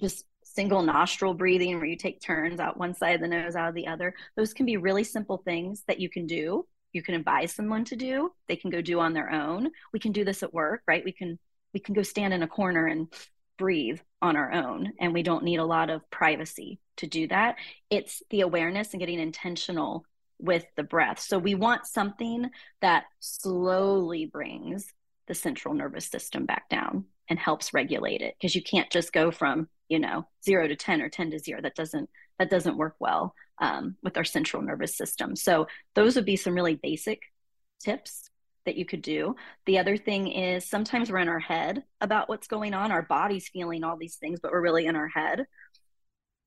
Just 0.00 0.24
single 0.44 0.82
nostril 0.82 1.34
breathing 1.34 1.76
where 1.76 1.86
you 1.86 1.96
take 1.96 2.20
turns 2.20 2.60
out 2.60 2.76
one 2.76 2.94
side 2.94 3.14
of 3.14 3.20
the 3.20 3.28
nose 3.28 3.56
out 3.56 3.68
of 3.68 3.74
the 3.74 3.86
other. 3.86 4.14
Those 4.36 4.52
can 4.52 4.66
be 4.66 4.76
really 4.76 5.04
simple 5.04 5.38
things 5.38 5.82
that 5.88 6.00
you 6.00 6.08
can 6.08 6.26
do. 6.26 6.66
You 6.92 7.02
can 7.02 7.14
advise 7.14 7.52
someone 7.52 7.84
to 7.86 7.96
do. 7.96 8.30
They 8.48 8.56
can 8.56 8.70
go 8.70 8.82
do 8.82 9.00
on 9.00 9.14
their 9.14 9.30
own. 9.30 9.70
We 9.92 9.98
can 9.98 10.12
do 10.12 10.24
this 10.24 10.42
at 10.42 10.52
work, 10.52 10.82
right? 10.86 11.04
We 11.04 11.12
can 11.12 11.38
we 11.72 11.80
can 11.80 11.94
go 11.94 12.02
stand 12.02 12.34
in 12.34 12.42
a 12.42 12.48
corner 12.48 12.86
and 12.86 13.08
breathe 13.58 14.00
on 14.20 14.36
our 14.36 14.52
own 14.52 14.92
and 15.00 15.12
we 15.12 15.22
don't 15.22 15.44
need 15.44 15.58
a 15.58 15.64
lot 15.64 15.90
of 15.90 16.08
privacy 16.10 16.78
to 16.96 17.06
do 17.06 17.28
that. 17.28 17.56
It's 17.90 18.22
the 18.30 18.40
awareness 18.40 18.92
and 18.92 19.00
getting 19.00 19.20
intentional 19.20 20.04
with 20.38 20.64
the 20.76 20.82
breath. 20.82 21.20
So 21.20 21.38
we 21.38 21.54
want 21.54 21.86
something 21.86 22.50
that 22.80 23.04
slowly 23.20 24.26
brings 24.26 24.92
the 25.28 25.34
central 25.34 25.74
nervous 25.74 26.06
system 26.06 26.46
back 26.46 26.68
down 26.68 27.04
and 27.28 27.38
helps 27.38 27.72
regulate 27.72 28.20
it 28.20 28.34
because 28.38 28.54
you 28.54 28.62
can't 28.62 28.90
just 28.90 29.12
go 29.12 29.30
from 29.30 29.68
you 29.88 29.98
know 29.98 30.26
zero 30.44 30.66
to 30.66 30.76
10 30.76 31.00
or 31.00 31.08
10 31.08 31.30
to 31.30 31.38
zero 31.38 31.60
that 31.62 31.74
doesn't 31.74 32.10
that 32.38 32.50
doesn't 32.50 32.76
work 32.76 32.96
well 32.98 33.34
um, 33.58 33.96
with 34.02 34.16
our 34.16 34.24
central 34.24 34.62
nervous 34.62 34.96
system 34.96 35.36
so 35.36 35.66
those 35.94 36.16
would 36.16 36.24
be 36.24 36.36
some 36.36 36.54
really 36.54 36.74
basic 36.74 37.22
tips 37.80 38.28
that 38.64 38.76
you 38.76 38.84
could 38.84 39.02
do 39.02 39.34
the 39.66 39.78
other 39.78 39.96
thing 39.96 40.28
is 40.28 40.68
sometimes 40.68 41.10
we're 41.10 41.18
in 41.18 41.28
our 41.28 41.40
head 41.40 41.82
about 42.00 42.28
what's 42.28 42.46
going 42.46 42.74
on 42.74 42.92
our 42.92 43.02
body's 43.02 43.48
feeling 43.48 43.84
all 43.84 43.96
these 43.96 44.16
things 44.16 44.40
but 44.40 44.52
we're 44.52 44.60
really 44.60 44.86
in 44.86 44.96
our 44.96 45.08
head 45.08 45.46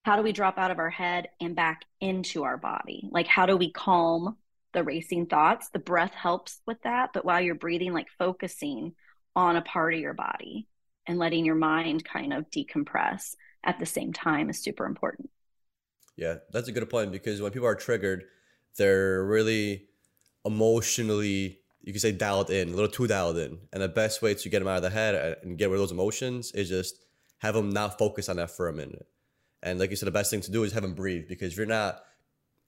how 0.05 0.15
do 0.15 0.21
we 0.21 0.33
drop 0.33 0.59
out 0.59 0.69
of 0.69 0.77
our 0.77 0.91
head 0.91 1.29
and 1.41 1.55
back 1.55 1.81
into 1.99 2.43
our 2.43 2.57
body? 2.57 3.09
Like, 3.11 3.25
how 3.25 3.47
do 3.47 3.57
we 3.57 3.71
calm 3.71 4.37
the 4.71 4.83
racing 4.83 5.25
thoughts? 5.25 5.69
The 5.69 5.79
breath 5.79 6.13
helps 6.13 6.61
with 6.67 6.79
that. 6.83 7.09
But 7.11 7.25
while 7.25 7.41
you're 7.41 7.55
breathing, 7.55 7.91
like 7.91 8.07
focusing 8.19 8.93
on 9.35 9.55
a 9.55 9.63
part 9.63 9.95
of 9.95 9.99
your 9.99 10.13
body 10.13 10.67
and 11.07 11.17
letting 11.17 11.43
your 11.43 11.55
mind 11.55 12.05
kind 12.05 12.33
of 12.33 12.51
decompress 12.51 13.35
at 13.63 13.79
the 13.79 13.87
same 13.87 14.13
time 14.13 14.51
is 14.51 14.61
super 14.61 14.85
important. 14.85 15.31
Yeah, 16.15 16.35
that's 16.51 16.67
a 16.67 16.71
good 16.71 16.87
point 16.87 17.11
because 17.11 17.41
when 17.41 17.51
people 17.51 17.67
are 17.67 17.73
triggered, 17.73 18.25
they're 18.77 19.25
really 19.25 19.87
emotionally, 20.45 21.61
you 21.85 21.93
can 21.93 21.99
say, 21.99 22.11
dialed 22.11 22.49
in, 22.49 22.69
a 22.69 22.71
little 22.71 22.89
too 22.89 23.05
dialed 23.05 23.37
in. 23.37 23.59
And 23.71 23.81
the 23.81 23.87
best 23.87 24.23
way 24.23 24.33
to 24.33 24.49
get 24.49 24.57
them 24.57 24.67
out 24.67 24.77
of 24.77 24.81
the 24.81 24.89
head 24.89 25.37
and 25.43 25.55
get 25.55 25.69
rid 25.69 25.75
of 25.75 25.81
those 25.81 25.91
emotions 25.91 26.51
is 26.53 26.67
just 26.67 27.05
have 27.37 27.53
them 27.53 27.69
not 27.69 27.99
focus 27.99 28.27
on 28.27 28.37
that 28.37 28.49
for 28.49 28.67
a 28.67 28.73
minute. 28.73 29.05
And 29.61 29.79
like 29.79 29.91
you 29.91 29.95
said, 29.95 30.07
the 30.07 30.11
best 30.11 30.31
thing 30.31 30.41
to 30.41 30.51
do 30.51 30.63
is 30.63 30.73
have 30.73 30.81
them 30.81 30.95
breathe 30.95 31.27
because 31.29 31.51
if 31.51 31.57
you're 31.57 31.67
not 31.67 32.01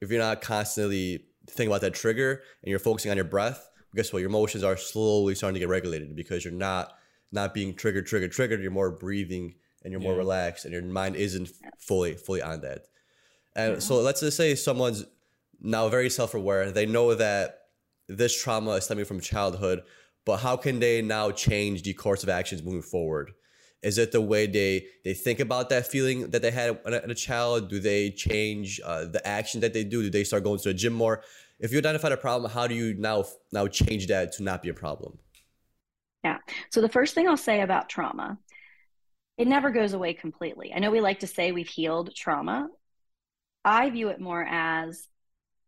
if 0.01 0.11
you're 0.11 0.21
not 0.21 0.41
constantly 0.41 1.25
thinking 1.47 1.71
about 1.71 1.81
that 1.81 1.95
trigger 1.95 2.43
and 2.61 2.69
you're 2.69 2.77
focusing 2.77 3.09
on 3.09 3.17
your 3.17 3.25
breath, 3.25 3.67
guess 3.95 4.13
what? 4.13 4.19
Your 4.19 4.29
emotions 4.29 4.63
are 4.63 4.77
slowly 4.77 5.33
starting 5.33 5.55
to 5.55 5.59
get 5.59 5.69
regulated 5.69 6.15
because 6.15 6.45
you're 6.45 6.53
not 6.53 6.93
not 7.31 7.55
being 7.55 7.73
triggered, 7.73 8.05
triggered, 8.05 8.31
triggered. 8.31 8.61
You're 8.61 8.69
more 8.69 8.91
breathing 8.91 9.55
and 9.83 9.91
you're 9.91 10.01
yeah. 10.01 10.09
more 10.09 10.17
relaxed 10.17 10.65
and 10.65 10.73
your 10.73 10.83
mind 10.83 11.15
isn't 11.15 11.49
fully 11.79 12.13
fully 12.13 12.43
on 12.43 12.61
that. 12.61 12.85
And 13.55 13.73
yeah. 13.73 13.79
so 13.79 13.99
let's 14.01 14.19
just 14.19 14.37
say 14.37 14.53
someone's 14.53 15.05
now 15.59 15.89
very 15.89 16.11
self-aware. 16.11 16.69
They 16.69 16.85
know 16.85 17.15
that 17.15 17.61
this 18.07 18.41
trauma 18.41 18.71
is 18.71 18.85
stemming 18.85 19.05
from 19.05 19.19
childhood, 19.19 19.83
but 20.25 20.37
how 20.37 20.57
can 20.57 20.79
they 20.79 21.01
now 21.01 21.31
change 21.31 21.83
the 21.83 21.93
course 21.93 22.23
of 22.23 22.29
actions 22.29 22.63
moving 22.63 22.81
forward? 22.81 23.31
Is 23.83 23.97
it 23.97 24.11
the 24.11 24.21
way 24.21 24.47
they 24.47 24.87
they 25.03 25.13
think 25.13 25.39
about 25.39 25.69
that 25.69 25.87
feeling 25.87 26.29
that 26.31 26.41
they 26.41 26.51
had 26.51 26.79
as 26.85 27.09
a 27.09 27.15
child? 27.15 27.69
Do 27.69 27.79
they 27.79 28.09
change 28.11 28.81
uh, 28.83 29.05
the 29.05 29.25
action 29.25 29.61
that 29.61 29.73
they 29.73 29.83
do? 29.83 30.01
Do 30.01 30.09
they 30.09 30.23
start 30.23 30.43
going 30.43 30.59
to 30.59 30.69
the 30.69 30.73
gym 30.73 30.93
more? 30.93 31.21
If 31.59 31.71
you 31.71 31.77
identify 31.77 32.09
a 32.09 32.17
problem, 32.17 32.51
how 32.51 32.67
do 32.67 32.75
you 32.75 32.95
now 32.95 33.25
now 33.51 33.67
change 33.67 34.07
that 34.07 34.31
to 34.33 34.43
not 34.43 34.63
be 34.63 34.69
a 34.69 34.73
problem? 34.73 35.19
Yeah. 36.23 36.39
So 36.71 36.81
the 36.81 36.89
first 36.89 37.13
thing 37.13 37.27
I'll 37.27 37.37
say 37.37 37.61
about 37.61 37.87
trauma, 37.87 38.39
it 39.37 39.47
never 39.47 39.69
goes 39.69 39.93
away 39.93 40.13
completely. 40.13 40.73
I 40.73 40.79
know 40.79 40.91
we 40.91 40.99
like 40.99 41.19
to 41.19 41.27
say 41.27 41.51
we've 41.51 41.67
healed 41.67 42.13
trauma. 42.15 42.67
I 43.63 43.89
view 43.91 44.09
it 44.09 44.19
more 44.19 44.43
as 44.43 45.07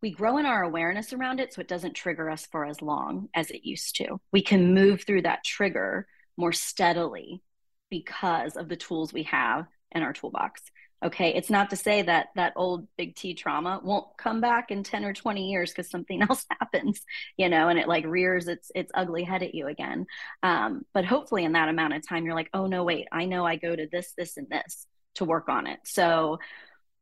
we 0.01 0.11
grow 0.11 0.37
in 0.37 0.45
our 0.45 0.63
awareness 0.63 1.13
around 1.13 1.39
it 1.39 1.53
so 1.53 1.61
it 1.61 1.67
doesn't 1.67 1.93
trigger 1.93 2.29
us 2.29 2.45
for 2.45 2.65
as 2.65 2.81
long 2.81 3.29
as 3.33 3.51
it 3.51 3.65
used 3.65 3.95
to. 3.97 4.19
We 4.31 4.41
can 4.41 4.73
move 4.73 5.03
through 5.03 5.23
that 5.23 5.43
trigger 5.43 6.07
more 6.37 6.53
steadily 6.53 7.41
because 7.89 8.55
of 8.55 8.69
the 8.69 8.77
tools 8.77 9.11
we 9.11 9.23
have 9.23 9.65
in 9.91 10.03
our 10.03 10.13
toolbox. 10.13 10.61
Okay, 11.03 11.33
it's 11.33 11.49
not 11.49 11.69
to 11.69 11.77
say 11.77 12.01
that 12.01 12.27
that 12.35 12.53
old 12.57 12.85
big 12.97 13.15
T 13.15 13.33
trauma 13.33 13.79
won't 13.81 14.05
come 14.17 14.41
back 14.41 14.69
in 14.69 14.83
10 14.83 15.05
or 15.05 15.13
20 15.13 15.49
years 15.49 15.71
because 15.71 15.89
something 15.89 16.21
else 16.29 16.45
happens, 16.49 17.01
you 17.37 17.47
know, 17.47 17.69
and 17.69 17.79
it 17.79 17.87
like 17.87 18.05
rears 18.05 18.47
its 18.47 18.69
its 18.75 18.91
ugly 18.93 19.23
head 19.23 19.41
at 19.41 19.55
you 19.55 19.67
again. 19.67 20.05
Um, 20.43 20.85
but 20.93 21.05
hopefully 21.05 21.45
in 21.45 21.53
that 21.53 21.69
amount 21.69 21.93
of 21.93 22.07
time, 22.07 22.25
you're 22.25 22.35
like, 22.35 22.49
oh 22.53 22.67
no, 22.67 22.83
wait, 22.83 23.07
I 23.11 23.25
know 23.25 23.45
I 23.45 23.55
go 23.55 23.73
to 23.73 23.87
this, 23.89 24.13
this, 24.17 24.35
and 24.35 24.47
this 24.49 24.85
to 25.15 25.25
work 25.25 25.47
on 25.47 25.67
it. 25.67 25.79
So 25.85 26.39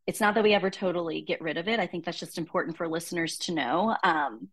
it's 0.08 0.22
not 0.22 0.34
that 0.36 0.44
we 0.44 0.54
ever 0.54 0.70
totally 0.70 1.22
get 1.22 1.42
rid 1.42 1.58
of 1.58 1.68
it. 1.68 1.80
I 1.80 1.86
think 1.86 2.06
that's 2.06 2.20
just 2.20 2.38
important 2.38 2.78
for 2.78 2.88
listeners 2.88 3.38
to 3.40 3.54
know. 3.54 3.96
Um, 4.04 4.50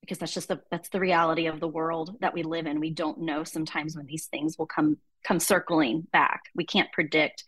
because 0.00 0.18
that's 0.18 0.34
just 0.34 0.48
the 0.48 0.60
that's 0.70 0.88
the 0.90 1.00
reality 1.00 1.46
of 1.46 1.58
the 1.58 1.68
world 1.68 2.16
that 2.20 2.32
we 2.32 2.44
live 2.44 2.66
in 2.66 2.78
we 2.78 2.90
don't 2.90 3.18
know 3.18 3.42
sometimes 3.42 3.96
when 3.96 4.06
these 4.06 4.26
things 4.26 4.56
will 4.56 4.66
come 4.66 4.96
come 5.24 5.40
circling 5.40 6.06
back 6.12 6.44
we 6.54 6.64
can't 6.64 6.92
predict 6.92 7.42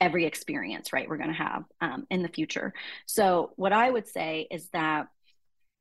every 0.00 0.24
experience 0.24 0.92
right 0.92 1.08
we're 1.08 1.16
going 1.16 1.30
to 1.30 1.34
have 1.34 1.64
um, 1.80 2.06
in 2.10 2.22
the 2.22 2.28
future 2.28 2.72
so 3.06 3.50
what 3.56 3.72
i 3.72 3.90
would 3.90 4.06
say 4.06 4.46
is 4.52 4.68
that 4.68 5.08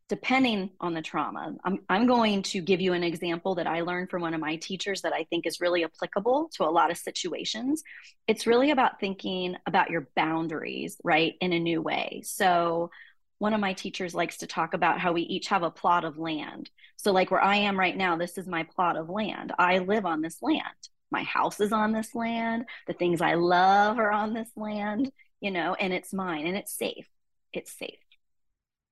depending 0.09 0.71
on 0.81 0.93
the 0.93 1.01
trauma 1.01 1.55
I'm, 1.63 1.79
I'm 1.87 2.07
going 2.07 2.43
to 2.43 2.61
give 2.61 2.81
you 2.81 2.93
an 2.93 3.03
example 3.03 3.55
that 3.55 3.67
i 3.67 3.81
learned 3.81 4.09
from 4.09 4.21
one 4.21 4.33
of 4.33 4.41
my 4.41 4.57
teachers 4.57 5.01
that 5.01 5.13
i 5.13 5.23
think 5.25 5.45
is 5.45 5.61
really 5.61 5.83
applicable 5.83 6.49
to 6.55 6.63
a 6.63 6.69
lot 6.69 6.91
of 6.91 6.97
situations 6.97 7.83
it's 8.27 8.47
really 8.47 8.71
about 8.71 8.99
thinking 8.99 9.55
about 9.65 9.89
your 9.89 10.09
boundaries 10.15 10.97
right 11.03 11.35
in 11.39 11.53
a 11.53 11.59
new 11.59 11.81
way 11.81 12.21
so 12.25 12.89
one 13.39 13.53
of 13.53 13.61
my 13.61 13.73
teachers 13.73 14.13
likes 14.13 14.37
to 14.37 14.47
talk 14.47 14.73
about 14.73 14.99
how 14.99 15.13
we 15.13 15.21
each 15.23 15.47
have 15.47 15.63
a 15.63 15.71
plot 15.71 16.03
of 16.03 16.17
land. 16.17 16.69
So, 16.97 17.11
like 17.11 17.31
where 17.31 17.41
I 17.41 17.55
am 17.55 17.79
right 17.79 17.95
now, 17.95 18.17
this 18.17 18.37
is 18.37 18.47
my 18.47 18.63
plot 18.63 18.97
of 18.97 19.09
land. 19.09 19.53
I 19.57 19.79
live 19.79 20.05
on 20.05 20.21
this 20.21 20.41
land. 20.41 20.63
My 21.09 21.23
house 21.23 21.59
is 21.59 21.71
on 21.71 21.91
this 21.91 22.13
land. 22.13 22.65
The 22.85 22.93
things 22.93 23.21
I 23.21 23.33
love 23.35 23.97
are 23.97 24.11
on 24.11 24.33
this 24.33 24.49
land, 24.55 25.11
you 25.39 25.51
know, 25.51 25.73
and 25.73 25.93
it's 25.93 26.13
mine 26.13 26.45
and 26.45 26.57
it's 26.57 26.77
safe. 26.77 27.07
It's 27.53 27.71
safe. 27.71 27.97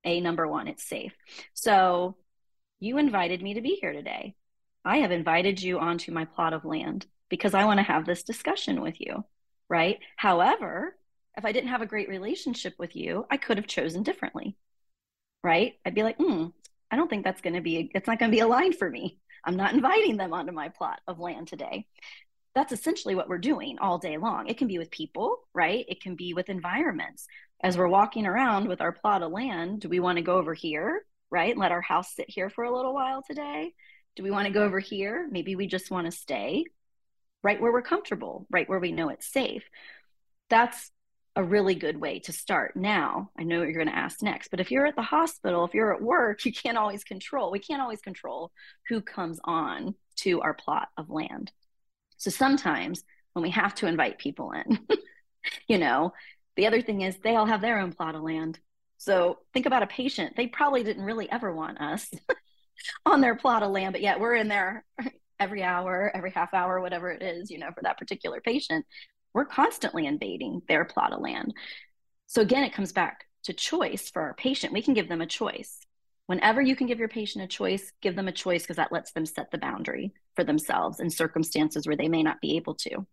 A 0.04 0.22
number 0.22 0.48
one, 0.48 0.68
it's 0.68 0.88
safe. 0.88 1.14
So, 1.54 2.16
you 2.80 2.98
invited 2.98 3.42
me 3.42 3.56
to 3.56 3.62
be 3.62 3.78
here 3.82 3.94
today. 3.94 4.36
I 4.86 4.98
have 4.98 5.12
invited 5.12 5.62
you 5.62 5.80
onto 5.80 6.12
my 6.12 6.26
plot 6.26 6.54
of 6.54 6.64
land 6.64 7.06
because 7.30 7.54
I 7.54 7.66
want 7.66 7.80
to 7.80 7.84
have 7.84 8.06
this 8.06 8.24
discussion 8.24 8.82
with 8.82 9.02
you, 9.02 9.26
right? 9.68 10.00
However, 10.16 10.96
if 11.36 11.46
I 11.46 11.52
didn't 11.52 11.70
have 11.70 11.82
a 11.82 11.88
great 11.88 12.10
relationship 12.10 12.74
with 12.80 12.96
you, 12.96 13.26
I 13.30 13.38
could 13.38 13.58
have 13.58 13.68
chosen 13.68 14.04
differently. 14.04 14.56
Right? 15.44 15.74
I'd 15.86 15.96
be 15.96 16.04
like, 16.04 16.18
hmm, 16.18 16.48
I 16.90 16.96
don't 16.96 17.10
think 17.10 17.24
that's 17.24 17.42
going 17.42 17.54
to 17.54 17.62
be, 17.62 17.92
it's 17.94 18.08
not 18.08 18.20
going 18.20 18.32
to 18.32 18.36
be 18.36 18.42
aligned 18.42 18.76
for 18.76 18.90
me. 18.90 19.20
I'm 19.44 19.56
not 19.56 19.74
inviting 19.74 20.18
them 20.18 20.34
onto 20.34 20.52
my 20.52 20.70
plot 20.70 21.00
of 21.08 21.20
land 21.20 21.48
today. 21.48 21.88
That's 22.58 22.74
essentially 22.74 23.14
what 23.14 23.30
we're 23.30 23.38
doing 23.38 23.78
all 23.78 24.00
day 24.00 24.18
long. 24.18 24.48
It 24.48 24.58
can 24.58 24.68
be 24.68 24.80
with 24.80 24.90
people, 24.90 25.44
right? 25.54 25.86
It 25.88 26.02
can 26.02 26.16
be 26.16 26.34
with 26.34 26.50
environments. 26.50 27.28
As 27.62 27.78
we're 27.78 27.88
walking 27.88 28.26
around 28.26 28.68
with 28.68 28.82
our 28.82 28.92
plot 28.92 29.22
of 29.22 29.32
land, 29.32 29.82
do 29.82 29.90
we 29.90 30.00
want 30.00 30.18
to 30.18 30.24
go 30.24 30.38
over 30.38 30.56
here, 30.56 31.06
right? 31.30 31.56
Let 31.56 31.72
our 31.72 31.82
house 31.82 32.16
sit 32.16 32.26
here 32.28 32.50
for 32.50 32.64
a 32.64 32.76
little 32.76 32.96
while 32.96 33.22
today? 33.22 33.76
Do 34.16 34.24
we 34.24 34.32
want 34.32 34.48
to 34.48 34.54
go 34.54 34.64
over 34.64 34.80
here? 34.80 35.28
Maybe 35.30 35.56
we 35.56 35.68
just 35.68 35.92
want 35.92 36.06
to 36.06 36.12
stay 36.12 36.64
right 37.44 37.62
where 37.62 37.72
we're 37.72 37.84
comfortable, 37.84 38.48
right 38.50 38.68
where 38.68 38.80
we 38.80 38.92
know 38.92 39.10
it's 39.10 39.32
safe. 39.32 39.70
That's 40.50 40.90
a 41.36 41.44
really 41.44 41.76
good 41.76 42.02
way 42.02 42.18
to 42.22 42.32
start. 42.34 42.76
Now, 42.76 43.30
I 43.38 43.44
know 43.44 43.60
what 43.60 43.68
you're 43.68 43.84
going 43.84 43.86
to 43.86 43.96
ask 43.96 44.24
next, 44.24 44.48
but 44.48 44.60
if 44.60 44.72
you're 44.72 44.88
at 44.88 44.96
the 44.96 45.04
hospital, 45.04 45.64
if 45.64 45.76
you're 45.76 45.94
at 45.94 46.02
work, 46.02 46.44
you 46.46 46.52
can't 46.52 46.80
always 46.80 47.04
control. 47.04 47.52
We 47.52 47.60
can't 47.60 47.84
always 47.84 48.02
control 48.02 48.52
who 48.90 49.00
comes 49.00 49.40
on 49.44 49.94
to 50.22 50.42
our 50.42 50.56
plot 50.56 50.88
of 50.98 51.12
land. 51.12 51.52
So 52.18 52.30
sometimes 52.30 53.04
when 53.34 53.44
we 53.44 53.52
have 53.52 53.76
to 53.76 53.88
invite 53.88 54.18
people 54.18 54.52
in, 54.52 54.80
you 55.68 55.78
know, 55.78 56.14
the 56.56 56.68
other 56.68 56.82
thing 56.82 57.02
is 57.02 57.18
they 57.18 57.36
all 57.36 57.46
have 57.46 57.62
their 57.62 57.80
own 57.80 57.94
plot 57.94 58.16
of 58.16 58.22
land. 58.22 58.60
So 58.98 59.40
think 59.54 59.66
about 59.66 59.84
a 59.84 59.88
patient. 59.88 60.36
They 60.36 60.48
probably 60.48 60.84
didn't 60.84 61.04
really 61.04 61.32
ever 61.32 61.54
want 61.54 61.80
us 61.80 62.10
on 63.06 63.22
their 63.22 63.36
plot 63.36 63.64
of 63.64 63.72
land, 63.72 63.94
but 63.94 64.02
yet 64.02 64.20
we're 64.20 64.36
in 64.36 64.48
there 64.48 64.84
every 65.40 65.62
hour, 65.62 66.12
every 66.16 66.32
half 66.32 66.54
hour, 66.54 66.82
whatever 66.82 67.12
it 67.12 67.22
is, 67.22 67.52
you 67.52 67.60
know, 67.60 67.70
for 67.76 67.84
that 67.84 68.00
particular 68.00 68.42
patient 68.42 68.86
we're 69.38 69.46
constantly 69.46 70.08
invading 70.08 70.64
their 70.68 70.84
plot 70.84 71.14
of 71.14 71.22
land. 71.22 71.54
So 72.26 72.42
again, 72.42 72.64
it 72.64 72.74
comes 72.74 72.92
back 72.92 73.26
to 73.44 73.54
choice 73.54 74.10
for 74.10 74.24
our 74.24 74.34
patient. 74.34 74.74
We 74.74 74.82
can 74.82 74.96
give 74.96 75.08
them 75.08 75.22
a 75.22 75.28
choice. 75.28 75.78
Whenever 76.28 76.62
you 76.62 76.76
can 76.76 76.88
give 76.88 77.00
your 77.00 77.08
patient 77.08 77.44
a 77.44 77.48
choice, 77.48 77.92
give 78.02 78.16
them 78.16 78.28
a 78.28 78.34
choice 78.34 78.64
because 78.64 78.76
that 78.76 78.92
lets 78.92 79.12
them 79.14 79.26
set 79.26 79.50
the 79.52 79.58
boundary 79.58 80.14
for 80.36 80.44
themselves 80.44 81.00
in 81.00 81.10
circumstances 81.10 81.88
where 81.88 81.96
they 81.96 82.10
may 82.10 82.22
not 82.22 82.42
be 82.42 82.58
able 82.58 82.76
to. 82.76 83.06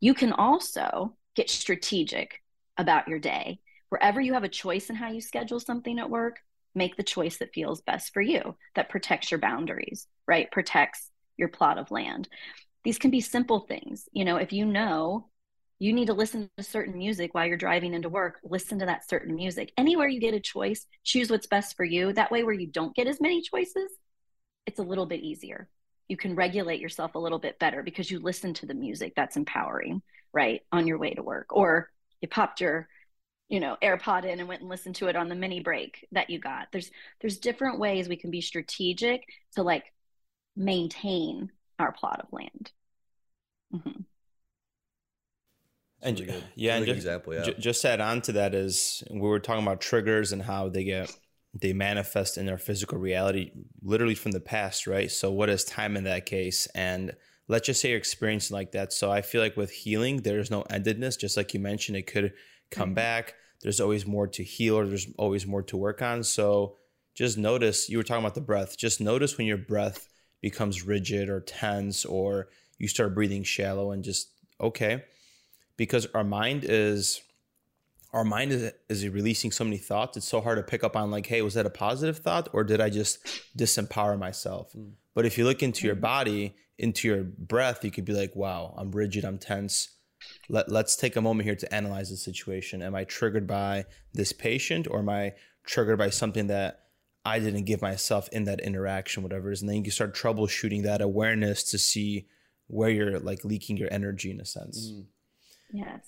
You 0.00 0.14
can 0.14 0.32
also 0.32 1.16
get 1.34 1.50
strategic 1.50 2.42
about 2.76 3.08
your 3.08 3.18
day 3.18 3.58
wherever 3.92 4.22
you 4.22 4.32
have 4.32 4.42
a 4.42 4.48
choice 4.48 4.88
in 4.88 4.96
how 4.96 5.10
you 5.10 5.20
schedule 5.20 5.60
something 5.60 5.98
at 5.98 6.08
work, 6.08 6.38
make 6.74 6.96
the 6.96 7.02
choice 7.02 7.36
that 7.36 7.52
feels 7.52 7.82
best 7.82 8.10
for 8.14 8.22
you, 8.22 8.56
that 8.74 8.88
protects 8.88 9.30
your 9.30 9.38
boundaries, 9.38 10.06
right? 10.26 10.50
Protects 10.50 11.10
your 11.36 11.48
plot 11.48 11.76
of 11.76 11.90
land. 11.90 12.26
These 12.84 12.96
can 12.96 13.10
be 13.10 13.20
simple 13.20 13.60
things. 13.60 14.08
You 14.10 14.24
know, 14.24 14.36
if 14.38 14.50
you 14.50 14.64
know 14.64 15.28
you 15.82 15.92
need 15.92 16.06
to 16.06 16.14
listen 16.14 16.48
to 16.56 16.62
certain 16.62 16.96
music 16.96 17.34
while 17.34 17.44
you're 17.44 17.56
driving 17.56 17.92
into 17.92 18.08
work, 18.08 18.38
listen 18.44 18.78
to 18.78 18.86
that 18.86 19.08
certain 19.08 19.34
music. 19.34 19.72
Anywhere 19.76 20.06
you 20.06 20.20
get 20.20 20.32
a 20.32 20.38
choice, 20.38 20.86
choose 21.02 21.28
what's 21.28 21.48
best 21.48 21.76
for 21.76 21.82
you. 21.82 22.12
That 22.12 22.30
way, 22.30 22.44
where 22.44 22.54
you 22.54 22.68
don't 22.68 22.94
get 22.94 23.08
as 23.08 23.20
many 23.20 23.42
choices, 23.42 23.90
it's 24.64 24.78
a 24.78 24.84
little 24.84 25.06
bit 25.06 25.22
easier. 25.22 25.68
You 26.06 26.16
can 26.16 26.36
regulate 26.36 26.78
yourself 26.78 27.16
a 27.16 27.18
little 27.18 27.40
bit 27.40 27.58
better 27.58 27.82
because 27.82 28.08
you 28.08 28.20
listen 28.20 28.54
to 28.54 28.66
the 28.66 28.74
music 28.74 29.14
that's 29.16 29.36
empowering, 29.36 30.02
right, 30.32 30.60
on 30.70 30.86
your 30.86 30.98
way 30.98 31.14
to 31.14 31.22
work. 31.24 31.46
Or 31.50 31.90
you 32.20 32.28
popped 32.28 32.60
your 32.60 32.88
you 33.48 33.58
know 33.58 33.76
airpod 33.82 34.24
in 34.24 34.38
and 34.38 34.46
went 34.46 34.60
and 34.60 34.70
listened 34.70 34.94
to 34.94 35.08
it 35.08 35.16
on 35.16 35.28
the 35.28 35.34
mini 35.34 35.58
break 35.58 36.06
that 36.12 36.30
you 36.30 36.38
got 36.38 36.68
there's 36.70 36.92
there's 37.20 37.38
different 37.38 37.80
ways 37.80 38.08
we 38.08 38.16
can 38.16 38.30
be 38.30 38.40
strategic 38.40 39.24
to 39.56 39.64
like 39.64 39.92
maintain 40.56 41.50
our 41.78 41.90
plot 41.90 42.20
of 42.20 42.32
land 42.32 42.70
mm-hmm. 43.74 44.00
And 46.02 46.18
really 46.20 46.44
yeah 46.54 46.76
and 46.76 46.86
just, 46.86 46.96
example 46.96 47.34
yeah 47.34 47.44
j- 47.44 47.54
just 47.58 47.84
add 47.84 48.00
on 48.00 48.20
to 48.20 48.32
that 48.32 48.54
is 48.54 49.02
we 49.10 49.20
were 49.20 49.40
talking 49.40 49.62
about 49.62 49.80
triggers 49.80 50.32
and 50.32 50.42
how 50.42 50.68
they 50.68 50.84
get 50.84 51.14
they 51.54 51.72
manifest 51.72 52.38
in 52.38 52.46
their 52.46 52.58
physical 52.58 52.98
reality 52.98 53.50
literally 53.82 54.14
from 54.14 54.32
the 54.32 54.40
past 54.40 54.86
right 54.86 55.10
so 55.10 55.30
what 55.30 55.48
is 55.48 55.64
time 55.64 55.96
in 55.96 56.04
that 56.04 56.26
case 56.26 56.66
and 56.74 57.12
let's 57.48 57.66
just 57.66 57.80
say 57.80 57.90
you're 57.90 57.98
experiencing 57.98 58.54
like 58.54 58.72
that 58.72 58.92
so 58.92 59.10
i 59.10 59.22
feel 59.22 59.40
like 59.40 59.56
with 59.56 59.70
healing 59.70 60.18
there's 60.22 60.50
no 60.50 60.62
endedness 60.64 61.18
just 61.18 61.36
like 61.36 61.54
you 61.54 61.60
mentioned 61.60 61.96
it 61.96 62.06
could 62.06 62.32
come 62.70 62.88
mm-hmm. 62.88 62.94
back 62.94 63.34
there's 63.62 63.80
always 63.80 64.06
more 64.06 64.26
to 64.26 64.42
heal 64.42 64.76
or 64.76 64.86
there's 64.86 65.06
always 65.16 65.46
more 65.46 65.62
to 65.62 65.76
work 65.76 66.02
on. 66.02 66.24
So 66.24 66.76
just 67.14 67.38
notice 67.38 67.88
you 67.88 67.96
were 67.96 68.02
talking 68.02 68.24
about 68.24 68.34
the 68.34 68.40
breath. 68.40 68.76
Just 68.76 69.00
notice 69.00 69.38
when 69.38 69.46
your 69.46 69.58
breath 69.58 70.08
becomes 70.40 70.84
rigid 70.84 71.28
or 71.28 71.40
tense 71.40 72.04
or 72.04 72.48
you 72.78 72.88
start 72.88 73.14
breathing 73.14 73.44
shallow 73.44 73.92
and 73.92 74.02
just 74.02 74.30
okay. 74.60 75.04
Because 75.82 76.06
our 76.14 76.24
mind 76.24 76.64
is 76.66 77.22
our 78.12 78.24
mind 78.24 78.52
is 78.52 78.72
is 78.88 79.08
releasing 79.08 79.50
so 79.50 79.64
many 79.64 79.78
thoughts. 79.78 80.16
It's 80.16 80.28
so 80.28 80.40
hard 80.40 80.58
to 80.58 80.62
pick 80.62 80.84
up 80.84 80.96
on 80.96 81.10
like, 81.10 81.26
hey, 81.26 81.42
was 81.42 81.54
that 81.54 81.66
a 81.66 81.70
positive 81.70 82.18
thought 82.18 82.48
or 82.52 82.64
did 82.64 82.80
I 82.80 82.90
just 82.90 83.24
disempower 83.56 84.18
myself? 84.18 84.72
Mm. 84.72 84.92
But 85.14 85.26
if 85.26 85.36
you 85.38 85.44
look 85.44 85.62
into 85.62 85.86
your 85.86 85.96
mm. 85.96 86.00
body, 86.00 86.54
into 86.78 87.08
your 87.08 87.22
breath, 87.24 87.84
you 87.84 87.90
could 87.90 88.04
be 88.04 88.12
like, 88.12 88.34
wow, 88.34 88.74
I'm 88.76 88.90
rigid, 88.90 89.24
I'm 89.24 89.38
tense 89.38 89.88
let, 90.48 90.70
let's 90.70 90.96
take 90.96 91.16
a 91.16 91.20
moment 91.20 91.46
here 91.46 91.56
to 91.56 91.74
analyze 91.74 92.10
the 92.10 92.16
situation. 92.16 92.82
Am 92.82 92.94
I 92.94 93.04
triggered 93.04 93.46
by 93.46 93.86
this 94.12 94.32
patient 94.32 94.86
or 94.90 95.00
am 95.00 95.08
I 95.08 95.34
triggered 95.64 95.98
by 95.98 96.10
something 96.10 96.48
that 96.48 96.80
I 97.24 97.38
didn't 97.38 97.64
give 97.64 97.82
myself 97.82 98.28
in 98.30 98.44
that 98.44 98.60
interaction, 98.60 99.22
whatever 99.22 99.50
it 99.50 99.54
is? 99.54 99.62
And 99.62 99.68
then 99.68 99.76
you 99.78 99.82
can 99.82 99.92
start 99.92 100.14
troubleshooting 100.14 100.82
that 100.84 101.00
awareness 101.00 101.62
to 101.70 101.78
see 101.78 102.26
where 102.66 102.90
you're 102.90 103.18
like 103.18 103.44
leaking 103.44 103.76
your 103.76 103.92
energy 103.92 104.30
in 104.30 104.40
a 104.40 104.44
sense. 104.44 104.90
Mm. 104.90 105.04
Yes. 105.72 106.06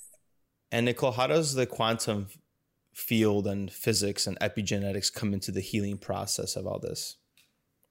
And 0.71 0.87
Nicole, 0.87 1.13
how 1.13 1.27
does 1.27 1.55
the 1.55 1.67
quantum 1.67 2.29
field 2.93 3.47
and 3.47 3.73
physics 3.73 4.27
and 4.27 4.39
epigenetics 4.41 5.13
come 5.13 5.33
into 5.33 5.51
the 5.51 5.61
healing 5.61 5.99
process 5.99 6.57
of 6.57 6.67
all 6.67 6.79
this? 6.79 7.17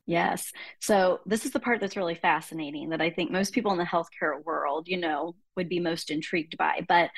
Yes. 0.05 0.51
So 0.79 1.21
this 1.25 1.45
is 1.45 1.51
the 1.51 1.59
part 1.59 1.79
that's 1.79 1.95
really 1.95 2.15
fascinating 2.15 2.89
that 2.89 3.01
I 3.01 3.09
think 3.09 3.31
most 3.31 3.53
people 3.53 3.71
in 3.71 3.77
the 3.77 3.85
healthcare 3.85 4.43
world, 4.43 4.87
you 4.87 4.97
know, 4.97 5.35
would 5.55 5.69
be 5.69 5.79
most 5.79 6.11
intrigued 6.11 6.57
by. 6.57 6.81
But 6.87 7.09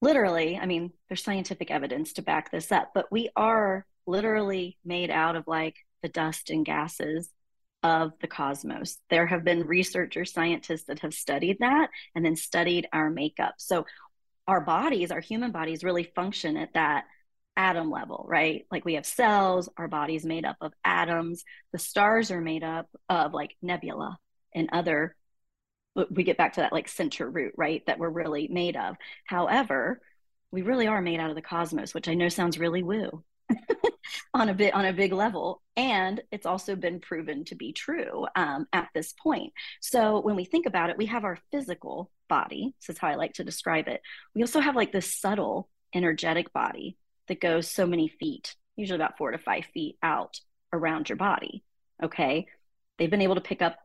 literally, 0.00 0.58
I 0.58 0.66
mean, 0.66 0.92
there's 1.08 1.24
scientific 1.24 1.70
evidence 1.70 2.12
to 2.14 2.22
back 2.22 2.50
this 2.50 2.70
up, 2.70 2.92
but 2.94 3.10
we 3.10 3.30
are 3.34 3.84
literally 4.06 4.78
made 4.84 5.10
out 5.10 5.36
of 5.36 5.46
like 5.46 5.76
the 6.02 6.08
dust 6.08 6.50
and 6.50 6.64
gases 6.64 7.28
of 7.82 8.12
the 8.20 8.26
cosmos. 8.26 8.98
There 9.10 9.26
have 9.26 9.44
been 9.44 9.66
researchers, 9.66 10.32
scientists 10.32 10.84
that 10.84 11.00
have 11.00 11.14
studied 11.14 11.58
that 11.60 11.90
and 12.14 12.24
then 12.24 12.36
studied 12.36 12.88
our 12.92 13.10
makeup. 13.10 13.54
So 13.58 13.86
our 14.46 14.60
bodies, 14.60 15.10
our 15.10 15.20
human 15.20 15.52
bodies 15.52 15.84
really 15.84 16.04
function 16.04 16.56
at 16.56 16.74
that 16.74 17.04
atom 17.56 17.90
level, 17.90 18.24
right? 18.28 18.66
Like 18.70 18.84
we 18.84 18.94
have 18.94 19.06
cells, 19.06 19.68
our 19.76 19.88
body's 19.88 20.24
made 20.24 20.44
up 20.44 20.56
of 20.60 20.72
atoms. 20.84 21.44
The 21.72 21.78
stars 21.78 22.30
are 22.30 22.40
made 22.40 22.64
up 22.64 22.88
of 23.08 23.32
like 23.32 23.56
nebula 23.62 24.18
and 24.54 24.68
other 24.72 25.16
we 26.10 26.24
get 26.24 26.38
back 26.38 26.54
to 26.54 26.60
that 26.60 26.72
like 26.72 26.88
center 26.88 27.28
root, 27.28 27.52
right? 27.56 27.84
That 27.86 27.98
we're 27.98 28.08
really 28.08 28.48
made 28.48 28.76
of. 28.76 28.96
However, 29.26 30.00
we 30.50 30.62
really 30.62 30.86
are 30.86 31.02
made 31.02 31.20
out 31.20 31.28
of 31.28 31.36
the 31.36 31.42
cosmos, 31.42 31.92
which 31.92 32.08
I 32.08 32.14
know 32.14 32.30
sounds 32.30 32.58
really 32.58 32.82
woo 32.82 33.22
on 34.34 34.48
a 34.48 34.54
bit 34.54 34.74
on 34.74 34.84
a 34.84 34.92
big 34.92 35.12
level. 35.12 35.62
And 35.76 36.20
it's 36.30 36.46
also 36.46 36.76
been 36.76 37.00
proven 37.00 37.44
to 37.46 37.54
be 37.54 37.72
true 37.72 38.26
um, 38.36 38.66
at 38.72 38.88
this 38.94 39.12
point. 39.12 39.52
So 39.80 40.20
when 40.20 40.36
we 40.36 40.44
think 40.44 40.66
about 40.66 40.90
it, 40.90 40.98
we 40.98 41.06
have 41.06 41.24
our 41.24 41.38
physical 41.50 42.10
body. 42.28 42.74
This 42.80 42.94
is 42.94 42.98
how 42.98 43.08
I 43.08 43.14
like 43.14 43.34
to 43.34 43.44
describe 43.44 43.88
it. 43.88 44.00
We 44.34 44.42
also 44.42 44.60
have 44.60 44.76
like 44.76 44.92
this 44.92 45.18
subtle 45.18 45.68
energetic 45.94 46.52
body 46.52 46.96
that 47.28 47.40
goes 47.40 47.70
so 47.70 47.86
many 47.86 48.08
feet, 48.08 48.54
usually 48.76 48.96
about 48.96 49.18
four 49.18 49.30
to 49.30 49.38
five 49.38 49.64
feet 49.72 49.96
out 50.02 50.40
around 50.72 51.08
your 51.08 51.16
body. 51.16 51.64
Okay. 52.02 52.46
They've 52.98 53.10
been 53.10 53.22
able 53.22 53.36
to 53.36 53.40
pick 53.40 53.62
up, 53.62 53.78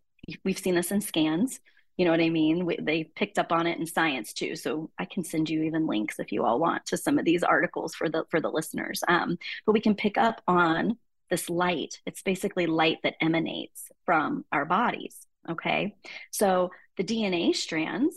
we've 0.43 0.59
seen 0.59 0.75
this 0.75 0.91
in 0.91 1.01
scans. 1.01 1.59
You 1.97 2.05
know 2.05 2.11
what 2.11 2.21
I 2.21 2.29
mean? 2.29 2.65
We, 2.65 2.77
they 2.79 3.03
picked 3.03 3.39
up 3.39 3.51
on 3.51 3.65
it 3.67 3.79
in 3.79 3.87
science 3.87 4.33
too. 4.33 4.55
So 4.55 4.91
I 4.99 5.05
can 5.05 5.23
send 5.23 5.49
you 5.49 5.63
even 5.63 5.87
links 5.87 6.19
if 6.19 6.31
you 6.31 6.45
all 6.45 6.59
want 6.59 6.85
to 6.87 6.97
some 6.97 7.17
of 7.17 7.25
these 7.25 7.43
articles 7.43 7.95
for 7.95 8.07
the 8.07 8.23
for 8.29 8.39
the 8.39 8.51
listeners. 8.51 9.03
Um, 9.07 9.37
but 9.65 9.73
we 9.73 9.81
can 9.81 9.95
pick 9.95 10.17
up 10.17 10.41
on 10.47 10.97
this 11.29 11.49
light. 11.49 11.99
It's 12.05 12.21
basically 12.21 12.67
light 12.67 12.99
that 13.03 13.15
emanates 13.19 13.89
from 14.05 14.45
our 14.51 14.65
bodies. 14.65 15.17
Okay. 15.49 15.95
So 16.31 16.71
the 16.97 17.03
DNA 17.03 17.55
strands 17.55 18.15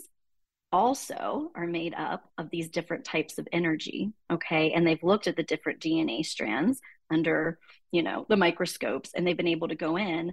also 0.71 1.51
are 1.55 1.67
made 1.67 1.93
up 1.93 2.29
of 2.37 2.49
these 2.49 2.69
different 2.69 3.03
types 3.03 3.37
of 3.37 3.47
energy 3.51 4.13
okay 4.31 4.71
and 4.71 4.87
they've 4.87 5.03
looked 5.03 5.27
at 5.27 5.35
the 5.35 5.43
different 5.43 5.81
dna 5.81 6.25
strands 6.25 6.79
under 7.09 7.59
you 7.91 8.01
know 8.01 8.25
the 8.29 8.37
microscopes 8.37 9.11
and 9.13 9.27
they've 9.27 9.37
been 9.37 9.47
able 9.47 9.67
to 9.67 9.75
go 9.75 9.97
in 9.97 10.31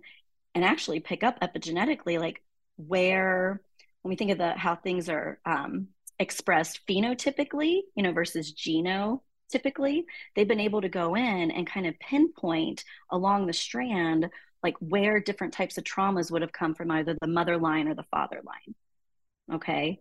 and 0.55 0.65
actually 0.65 1.01
pick 1.01 1.25
up 1.25 1.41
epigenetically 1.41 2.21
like 2.21 2.41
where 2.79 3.61
when 4.03 4.11
we 4.11 4.17
think 4.17 4.31
of 4.31 4.39
the 4.39 4.53
how 4.53 4.75
things 4.75 5.09
are 5.09 5.39
um, 5.45 5.89
expressed 6.19 6.81
phenotypically 6.87 7.81
you 7.95 8.03
know 8.03 8.13
versus 8.13 8.53
genotypically 8.53 10.05
they've 10.35 10.49
been 10.49 10.61
able 10.61 10.81
to 10.81 10.89
go 10.89 11.15
in 11.15 11.51
and 11.51 11.67
kind 11.67 11.87
of 11.87 11.99
pinpoint 12.01 12.85
along 13.11 13.47
the 13.47 13.53
strand 13.53 14.31
like 14.63 14.77
where 14.81 15.21
different 15.21 15.53
types 15.53 15.79
of 15.79 15.85
traumas 15.85 16.31
would 16.31 16.43
have 16.43 16.53
come 16.53 16.75
from 16.75 16.91
either 16.91 17.17
the 17.21 17.27
mother 17.27 17.57
line 17.57 17.89
or 17.89 17.95
the 17.95 18.05
father 18.05 18.41
line. 18.45 18.75
Okay? 19.53 20.01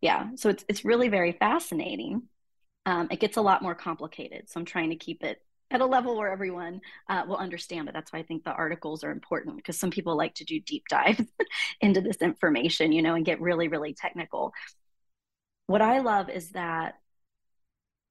Yeah. 0.00 0.28
So 0.36 0.50
it's 0.50 0.64
it's 0.68 0.84
really 0.84 1.08
very 1.08 1.32
fascinating. 1.32 2.22
Um, 2.86 3.08
it 3.10 3.20
gets 3.20 3.36
a 3.36 3.42
lot 3.42 3.62
more 3.62 3.74
complicated. 3.74 4.50
So 4.50 4.60
i'm 4.60 4.66
trying 4.66 4.90
to 4.90 4.96
keep 4.96 5.22
it 5.24 5.42
at 5.70 5.80
a 5.80 5.86
level 5.86 6.16
where 6.16 6.32
everyone 6.32 6.80
uh, 7.08 7.24
will 7.26 7.36
understand 7.36 7.88
it 7.88 7.94
that's 7.94 8.12
why 8.12 8.18
i 8.18 8.22
think 8.22 8.44
the 8.44 8.52
articles 8.52 9.02
are 9.04 9.10
important 9.10 9.56
because 9.56 9.78
some 9.78 9.90
people 9.90 10.16
like 10.16 10.34
to 10.34 10.44
do 10.44 10.60
deep 10.60 10.84
dives 10.88 11.24
into 11.80 12.00
this 12.00 12.18
information 12.18 12.92
you 12.92 13.02
know 13.02 13.14
and 13.14 13.24
get 13.24 13.40
really 13.40 13.68
really 13.68 13.94
technical 13.94 14.52
what 15.66 15.82
i 15.82 16.00
love 16.00 16.28
is 16.28 16.50
that 16.50 16.94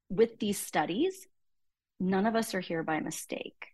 with 0.09 0.39
these 0.39 0.59
studies 0.59 1.27
none 1.99 2.25
of 2.25 2.35
us 2.35 2.53
are 2.53 2.59
here 2.59 2.83
by 2.83 2.99
mistake 2.99 3.67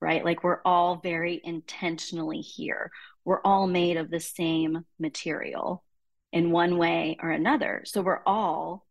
right 0.00 0.24
like 0.24 0.44
we're 0.44 0.60
all 0.64 0.96
very 0.96 1.40
intentionally 1.42 2.40
here 2.40 2.90
we're 3.24 3.42
all 3.42 3.66
made 3.66 3.96
of 3.96 4.10
the 4.10 4.20
same 4.20 4.84
material 4.98 5.84
in 6.32 6.50
one 6.50 6.78
way 6.78 7.16
or 7.22 7.30
another. 7.30 7.82
So 7.84 8.02
we're 8.02 8.22
all 8.26 8.86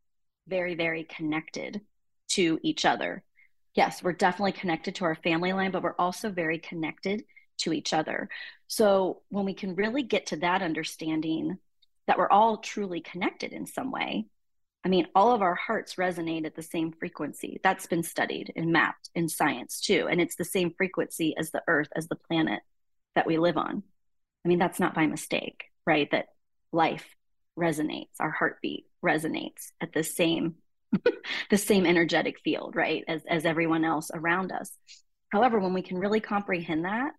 very, 0.47 0.76
very 0.76 1.03
connected 1.03 1.82
to 2.30 2.60
each 2.64 2.86
other. 2.86 3.24
Yes, 3.76 4.03
we're 4.03 4.13
definitely 4.13 4.51
connected 4.53 4.95
to 4.95 5.05
our 5.05 5.15
family 5.15 5.53
line, 5.53 5.72
but 5.72 5.84
we're 5.84 5.95
also 5.99 6.30
very 6.30 6.59
connected 6.59 7.24
to 7.59 7.74
each 7.74 7.93
other. 7.93 8.30
So 8.67 9.22
when 9.30 9.45
we 9.45 9.53
can 9.53 9.76
really 9.76 10.03
get 10.03 10.28
to 10.28 10.38
that 10.38 10.61
understanding 10.61 11.57
that 12.07 12.17
we're 12.17 12.30
all 12.30 12.57
truly 12.57 13.01
connected 13.01 13.53
in 13.53 13.65
some 13.65 13.91
way, 13.91 14.26
I 14.84 14.89
mean, 14.89 15.07
all 15.13 15.34
of 15.34 15.41
our 15.41 15.55
hearts 15.55 15.95
resonate 15.95 16.45
at 16.45 16.55
the 16.55 16.63
same 16.63 16.93
frequency. 16.93 17.59
That's 17.63 17.86
been 17.86 18.03
studied 18.03 18.53
and 18.55 18.72
mapped 18.72 19.09
in 19.13 19.28
science 19.28 19.82
too. 19.82 20.07
And 20.09 20.22
it's 20.22 20.36
the 20.36 20.45
same 20.45 20.74
frequency 20.78 21.36
as 21.38 21.51
the 21.51 21.61
earth, 21.67 21.89
as 21.95 22.07
the 22.07 22.15
planet 22.15 22.61
that 23.15 23.28
we 23.28 23.38
live 23.38 23.57
on. 23.57 23.84
I 24.45 24.47
mean, 24.47 24.59
that's 24.59 24.80
not 24.80 24.95
by 24.95 25.05
mistake, 25.05 25.65
right? 25.86 26.09
That 26.11 26.28
life 26.72 27.05
resonates 27.57 28.07
our 28.20 28.32
heartbeat 28.32 28.86
resonates 29.03 29.72
at 29.82 29.91
the 29.91 30.03
same 30.03 30.55
the 31.49 31.57
same 31.57 31.85
energetic 31.85 32.39
field 32.39 32.75
right 32.75 33.03
as 33.07 33.21
as 33.29 33.45
everyone 33.45 33.85
else 33.85 34.09
around 34.13 34.51
us 34.51 34.71
however 35.29 35.59
when 35.59 35.73
we 35.73 35.81
can 35.81 35.97
really 35.97 36.19
comprehend 36.19 36.85
that 36.85 37.11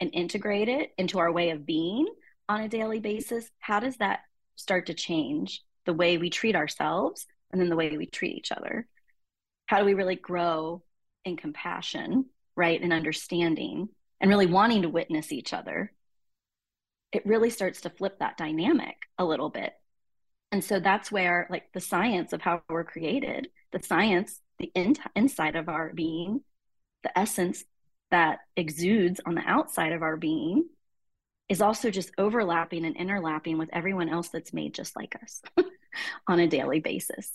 and 0.00 0.10
integrate 0.12 0.68
it 0.68 0.90
into 0.98 1.18
our 1.18 1.32
way 1.32 1.50
of 1.50 1.64
being 1.64 2.06
on 2.48 2.60
a 2.60 2.68
daily 2.68 3.00
basis 3.00 3.50
how 3.60 3.80
does 3.80 3.96
that 3.96 4.20
start 4.56 4.86
to 4.86 4.94
change 4.94 5.62
the 5.86 5.94
way 5.94 6.18
we 6.18 6.30
treat 6.30 6.54
ourselves 6.54 7.26
and 7.50 7.60
then 7.60 7.68
the 7.68 7.76
way 7.76 7.96
we 7.96 8.06
treat 8.06 8.36
each 8.36 8.52
other 8.52 8.86
how 9.66 9.78
do 9.78 9.84
we 9.84 9.94
really 9.94 10.16
grow 10.16 10.82
in 11.24 11.36
compassion, 11.36 12.26
right? 12.56 12.80
And 12.80 12.92
understanding 12.92 13.88
and 14.20 14.30
really 14.30 14.46
wanting 14.46 14.82
to 14.82 14.88
witness 14.88 15.32
each 15.32 15.52
other, 15.52 15.92
it 17.12 17.26
really 17.26 17.50
starts 17.50 17.82
to 17.82 17.90
flip 17.90 18.18
that 18.18 18.36
dynamic 18.36 18.96
a 19.18 19.24
little 19.24 19.50
bit. 19.50 19.72
And 20.54 20.62
so 20.62 20.78
that's 20.78 21.10
where, 21.10 21.48
like, 21.50 21.72
the 21.72 21.80
science 21.80 22.32
of 22.32 22.40
how 22.40 22.62
we're 22.70 22.84
created, 22.84 23.48
the 23.72 23.82
science, 23.82 24.40
the 24.60 24.70
in- 24.76 24.94
inside 25.16 25.56
of 25.56 25.68
our 25.68 25.92
being, 25.92 26.42
the 27.02 27.18
essence 27.18 27.64
that 28.12 28.38
exudes 28.56 29.20
on 29.26 29.34
the 29.34 29.42
outside 29.44 29.90
of 29.90 30.02
our 30.02 30.16
being 30.16 30.68
is 31.48 31.60
also 31.60 31.90
just 31.90 32.12
overlapping 32.18 32.84
and 32.84 32.96
interlapping 32.96 33.58
with 33.58 33.68
everyone 33.72 34.08
else 34.08 34.28
that's 34.28 34.52
made 34.52 34.74
just 34.74 34.94
like 34.94 35.16
us 35.20 35.42
on 36.28 36.38
a 36.38 36.46
daily 36.46 36.78
basis. 36.78 37.32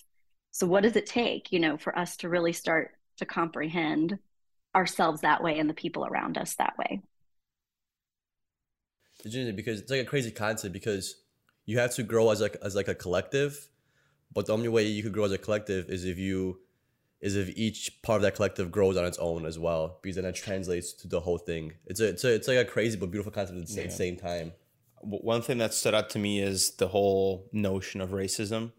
So 0.52 0.66
what 0.66 0.84
does 0.84 0.96
it 0.96 1.06
take, 1.06 1.52
you 1.52 1.60
know, 1.60 1.78
for 1.78 2.00
us 2.00 2.16
to 2.18 2.30
really 2.30 2.54
start 2.54 2.92
to 3.18 3.26
comprehend 3.26 4.18
ourselves 4.74 5.20
that 5.24 5.44
way 5.44 5.60
and 5.60 5.70
the 5.70 5.74
people 5.74 6.06
around 6.06 6.38
us 6.38 6.56
that 6.56 6.78
way? 6.78 7.02
It's 9.26 9.36
interesting 9.36 9.58
because 9.58 9.82
it's 9.82 9.92
like 9.92 10.04
a 10.04 10.06
crazy 10.06 10.32
concept 10.32 10.72
because 10.72 11.16
you 11.70 11.78
have 11.78 11.94
to 11.94 12.02
grow 12.02 12.32
as 12.32 12.42
like 12.42 12.58
as 12.64 12.76
like 12.76 12.88
a 12.88 12.96
collective, 12.96 13.70
but 14.34 14.48
the 14.48 14.54
only 14.54 14.70
way 14.70 14.84
you 14.88 15.04
could 15.04 15.14
grow 15.14 15.26
as 15.26 15.32
a 15.32 15.38
collective 15.38 15.88
is 15.88 16.04
if 16.04 16.18
you 16.18 16.60
is 17.22 17.36
if 17.36 17.50
each 17.56 18.02
part 18.02 18.16
of 18.18 18.22
that 18.24 18.34
collective 18.34 18.72
grows 18.72 18.98
on 18.98 19.06
its 19.06 19.20
own 19.20 19.46
as 19.46 19.60
well, 19.60 20.00
because 20.02 20.16
then 20.16 20.26
it 20.26 20.34
translates 20.34 20.94
to 20.94 21.08
the 21.08 21.20
whole 21.20 21.38
thing. 21.38 21.74
It's 21.86 22.00
a, 22.00 22.08
it's 22.08 22.24
a, 22.24 22.34
it's 22.34 22.48
like 22.48 22.58
a 22.58 22.66
crazy 22.66 22.98
but 22.98 23.12
beautiful 23.12 23.32
concept 23.32 23.60
at 23.60 23.68
the 23.68 23.82
yeah. 23.84 23.90
same 23.90 24.18
time. 24.18 24.54
One 25.02 25.44
thing 25.44 25.60
that 25.60 25.76
stood 25.76 25.94
out 25.94 26.10
to 26.12 26.20
me 26.20 26.42
is 26.42 26.72
the 26.72 26.88
whole 26.88 27.48
notion 27.52 28.02
of 28.02 28.10
racism. 28.10 28.72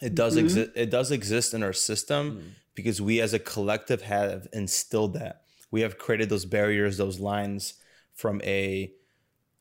It 0.00 0.14
does 0.14 0.36
mm-hmm. 0.36 0.46
exist. 0.46 0.70
It 0.76 0.90
does 0.90 1.10
exist 1.10 1.52
in 1.52 1.62
our 1.62 1.74
system 1.74 2.30
mm-hmm. 2.30 2.48
because 2.74 3.02
we, 3.02 3.20
as 3.20 3.34
a 3.34 3.38
collective, 3.38 4.00
have 4.02 4.48
instilled 4.54 5.12
that. 5.14 5.42
We 5.70 5.82
have 5.82 5.98
created 5.98 6.30
those 6.30 6.46
barriers, 6.46 6.96
those 6.96 7.20
lines 7.20 7.74
from 8.14 8.40
a 8.44 8.94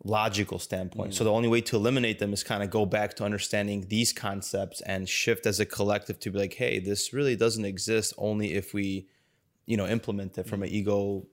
logical 0.03 0.59
standpoint. 0.59 1.11
Mm. 1.11 1.15
So 1.15 1.23
the 1.23 1.31
only 1.31 1.47
way 1.47 1.61
to 1.61 1.75
eliminate 1.75 2.19
them 2.19 2.33
is 2.33 2.43
kind 2.43 2.63
of 2.63 2.69
go 2.69 2.85
back 2.85 3.15
to 3.15 3.23
understanding 3.23 3.87
these 3.89 4.13
concepts 4.13 4.81
and 4.81 5.07
shift 5.09 5.45
as 5.45 5.59
a 5.59 5.65
collective 5.65 6.19
to 6.19 6.31
be 6.31 6.39
like, 6.39 6.53
hey, 6.53 6.79
this 6.79 7.13
really 7.13 7.35
doesn't 7.35 7.65
exist 7.65 8.13
only 8.17 8.53
if 8.53 8.73
we, 8.73 9.07
you 9.65 9.77
know, 9.77 9.87
implement 9.87 10.37
it 10.37 10.47
from 10.47 10.63
an 10.63 10.69
ego 10.69 11.25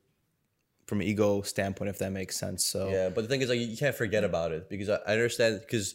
from 0.86 1.00
an 1.00 1.06
ego 1.06 1.40
standpoint, 1.40 1.88
if 1.88 1.98
that 1.98 2.12
makes 2.12 2.38
sense. 2.38 2.64
So 2.64 2.90
yeah, 2.90 3.08
but 3.08 3.22
the 3.22 3.28
thing 3.28 3.40
is, 3.40 3.48
like, 3.48 3.58
you 3.58 3.76
can't 3.76 3.94
forget 3.94 4.22
about 4.22 4.52
it 4.52 4.68
because 4.68 4.90
I 4.90 4.98
understand 5.12 5.60
because 5.60 5.94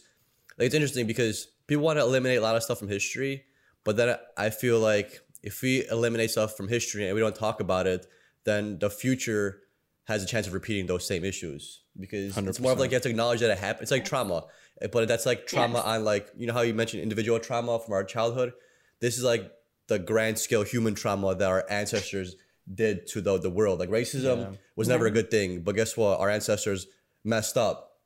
like 0.58 0.66
it's 0.66 0.74
interesting 0.74 1.06
because 1.06 1.46
people 1.66 1.84
want 1.84 1.98
to 1.98 2.02
eliminate 2.02 2.38
a 2.38 2.40
lot 2.40 2.56
of 2.56 2.62
stuff 2.62 2.78
from 2.78 2.88
history, 2.88 3.44
but 3.84 3.96
then 3.96 4.16
I 4.36 4.50
feel 4.50 4.80
like 4.80 5.20
if 5.42 5.62
we 5.62 5.86
eliminate 5.88 6.30
stuff 6.30 6.56
from 6.56 6.68
history 6.68 7.06
and 7.06 7.14
we 7.14 7.20
don't 7.20 7.36
talk 7.36 7.60
about 7.60 7.86
it, 7.86 8.06
then 8.44 8.78
the 8.78 8.90
future 8.90 9.60
has 10.04 10.22
a 10.22 10.26
chance 10.26 10.46
of 10.46 10.54
repeating 10.54 10.86
those 10.86 11.06
same 11.06 11.24
issues 11.24 11.82
because 11.98 12.34
100%. 12.34 12.48
it's 12.48 12.60
more 12.60 12.72
of 12.72 12.78
like 12.78 12.90
you 12.90 12.94
have 12.94 13.02
to 13.02 13.10
acknowledge 13.10 13.40
that 13.40 13.50
it 13.50 13.58
happened. 13.58 13.82
It's 13.82 13.90
like 13.90 14.04
trauma, 14.04 14.44
but 14.92 15.08
that's 15.08 15.26
like 15.26 15.46
trauma 15.46 15.78
yes. 15.78 15.84
on 15.84 16.04
like 16.04 16.28
you 16.36 16.46
know 16.46 16.52
how 16.52 16.62
you 16.62 16.74
mentioned 16.74 17.02
individual 17.02 17.38
trauma 17.38 17.78
from 17.78 17.94
our 17.94 18.04
childhood. 18.04 18.52
This 19.00 19.16
is 19.16 19.24
like 19.24 19.50
the 19.88 19.98
grand 19.98 20.38
scale 20.38 20.62
human 20.62 20.94
trauma 20.94 21.34
that 21.34 21.48
our 21.48 21.64
ancestors 21.68 22.36
did 22.72 23.06
to 23.08 23.20
the 23.20 23.38
the 23.38 23.50
world. 23.50 23.80
Like 23.80 23.90
racism 23.90 24.52
yeah. 24.52 24.56
was 24.76 24.88
never 24.88 25.06
yeah. 25.06 25.10
a 25.10 25.14
good 25.14 25.30
thing, 25.30 25.62
but 25.62 25.74
guess 25.74 25.96
what? 25.96 26.20
Our 26.20 26.30
ancestors 26.30 26.86
messed 27.24 27.56
up, 27.56 27.98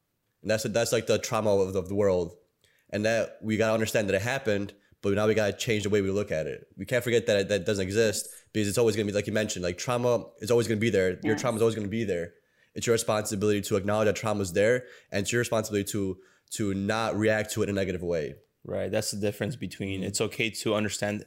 and 0.42 0.50
that's 0.50 0.64
that's 0.64 0.92
like 0.92 1.06
the 1.06 1.18
trauma 1.18 1.54
of 1.54 1.72
the, 1.72 1.78
of 1.78 1.88
the 1.88 1.94
world, 1.94 2.34
and 2.90 3.04
that 3.04 3.38
we 3.42 3.56
gotta 3.56 3.74
understand 3.74 4.08
that 4.08 4.14
it 4.14 4.22
happened. 4.22 4.72
But 5.02 5.12
now 5.12 5.26
we 5.26 5.34
gotta 5.34 5.52
change 5.52 5.82
the 5.82 5.90
way 5.90 6.00
we 6.00 6.10
look 6.10 6.32
at 6.32 6.46
it. 6.46 6.66
We 6.78 6.86
can't 6.86 7.04
forget 7.04 7.26
that 7.26 7.36
it, 7.36 7.48
that 7.50 7.66
doesn't 7.66 7.84
exist 7.84 8.26
because 8.54 8.68
it's 8.68 8.78
always 8.78 8.96
gonna 8.96 9.06
be 9.06 9.12
like 9.12 9.26
you 9.26 9.34
mentioned. 9.34 9.62
Like 9.62 9.76
trauma 9.76 10.24
is 10.38 10.50
always 10.50 10.66
gonna 10.66 10.80
be 10.80 10.90
there. 10.90 11.18
Your 11.22 11.36
trauma 11.36 11.56
is 11.56 11.62
always 11.62 11.74
gonna 11.74 11.88
be 11.88 12.04
there 12.04 12.32
it's 12.74 12.86
your 12.86 12.94
responsibility 12.94 13.60
to 13.62 13.76
acknowledge 13.76 14.06
that 14.06 14.16
trauma 14.16 14.40
is 14.40 14.52
there, 14.52 14.84
and 15.10 15.22
it's 15.22 15.32
your 15.32 15.40
responsibility 15.40 15.90
to 15.92 16.18
to 16.52 16.74
not 16.74 17.16
react 17.16 17.52
to 17.52 17.62
it 17.62 17.68
in 17.68 17.76
a 17.76 17.80
negative 17.80 18.02
way. 18.02 18.34
Right. 18.64 18.90
That's 18.90 19.10
the 19.10 19.18
difference 19.18 19.56
between 19.56 20.02
it's 20.02 20.20
okay 20.20 20.50
to 20.50 20.74
understand. 20.74 21.26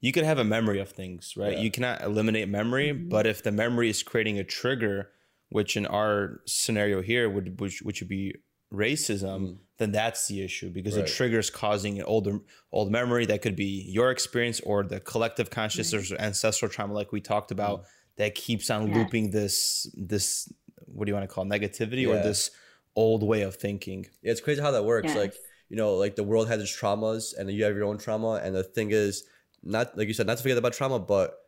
You 0.00 0.12
can 0.12 0.24
have 0.24 0.38
a 0.38 0.44
memory 0.44 0.80
of 0.80 0.90
things, 0.90 1.34
right? 1.36 1.52
Yeah. 1.52 1.60
You 1.60 1.70
cannot 1.70 2.02
eliminate 2.02 2.48
memory, 2.48 2.88
mm-hmm. 2.88 3.08
but 3.08 3.26
if 3.26 3.42
the 3.42 3.52
memory 3.52 3.88
is 3.88 4.02
creating 4.02 4.38
a 4.38 4.44
trigger, 4.44 5.10
which 5.50 5.76
in 5.76 5.86
our 5.86 6.40
scenario 6.46 7.02
here 7.02 7.30
would 7.30 7.60
which, 7.60 7.82
which 7.82 8.00
would 8.00 8.08
be 8.08 8.34
racism, 8.72 9.40
mm. 9.40 9.56
then 9.78 9.92
that's 9.92 10.26
the 10.26 10.42
issue 10.42 10.70
because 10.70 10.96
right. 10.96 11.06
the 11.06 11.12
trigger 11.12 11.38
is 11.38 11.50
causing 11.50 11.98
an 11.98 12.04
older 12.04 12.40
old 12.72 12.90
memory 12.90 13.26
that 13.26 13.42
could 13.42 13.54
be 13.54 13.84
your 13.88 14.10
experience 14.10 14.60
or 14.60 14.82
the 14.82 14.98
collective 14.98 15.50
consciousness 15.50 16.10
mm. 16.10 16.16
or 16.16 16.20
ancestral 16.20 16.70
trauma, 16.70 16.94
like 16.94 17.12
we 17.12 17.20
talked 17.20 17.52
about, 17.52 17.82
mm. 17.82 17.84
that 18.16 18.34
keeps 18.34 18.70
on 18.70 18.88
yes. 18.88 18.96
looping 18.96 19.30
this 19.30 19.86
this 19.94 20.52
what 20.92 21.06
do 21.06 21.10
you 21.10 21.14
want 21.14 21.28
to 21.28 21.34
call 21.34 21.44
it, 21.44 21.48
negativity 21.48 22.02
yeah. 22.02 22.08
or 22.08 22.14
this 22.22 22.50
old 22.94 23.22
way 23.22 23.42
of 23.42 23.56
thinking. 23.56 24.06
Yeah, 24.22 24.32
it's 24.32 24.40
crazy 24.40 24.60
how 24.60 24.72
that 24.72 24.84
works. 24.84 25.08
Yes. 25.08 25.16
Like, 25.16 25.34
you 25.68 25.76
know, 25.76 25.94
like 25.94 26.16
the 26.16 26.24
world 26.24 26.48
has 26.48 26.60
its 26.60 26.74
traumas 26.74 27.36
and 27.36 27.50
you 27.50 27.64
have 27.64 27.74
your 27.74 27.84
own 27.84 27.98
trauma. 27.98 28.40
And 28.42 28.54
the 28.54 28.62
thing 28.62 28.90
is, 28.90 29.24
not 29.62 29.96
like 29.96 30.08
you 30.08 30.14
said, 30.14 30.26
not 30.26 30.36
to 30.36 30.42
forget 30.42 30.58
about 30.58 30.74
trauma, 30.74 30.98
but 30.98 31.38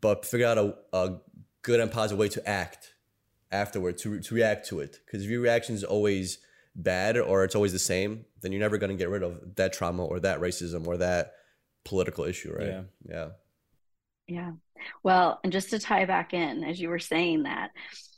but 0.00 0.24
figure 0.24 0.46
out 0.46 0.58
a, 0.58 0.74
a 0.92 1.18
good 1.62 1.80
and 1.80 1.90
positive 1.90 2.18
way 2.18 2.28
to 2.28 2.48
act 2.48 2.94
afterward, 3.52 3.98
to, 3.98 4.20
to 4.20 4.34
react 4.34 4.68
to 4.68 4.80
it. 4.80 4.98
Because 5.04 5.24
if 5.24 5.30
your 5.30 5.40
reaction 5.40 5.74
is 5.74 5.84
always 5.84 6.38
bad 6.76 7.18
or 7.18 7.44
it's 7.44 7.54
always 7.54 7.72
the 7.72 7.78
same, 7.78 8.24
then 8.40 8.52
you're 8.52 8.60
never 8.60 8.78
going 8.78 8.90
to 8.90 8.96
get 8.96 9.10
rid 9.10 9.22
of 9.22 9.56
that 9.56 9.72
trauma 9.72 10.04
or 10.04 10.20
that 10.20 10.40
racism 10.40 10.86
or 10.86 10.96
that 10.98 11.32
political 11.84 12.24
issue, 12.24 12.52
right? 12.52 12.68
Yeah. 12.68 12.82
Yeah. 13.08 13.28
Yeah. 14.28 14.52
Well, 15.02 15.40
and 15.42 15.52
just 15.52 15.70
to 15.70 15.78
tie 15.78 16.04
back 16.04 16.32
in, 16.32 16.62
as 16.62 16.80
you 16.80 16.88
were 16.88 17.00
saying 17.00 17.42
that, 17.42 17.72
like 17.72 18.09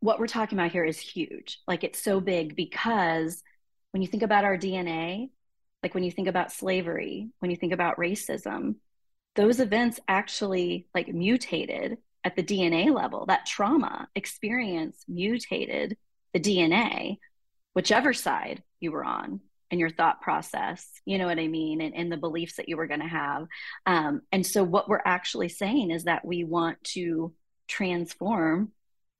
what 0.00 0.18
we're 0.18 0.26
talking 0.26 0.58
about 0.58 0.72
here 0.72 0.84
is 0.84 0.98
huge. 0.98 1.60
Like 1.66 1.84
it's 1.84 2.02
so 2.02 2.20
big 2.20 2.54
because 2.54 3.42
when 3.92 4.02
you 4.02 4.08
think 4.08 4.22
about 4.22 4.44
our 4.44 4.56
DNA, 4.56 5.30
like 5.82 5.94
when 5.94 6.04
you 6.04 6.10
think 6.10 6.28
about 6.28 6.52
slavery, 6.52 7.30
when 7.40 7.50
you 7.50 7.56
think 7.56 7.72
about 7.72 7.96
racism, 7.96 8.76
those 9.34 9.60
events 9.60 10.00
actually 10.08 10.86
like 10.94 11.08
mutated 11.08 11.98
at 12.24 12.36
the 12.36 12.42
DNA 12.42 12.94
level. 12.94 13.26
That 13.26 13.46
trauma 13.46 14.08
experience 14.14 15.04
mutated 15.08 15.96
the 16.32 16.40
DNA, 16.40 17.18
whichever 17.74 18.12
side 18.12 18.62
you 18.80 18.92
were 18.92 19.04
on 19.04 19.40
and 19.70 19.78
your 19.78 19.90
thought 19.90 20.20
process, 20.20 20.90
you 21.04 21.18
know 21.18 21.26
what 21.26 21.38
I 21.38 21.46
mean, 21.46 21.80
and, 21.80 21.94
and 21.94 22.10
the 22.10 22.16
beliefs 22.16 22.56
that 22.56 22.68
you 22.68 22.76
were 22.76 22.86
going 22.86 23.00
to 23.00 23.06
have. 23.06 23.46
Um, 23.86 24.22
and 24.32 24.44
so, 24.44 24.64
what 24.64 24.88
we're 24.88 25.02
actually 25.04 25.48
saying 25.48 25.90
is 25.90 26.04
that 26.04 26.24
we 26.24 26.44
want 26.44 26.82
to 26.94 27.32
transform 27.68 28.72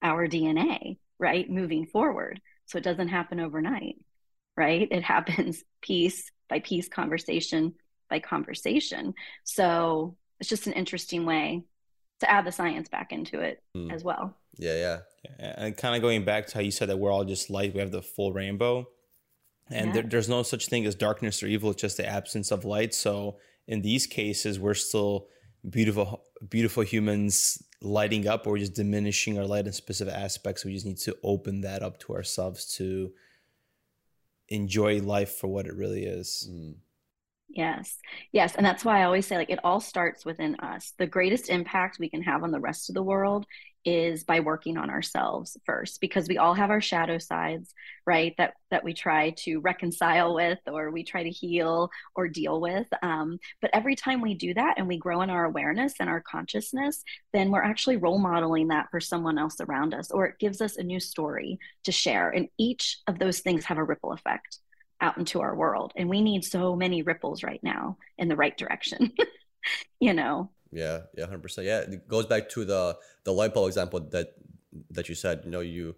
our 0.02 0.28
DNA, 0.28 0.98
right? 1.18 1.48
Moving 1.48 1.86
forward. 1.86 2.40
So 2.66 2.78
it 2.78 2.84
doesn't 2.84 3.08
happen 3.08 3.40
overnight, 3.40 3.96
right? 4.56 4.88
It 4.90 5.02
happens 5.14 5.62
piece 5.80 6.30
by 6.48 6.60
piece, 6.60 6.88
conversation 6.88 7.74
by 8.08 8.20
conversation. 8.20 9.14
So 9.44 10.16
it's 10.40 10.48
just 10.48 10.66
an 10.66 10.72
interesting 10.72 11.26
way 11.26 11.64
to 12.20 12.30
add 12.30 12.46
the 12.46 12.52
science 12.52 12.88
back 12.88 13.12
into 13.12 13.40
it 13.40 13.62
mm. 13.76 13.92
as 13.92 14.02
well. 14.02 14.36
Yeah, 14.56 14.74
yeah. 14.74 14.98
And 15.38 15.76
kind 15.76 15.94
of 15.94 16.02
going 16.02 16.24
back 16.24 16.46
to 16.48 16.54
how 16.54 16.60
you 16.60 16.70
said 16.70 16.88
that 16.88 16.98
we're 16.98 17.12
all 17.12 17.24
just 17.24 17.50
light, 17.50 17.74
we 17.74 17.80
have 17.80 17.92
the 17.92 18.02
full 18.02 18.32
rainbow. 18.32 18.88
And 19.70 19.88
yeah. 19.88 19.92
there, 19.92 20.02
there's 20.04 20.28
no 20.28 20.42
such 20.42 20.66
thing 20.66 20.86
as 20.86 20.94
darkness 20.94 21.42
or 21.42 21.46
evil, 21.46 21.70
it's 21.70 21.80
just 21.80 21.98
the 21.98 22.06
absence 22.06 22.50
of 22.50 22.64
light. 22.64 22.94
So 22.94 23.38
in 23.66 23.82
these 23.82 24.06
cases, 24.06 24.58
we're 24.58 24.74
still 24.74 25.28
beautiful, 25.68 26.24
beautiful 26.48 26.82
humans 26.82 27.62
lighting 27.80 28.26
up 28.26 28.46
or 28.46 28.58
just 28.58 28.74
diminishing 28.74 29.38
our 29.38 29.46
light 29.46 29.66
in 29.66 29.72
specific 29.72 30.14
aspects. 30.14 30.64
We 30.64 30.74
just 30.74 30.86
need 30.86 30.98
to 30.98 31.16
open 31.22 31.60
that 31.62 31.82
up 31.82 31.98
to 32.00 32.14
ourselves 32.14 32.74
to 32.76 33.12
enjoy 34.48 35.00
life 35.00 35.32
for 35.32 35.48
what 35.48 35.66
it 35.66 35.74
really 35.74 36.04
is. 36.04 36.48
Mm. 36.50 36.76
Yes. 37.48 37.98
Yes. 38.32 38.54
And 38.56 38.64
that's 38.64 38.84
why 38.84 39.00
I 39.00 39.04
always 39.04 39.26
say, 39.26 39.36
like, 39.36 39.50
it 39.50 39.60
all 39.64 39.80
starts 39.80 40.24
within 40.24 40.56
us. 40.56 40.92
The 40.98 41.06
greatest 41.06 41.48
impact 41.48 41.98
we 41.98 42.10
can 42.10 42.22
have 42.22 42.42
on 42.42 42.50
the 42.50 42.60
rest 42.60 42.90
of 42.90 42.94
the 42.94 43.02
world 43.02 43.46
is 43.88 44.24
by 44.24 44.40
working 44.40 44.76
on 44.76 44.90
ourselves 44.90 45.56
first 45.64 46.00
because 46.00 46.28
we 46.28 46.38
all 46.38 46.54
have 46.54 46.70
our 46.70 46.80
shadow 46.80 47.18
sides 47.18 47.72
right 48.06 48.34
that 48.38 48.54
that 48.70 48.84
we 48.84 48.92
try 48.92 49.30
to 49.30 49.60
reconcile 49.60 50.34
with 50.34 50.58
or 50.66 50.90
we 50.90 51.02
try 51.02 51.22
to 51.22 51.30
heal 51.30 51.90
or 52.14 52.28
deal 52.28 52.60
with 52.60 52.86
um, 53.02 53.38
but 53.60 53.70
every 53.72 53.94
time 53.94 54.20
we 54.20 54.34
do 54.34 54.52
that 54.54 54.74
and 54.76 54.86
we 54.86 54.98
grow 54.98 55.22
in 55.22 55.30
our 55.30 55.44
awareness 55.44 55.94
and 56.00 56.08
our 56.08 56.20
consciousness 56.20 57.02
then 57.32 57.50
we're 57.50 57.62
actually 57.62 57.96
role 57.96 58.18
modeling 58.18 58.68
that 58.68 58.88
for 58.90 59.00
someone 59.00 59.38
else 59.38 59.56
around 59.60 59.94
us 59.94 60.10
or 60.10 60.26
it 60.26 60.38
gives 60.38 60.60
us 60.60 60.76
a 60.76 60.82
new 60.82 61.00
story 61.00 61.58
to 61.84 61.92
share 61.92 62.30
and 62.30 62.48
each 62.58 62.98
of 63.06 63.18
those 63.18 63.40
things 63.40 63.64
have 63.64 63.78
a 63.78 63.84
ripple 63.84 64.12
effect 64.12 64.58
out 65.00 65.18
into 65.18 65.40
our 65.40 65.54
world. 65.54 65.92
And 65.96 66.08
we 66.08 66.22
need 66.22 66.44
so 66.44 66.74
many 66.74 67.02
ripples 67.02 67.42
right 67.42 67.62
now 67.62 67.98
in 68.16 68.28
the 68.28 68.36
right 68.36 68.56
direction, 68.56 69.12
you 70.00 70.14
know? 70.14 70.50
Yeah, 70.70 71.02
yeah, 71.16 71.24
hundred 71.26 71.42
percent. 71.42 71.66
Yeah, 71.66 71.80
it 71.80 72.08
goes 72.08 72.26
back 72.26 72.48
to 72.50 72.64
the 72.64 72.96
the 73.24 73.32
light 73.32 73.54
bulb 73.54 73.68
example 73.68 74.00
that 74.10 74.34
that 74.90 75.08
you 75.08 75.14
said. 75.14 75.42
You 75.44 75.50
know, 75.50 75.60
you 75.60 75.94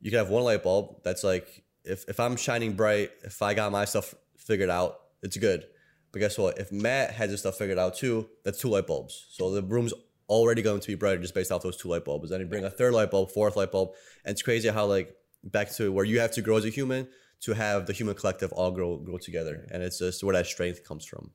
you 0.00 0.10
can 0.10 0.18
have 0.18 0.30
one 0.30 0.44
light 0.44 0.62
bulb 0.62 1.02
that's 1.04 1.24
like 1.24 1.64
if 1.84 2.04
if 2.08 2.20
I'm 2.20 2.36
shining 2.36 2.74
bright, 2.74 3.10
if 3.22 3.42
I 3.42 3.54
got 3.54 3.72
my 3.72 3.84
stuff 3.84 4.14
figured 4.36 4.70
out, 4.70 5.00
it's 5.22 5.36
good. 5.36 5.66
But 6.12 6.20
guess 6.20 6.38
what? 6.38 6.58
If 6.58 6.72
Matt 6.72 7.12
has 7.12 7.30
his 7.30 7.40
stuff 7.40 7.56
figured 7.56 7.78
out 7.78 7.96
too, 7.96 8.28
that's 8.44 8.60
two 8.60 8.68
light 8.68 8.86
bulbs. 8.86 9.26
So 9.30 9.50
the 9.50 9.62
room's 9.62 9.92
already 10.28 10.62
going 10.62 10.80
to 10.80 10.86
be 10.86 10.94
brighter 10.94 11.20
just 11.20 11.34
based 11.34 11.52
off 11.52 11.62
those 11.62 11.76
two 11.76 11.88
light 11.88 12.04
bulbs. 12.04 12.30
Then 12.30 12.40
you 12.40 12.46
bring 12.46 12.64
a 12.64 12.70
third 12.70 12.94
light 12.94 13.10
bulb, 13.10 13.30
fourth 13.30 13.56
light 13.56 13.72
bulb, 13.72 13.90
and 14.24 14.32
it's 14.32 14.42
crazy 14.42 14.68
how 14.68 14.86
like 14.86 15.14
back 15.44 15.70
to 15.76 15.92
where 15.92 16.04
you 16.04 16.20
have 16.20 16.32
to 16.32 16.42
grow 16.42 16.56
as 16.56 16.64
a 16.64 16.70
human 16.70 17.08
to 17.40 17.52
have 17.52 17.86
the 17.86 17.92
human 17.92 18.14
collective 18.14 18.52
all 18.52 18.70
grow 18.70 18.96
grow 18.96 19.18
together, 19.18 19.66
and 19.70 19.82
it's 19.82 19.98
just 19.98 20.24
where 20.24 20.34
that 20.34 20.46
strength 20.46 20.84
comes 20.84 21.04
from. 21.04 21.30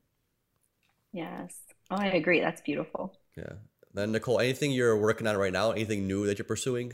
Yes. 1.11 1.55
Oh, 1.93 2.01
I 2.01 2.07
agree. 2.07 2.39
That's 2.39 2.61
beautiful. 2.61 3.13
Yeah. 3.37 3.53
Then 3.93 4.11
Nicole, 4.11 4.39
anything 4.39 4.71
you're 4.71 4.97
working 4.97 5.27
on 5.27 5.37
right 5.37 5.53
now? 5.53 5.71
Anything 5.71 6.07
new 6.07 6.25
that 6.25 6.39
you're 6.39 6.45
pursuing? 6.45 6.93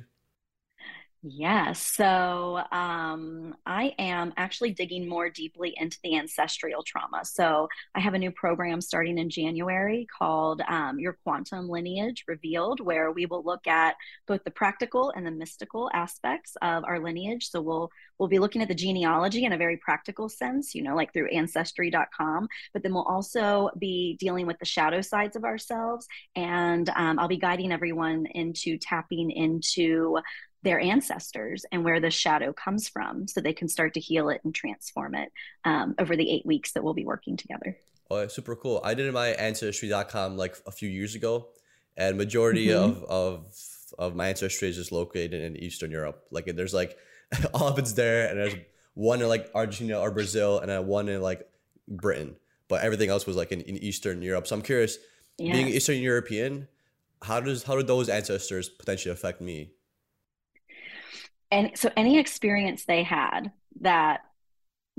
Yeah, 1.22 1.74
so 1.74 2.62
um, 2.72 3.54
I 3.66 3.94
am 4.00 4.32
actually 4.38 4.72
digging 4.72 5.06
more 5.06 5.30
deeply 5.30 5.74
into 5.76 5.98
the 6.02 6.16
ancestral 6.16 6.82
trauma. 6.82 7.26
So 7.26 7.68
I 7.94 8.00
have 8.00 8.14
a 8.14 8.18
new 8.18 8.32
program 8.32 8.80
starting 8.80 9.18
in 9.18 9.30
January 9.30 10.08
called 10.18 10.62
um, 10.70 10.98
Your 10.98 11.18
Quantum 11.26 11.68
Lineage 11.68 12.24
Revealed, 12.26 12.80
where 12.80 13.12
we 13.12 13.26
will 13.26 13.44
look 13.44 13.68
at 13.68 13.98
both 14.30 14.46
the 14.46 14.52
practical 14.52 15.12
and 15.14 15.28
the 15.28 15.32
mystical 15.32 15.90
aspects 15.94 16.56
of 16.62 16.86
our 16.86 17.02
lineage. 17.02 17.50
So 17.50 17.60
we'll 17.60 17.92
we'll 18.18 18.30
be 18.30 18.40
looking 18.40 18.62
at 18.62 18.70
the 18.70 18.76
genealogy 18.76 19.44
in 19.44 19.52
a 19.52 19.58
very 19.58 19.76
practical 19.76 20.30
sense, 20.30 20.74
you 20.74 20.84
know, 20.84 20.96
like 20.96 21.12
through 21.12 21.28
ancestry.com. 21.30 22.48
But 22.74 22.82
then 22.84 22.94
we'll 22.94 23.04
also 23.04 23.72
be 23.78 24.16
dealing 24.22 24.48
with 24.48 24.58
the 24.60 24.66
shadow 24.66 25.02
sides 25.02 25.36
of 25.36 25.44
ourselves, 25.44 26.08
and 26.38 26.90
um, 26.96 27.20
I'll 27.20 27.28
be 27.28 27.36
guiding 27.38 27.74
everyone 27.74 28.26
into 28.28 28.78
tapping 28.78 29.32
into 29.32 30.18
their 30.64 30.80
ancestors 30.80 31.66
and 31.72 31.84
where 31.84 32.00
the 32.00 32.12
shadow 32.12 32.52
comes 32.52 32.90
from 32.90 33.28
so 33.28 33.40
they 33.40 33.54
can 33.54 33.68
start 33.68 33.94
to 33.94 34.00
heal 34.00 34.30
it 34.30 34.42
and 34.44 34.54
transform 34.54 35.16
it 35.16 35.32
um, 35.66 35.96
over 36.00 36.16
the 36.16 36.30
eight 36.30 36.46
weeks 36.46 36.74
that 36.74 36.84
we'll 36.84 36.94
be 36.94 37.06
working 37.06 37.38
together. 37.38 37.78
Oh, 38.12 38.28
super 38.28 38.56
cool. 38.56 38.82
I 38.84 38.94
did 38.94 39.14
my 39.14 39.30
ancestry.com 39.30 40.36
like 40.36 40.58
a 40.66 40.72
few 40.72 40.90
years 40.90 41.16
ago 41.16 41.50
and 41.96 42.18
majority 42.18 42.68
mm-hmm. 42.68 43.04
of, 43.04 43.04
of 43.04 43.56
of 43.98 44.16
my 44.16 44.30
ancestry 44.30 44.70
is 44.70 44.76
just 44.76 44.92
located 44.92 45.34
in 45.34 45.58
Eastern 45.58 45.92
Europe. 45.92 46.24
Like 46.32 46.46
there's 46.56 46.74
like 46.74 46.98
all 47.54 47.68
of 47.68 47.80
it's 47.80 47.94
there 47.94 48.30
and 48.30 48.40
there's 48.40 48.56
one 48.94 49.22
in 49.22 49.28
like 49.28 49.50
Argentina 49.56 50.00
or 50.00 50.12
Brazil 50.12 50.60
and 50.60 50.70
then 50.70 50.88
one 50.88 51.10
in 51.10 51.22
like 51.22 51.48
Britain. 51.88 52.36
But 52.68 52.84
everything 52.84 53.10
else 53.10 53.26
was 53.26 53.36
like 53.36 53.52
in, 53.52 53.62
in 53.62 53.78
Eastern 53.78 54.22
Europe. 54.22 54.46
So 54.46 54.56
I'm 54.56 54.62
curious, 54.62 54.98
yes. 55.38 55.56
being 55.56 55.68
Eastern 55.68 55.98
European, 55.98 56.68
how 57.22 57.40
does 57.40 57.64
how 57.64 57.76
do 57.76 57.84
those 57.84 58.10
ancestors 58.10 58.70
potentially 58.70 59.12
affect 59.12 59.42
me? 59.42 59.72
And 61.52 61.72
so 61.76 61.90
any 61.98 62.20
experience 62.20 62.86
they 62.86 63.04
had 63.04 63.52
that 63.82 64.22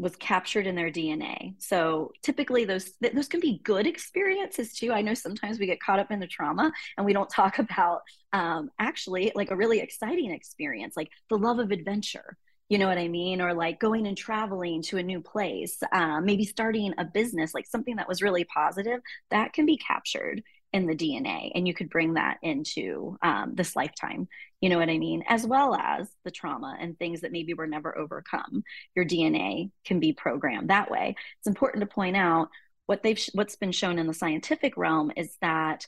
was 0.00 0.16
captured 0.16 0.66
in 0.66 0.74
their 0.74 0.90
DNA. 0.90 1.54
So 1.58 2.12
typically 2.22 2.64
those 2.64 2.92
those 3.00 3.28
can 3.28 3.40
be 3.40 3.60
good 3.64 3.86
experiences 3.86 4.72
too. 4.72 4.92
I 4.92 5.02
know 5.02 5.14
sometimes 5.14 5.58
we 5.58 5.66
get 5.66 5.80
caught 5.80 5.98
up 5.98 6.10
in 6.10 6.20
the 6.20 6.26
trauma 6.26 6.72
and 6.96 7.04
we 7.06 7.12
don't 7.12 7.30
talk 7.34 7.58
about 7.58 8.00
um, 8.32 8.70
actually 8.78 9.30
like 9.34 9.50
a 9.50 9.56
really 9.56 9.80
exciting 9.80 10.30
experience, 10.30 10.96
like 10.96 11.10
the 11.28 11.38
love 11.38 11.58
of 11.58 11.70
adventure. 11.70 12.36
You 12.68 12.78
know 12.78 12.86
what 12.86 12.98
I 12.98 13.08
mean? 13.08 13.40
Or 13.42 13.52
like 13.52 13.80
going 13.80 14.06
and 14.06 14.16
traveling 14.16 14.80
to 14.82 14.98
a 14.98 15.02
new 15.02 15.20
place, 15.20 15.82
um, 15.92 16.24
maybe 16.24 16.44
starting 16.44 16.94
a 16.98 17.04
business, 17.04 17.52
like 17.52 17.66
something 17.66 17.96
that 17.96 18.08
was 18.08 18.22
really 18.22 18.44
positive, 18.44 19.00
that 19.30 19.52
can 19.52 19.66
be 19.66 19.76
captured 19.76 20.42
in 20.72 20.86
the 20.86 20.94
DNA, 20.94 21.50
and 21.54 21.66
you 21.66 21.74
could 21.74 21.90
bring 21.90 22.14
that 22.14 22.38
into 22.42 23.18
um, 23.22 23.54
this 23.54 23.74
lifetime. 23.74 24.28
You 24.60 24.68
know 24.68 24.78
what 24.78 24.90
I 24.90 24.98
mean? 24.98 25.24
As 25.28 25.46
well 25.46 25.74
as 25.74 26.08
the 26.24 26.30
trauma 26.30 26.76
and 26.78 26.98
things 26.98 27.22
that 27.22 27.32
maybe 27.32 27.54
were 27.54 27.66
never 27.66 27.96
overcome. 27.96 28.62
Your 28.94 29.04
DNA 29.04 29.70
can 29.84 30.00
be 30.00 30.12
programmed 30.12 30.70
that 30.70 30.90
way. 30.90 31.16
It's 31.38 31.48
important 31.48 31.80
to 31.80 31.92
point 31.92 32.16
out 32.16 32.50
what 32.86 33.02
they've 33.02 33.20
what's 33.34 33.56
been 33.56 33.72
shown 33.72 33.98
in 33.98 34.06
the 34.06 34.14
scientific 34.14 34.76
realm 34.76 35.12
is 35.16 35.36
that 35.40 35.86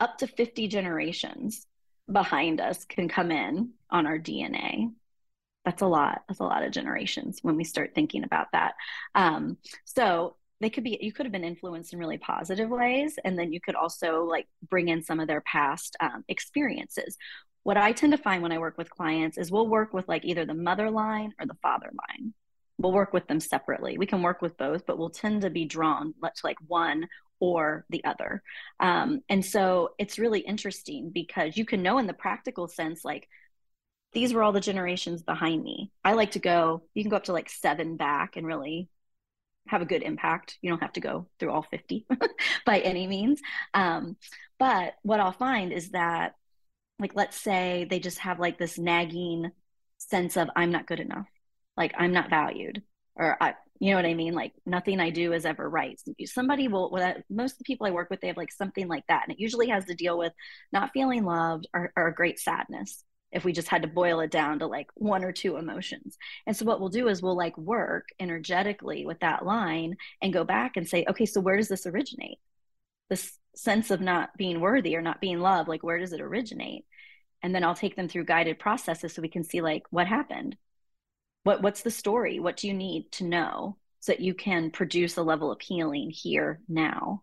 up 0.00 0.18
to 0.18 0.26
50 0.26 0.68
generations 0.68 1.66
behind 2.10 2.60
us 2.60 2.84
can 2.84 3.08
come 3.08 3.30
in 3.30 3.70
on 3.90 4.06
our 4.06 4.18
DNA. 4.18 4.92
That's 5.64 5.82
a 5.82 5.86
lot. 5.86 6.22
That's 6.28 6.40
a 6.40 6.44
lot 6.44 6.62
of 6.62 6.70
generations 6.70 7.40
when 7.42 7.56
we 7.56 7.64
start 7.64 7.92
thinking 7.94 8.22
about 8.22 8.48
that. 8.52 8.74
Um, 9.14 9.56
so 9.84 10.36
they 10.60 10.70
could 10.70 10.84
be 10.84 10.98
you 11.00 11.12
could 11.12 11.26
have 11.26 11.32
been 11.32 11.44
influenced 11.44 11.92
in 11.92 11.98
really 11.98 12.18
positive 12.18 12.70
ways 12.70 13.18
and 13.24 13.38
then 13.38 13.52
you 13.52 13.60
could 13.60 13.74
also 13.74 14.24
like 14.24 14.46
bring 14.68 14.88
in 14.88 15.02
some 15.02 15.20
of 15.20 15.28
their 15.28 15.42
past 15.42 15.96
um, 16.00 16.24
experiences. 16.28 17.16
What 17.62 17.76
i 17.76 17.92
tend 17.92 18.12
to 18.12 18.18
find 18.18 18.42
when 18.42 18.52
i 18.52 18.58
work 18.58 18.78
with 18.78 18.90
clients 18.90 19.38
is 19.38 19.50
we'll 19.50 19.68
work 19.68 19.92
with 19.92 20.08
like 20.08 20.24
either 20.24 20.44
the 20.44 20.54
mother 20.54 20.90
line 20.90 21.32
or 21.40 21.46
the 21.46 21.56
father 21.62 21.90
line. 22.08 22.32
We'll 22.78 22.92
work 22.92 23.12
with 23.12 23.26
them 23.26 23.40
separately. 23.40 23.96
We 23.96 24.06
can 24.06 24.22
work 24.22 24.42
with 24.42 24.56
both 24.56 24.86
but 24.86 24.98
we'll 24.98 25.10
tend 25.10 25.42
to 25.42 25.50
be 25.50 25.64
drawn 25.64 26.14
to 26.22 26.30
like 26.44 26.58
one 26.66 27.08
or 27.38 27.84
the 27.90 28.02
other. 28.04 28.42
Um, 28.80 29.20
and 29.28 29.44
so 29.44 29.90
it's 29.98 30.18
really 30.18 30.40
interesting 30.40 31.10
because 31.12 31.56
you 31.56 31.66
can 31.66 31.82
know 31.82 31.98
in 31.98 32.06
the 32.06 32.14
practical 32.14 32.66
sense 32.66 33.04
like 33.04 33.28
these 34.12 34.32
were 34.32 34.42
all 34.42 34.52
the 34.52 34.60
generations 34.60 35.22
behind 35.22 35.62
me. 35.62 35.92
I 36.02 36.14
like 36.14 36.30
to 36.32 36.38
go 36.38 36.82
you 36.94 37.02
can 37.02 37.10
go 37.10 37.16
up 37.16 37.24
to 37.24 37.34
like 37.34 37.50
seven 37.50 37.96
back 37.96 38.36
and 38.36 38.46
really 38.46 38.88
have 39.68 39.82
a 39.82 39.86
good 39.86 40.02
impact. 40.02 40.58
You 40.62 40.70
don't 40.70 40.82
have 40.82 40.92
to 40.94 41.00
go 41.00 41.26
through 41.38 41.52
all 41.52 41.62
50 41.62 42.06
by 42.66 42.80
any 42.80 43.06
means. 43.06 43.40
Um, 43.74 44.16
but 44.58 44.94
what 45.02 45.20
I'll 45.20 45.32
find 45.32 45.72
is 45.72 45.90
that, 45.90 46.34
like, 46.98 47.14
let's 47.14 47.40
say 47.40 47.86
they 47.88 47.98
just 47.98 48.18
have 48.18 48.40
like 48.40 48.58
this 48.58 48.78
nagging 48.78 49.50
sense 49.98 50.36
of, 50.36 50.48
I'm 50.56 50.70
not 50.70 50.86
good 50.86 51.00
enough, 51.00 51.26
like, 51.76 51.94
I'm 51.98 52.12
not 52.12 52.30
valued, 52.30 52.82
or 53.16 53.36
I, 53.42 53.54
you 53.78 53.90
know 53.90 53.96
what 53.96 54.06
I 54.06 54.14
mean? 54.14 54.34
Like, 54.34 54.52
nothing 54.64 55.00
I 55.00 55.10
do 55.10 55.32
is 55.34 55.44
ever 55.44 55.68
right. 55.68 56.00
Somebody 56.24 56.68
will, 56.68 56.90
well, 56.90 57.14
most 57.28 57.52
of 57.52 57.58
the 57.58 57.64
people 57.64 57.86
I 57.86 57.90
work 57.90 58.08
with, 58.08 58.20
they 58.20 58.28
have 58.28 58.36
like 58.36 58.52
something 58.52 58.88
like 58.88 59.04
that. 59.08 59.24
And 59.24 59.32
it 59.32 59.40
usually 59.40 59.68
has 59.68 59.84
to 59.86 59.94
deal 59.94 60.16
with 60.16 60.32
not 60.72 60.92
feeling 60.92 61.24
loved 61.24 61.68
or, 61.74 61.92
or 61.96 62.08
a 62.08 62.14
great 62.14 62.38
sadness 62.38 63.04
if 63.36 63.44
we 63.44 63.52
just 63.52 63.68
had 63.68 63.82
to 63.82 63.88
boil 63.88 64.20
it 64.20 64.30
down 64.30 64.58
to 64.58 64.66
like 64.66 64.88
one 64.94 65.22
or 65.22 65.30
two 65.30 65.58
emotions. 65.58 66.16
And 66.46 66.56
so 66.56 66.64
what 66.64 66.80
we'll 66.80 66.88
do 66.88 67.08
is 67.08 67.20
we'll 67.20 67.36
like 67.36 67.56
work 67.58 68.08
energetically 68.18 69.04
with 69.04 69.20
that 69.20 69.44
line 69.44 69.96
and 70.22 70.32
go 70.32 70.42
back 70.42 70.78
and 70.78 70.88
say, 70.88 71.04
okay, 71.06 71.26
so 71.26 71.42
where 71.42 71.58
does 71.58 71.68
this 71.68 71.86
originate? 71.86 72.38
This 73.10 73.38
sense 73.54 73.90
of 73.90 74.00
not 74.00 74.30
being 74.38 74.60
worthy 74.60 74.96
or 74.96 75.02
not 75.02 75.20
being 75.20 75.38
loved, 75.38 75.68
like 75.68 75.82
where 75.82 75.98
does 75.98 76.14
it 76.14 76.22
originate? 76.22 76.86
And 77.42 77.54
then 77.54 77.62
I'll 77.62 77.74
take 77.74 77.94
them 77.94 78.08
through 78.08 78.24
guided 78.24 78.58
processes 78.58 79.12
so 79.12 79.20
we 79.20 79.28
can 79.28 79.44
see 79.44 79.60
like 79.60 79.82
what 79.90 80.06
happened. 80.06 80.56
What 81.44 81.62
what's 81.62 81.82
the 81.82 81.90
story? 81.90 82.40
What 82.40 82.56
do 82.56 82.68
you 82.68 82.74
need 82.74 83.12
to 83.12 83.24
know 83.24 83.76
so 84.00 84.12
that 84.12 84.20
you 84.20 84.32
can 84.32 84.70
produce 84.70 85.18
a 85.18 85.22
level 85.22 85.52
of 85.52 85.60
healing 85.60 86.10
here 86.10 86.60
now? 86.68 87.20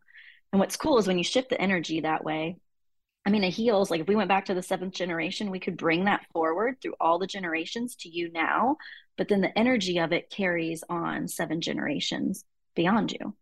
And 0.52 0.60
what's 0.60 0.78
cool 0.78 1.00
is 1.00 1.08
when 1.08 1.18
you 1.18 1.24
shift 1.24 1.50
the 1.50 1.60
energy 1.60 2.02
that 2.02 2.24
way, 2.24 2.60
I 3.26 3.30
mean, 3.30 3.44
it 3.44 3.52
heals. 3.52 3.90
Like 3.90 4.02
if 4.02 4.08
we 4.08 4.16
went 4.16 4.28
back 4.28 4.46
to 4.46 4.54
the 4.54 4.62
seventh 4.62 4.94
generation, 4.94 5.50
we 5.50 5.60
could 5.60 5.78
bring 5.78 6.06
that 6.06 6.26
forward 6.34 6.82
through 6.82 6.96
all 7.00 7.20
the 7.20 7.28
generations 7.28 7.96
to 7.98 8.10
you 8.10 8.32
now. 8.32 8.78
But 9.18 9.28
then 9.30 9.42
the 9.42 9.58
energy 9.58 10.00
of 10.00 10.12
it 10.12 10.30
carries 10.30 10.84
on 10.90 11.28
seven 11.28 11.62
generations 11.62 12.44
beyond 12.76 13.12
you. 13.12 13.36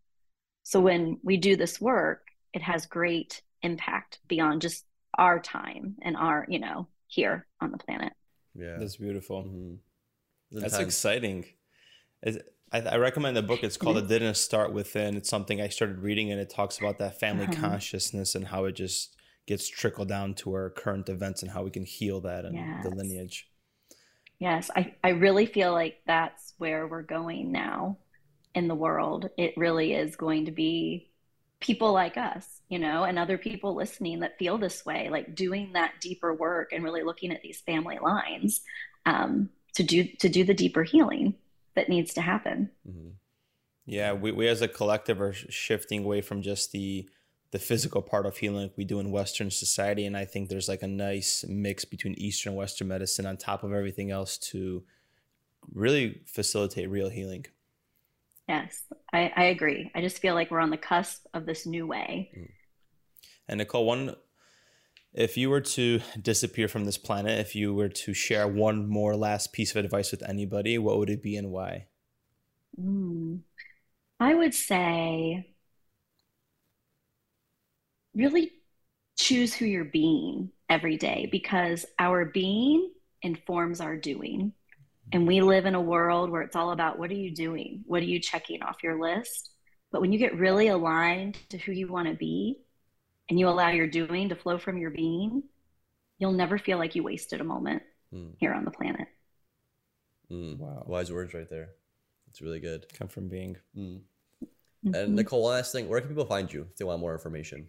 So 0.64 0.80
when 0.80 1.20
we 1.24 1.38
do 1.38 1.56
this 1.56 1.82
work, 1.82 2.28
it 2.54 2.62
has 2.62 2.86
great 2.86 3.42
impact 3.64 4.20
beyond 4.28 4.62
just 4.62 4.86
our 5.18 5.40
time 5.40 5.96
and 6.02 6.16
our, 6.16 6.46
you 6.48 6.60
know, 6.60 6.88
here 7.08 7.48
on 7.60 7.72
the 7.72 7.78
planet. 7.78 8.14
Yeah. 8.54 8.78
That's 8.78 8.98
beautiful. 8.98 9.44
Mm-hmm. 9.44 10.60
That's 10.60 10.78
exciting. 10.78 11.46
I, 12.26 12.80
I, 12.80 12.98
recommend 12.98 13.36
the 13.36 13.42
book. 13.42 13.64
It's 13.64 13.78
called 13.78 13.98
"It 13.98 14.08
Didn't 14.08 14.36
Start 14.36 14.74
Within." 14.74 15.16
It's 15.16 15.30
something 15.30 15.62
I 15.62 15.70
started 15.70 16.00
reading, 16.00 16.32
and 16.32 16.40
it 16.40 16.50
talks 16.50 16.78
about 16.78 17.00
that 17.00 17.20
family 17.20 17.46
uh-huh. 17.46 17.70
consciousness 17.70 18.36
and 18.36 18.48
how 18.48 18.66
it 18.66 18.74
just 18.74 19.16
gets 19.48 19.68
trickled 19.68 20.08
down 20.08 20.34
to 20.36 20.54
our 20.54 20.70
current 20.70 21.10
events 21.10 21.42
and 21.42 21.52
how 21.52 21.64
we 21.64 21.72
can 21.72 21.84
heal 21.84 22.22
that 22.22 22.46
and 22.46 22.56
yes. 22.56 22.84
the 22.84 22.90
lineage. 22.90 23.48
Yes, 24.40 24.72
I, 24.76 24.96
I 25.04 25.10
really 25.10 25.46
feel 25.46 25.72
like 25.72 26.02
that's 26.08 26.54
where 26.58 26.88
we're 26.88 27.04
going 27.04 27.52
now 27.52 27.98
in 28.56 28.68
the 28.68 28.76
world. 28.76 29.30
It 29.38 29.54
really 29.56 29.94
is 29.94 30.16
going 30.16 30.46
to 30.46 30.52
be 30.52 31.12
people 31.60 31.94
like 31.94 32.18
us, 32.18 32.62
you 32.68 32.80
know, 32.80 33.04
and 33.04 33.20
other 33.20 33.38
people 33.38 33.76
listening 33.76 34.22
that 34.22 34.40
feel 34.40 34.58
this 34.58 34.84
way, 34.86 35.10
like 35.10 35.36
doing 35.36 35.74
that 35.74 35.94
deeper 36.02 36.34
work 36.34 36.74
and 36.74 36.84
really 36.84 37.04
looking 37.04 37.32
at 37.32 37.42
these 37.42 37.62
family 37.62 38.00
lines 38.02 38.62
um, 39.06 39.50
to 39.76 39.84
do 39.84 40.04
to 40.20 40.28
do 40.28 40.44
the 40.44 40.54
deeper 40.54 40.84
healing 40.84 41.36
that 41.76 41.88
needs 41.88 42.16
to 42.16 42.22
happen. 42.22 42.72
Mm-hmm. 42.88 43.10
Yeah, 43.86 44.14
we, 44.14 44.32
we 44.32 44.48
as 44.48 44.62
a 44.62 44.68
collective 44.68 45.22
are 45.22 45.34
shifting 45.34 46.04
away 46.04 46.22
from 46.22 46.42
just 46.42 46.72
the 46.72 47.08
the 47.52 47.60
physical 47.60 48.02
part 48.02 48.26
of 48.26 48.38
healing 48.38 48.64
like 48.64 48.78
we 48.78 48.86
do 48.86 49.00
in 49.00 49.12
Western 49.12 49.52
society. 49.52 50.06
And 50.06 50.16
I 50.16 50.26
think 50.26 50.50
there's 50.50 50.70
like 50.70 50.84
a 50.84 50.88
nice 50.88 51.46
mix 51.48 51.86
between 51.86 52.16
Eastern 52.18 52.52
and 52.52 52.58
Western 52.58 52.88
medicine 52.88 53.26
on 53.26 53.38
top 53.38 53.64
of 53.64 53.74
everything 53.74 54.10
else 54.10 54.38
to 54.38 54.84
really 55.74 56.22
facilitate 56.26 56.90
real 56.90 57.10
healing. 57.10 57.46
Yes, 58.48 58.84
I, 59.14 59.32
I 59.36 59.44
agree. 59.46 59.92
I 59.94 60.02
just 60.02 60.20
feel 60.20 60.34
like 60.34 60.50
we're 60.50 60.60
on 60.60 60.72
the 60.72 60.78
cusp 60.78 61.26
of 61.34 61.46
this 61.46 61.66
new 61.66 61.86
way. 61.86 62.32
Mm. 62.38 62.50
And 63.48 63.58
Nicole, 63.58 63.86
one, 63.86 64.16
if 65.14 65.38
you 65.38 65.50
were 65.50 65.62
to 65.62 66.00
disappear 66.22 66.70
from 66.70 66.86
this 66.86 66.98
planet, 66.98 67.40
if 67.40 67.54
you 67.54 67.74
were 67.74 67.90
to 67.90 68.14
share 68.14 68.48
one 68.48 68.88
more 68.88 69.16
last 69.16 69.52
piece 69.52 69.72
of 69.72 69.84
advice 69.84 70.12
with 70.12 70.24
anybody, 70.28 70.78
what 70.78 70.98
would 70.98 71.10
it 71.10 71.22
be 71.22 71.36
and 71.36 71.52
why? 71.52 71.88
Mm. 72.80 73.42
I 74.20 74.36
would 74.36 74.54
say 74.54 75.51
really 78.14 78.52
choose 79.18 79.54
who 79.54 79.66
you're 79.66 79.86
being 79.86 80.50
every 80.70 80.98
day 80.98 81.28
because 81.32 81.86
our 82.00 82.26
being 82.26 82.92
informs 83.22 83.82
our 83.82 83.96
doing. 83.96 84.54
And 85.14 85.28
we 85.28 85.42
live 85.42 85.66
in 85.66 85.76
a 85.76 85.82
world 85.82 86.30
where 86.30 86.42
it's 86.42 86.56
all 86.56 86.72
about 86.72 86.98
what 86.98 87.12
are 87.12 87.16
you 87.16 87.36
doing? 87.36 87.84
What 87.86 88.02
are 88.02 88.06
you 88.06 88.20
checking 88.20 88.64
off 88.64 88.84
your 88.84 89.00
list? 89.00 89.50
But 89.92 90.02
when 90.02 90.14
you 90.14 90.20
get 90.20 90.38
really 90.38 90.70
aligned 90.70 91.38
to 91.50 91.58
who 91.58 91.74
you 91.74 91.88
want 91.88 92.08
to 92.08 92.14
be 92.14 92.58
and 93.30 93.38
you 93.40 93.50
allow 93.50 93.70
your 93.70 93.88
doing 93.88 94.30
to 94.30 94.36
flow 94.36 94.58
from 94.58 94.78
your 94.78 94.92
being, 94.92 95.44
you'll 96.18 96.32
never 96.32 96.58
feel 96.58 96.78
like 96.78 96.96
you 96.96 97.04
wasted 97.04 97.42
a 97.42 97.44
moment 97.44 97.84
mm. 98.14 98.32
here 98.38 98.54
on 98.54 98.64
the 98.64 98.72
planet. 98.72 99.08
Mm. 100.32 100.58
Wow. 100.58 100.84
Wise 100.88 101.12
words 101.12 101.34
right 101.34 101.50
there. 101.50 101.70
It's 102.30 102.42
really 102.42 102.62
good. 102.62 102.86
Come 102.94 103.10
from 103.10 103.28
being. 103.28 103.58
Mm. 103.78 104.00
Mm-hmm. 104.86 104.96
And 104.96 105.16
Nicole, 105.16 105.44
one 105.44 105.54
last 105.54 105.74
thing, 105.74 105.90
where 105.90 106.00
can 106.00 106.10
people 106.10 106.26
find 106.26 106.52
you 106.52 106.68
if 106.72 106.78
they 106.78 106.86
want 106.86 107.02
more 107.02 107.14
information? 107.14 107.68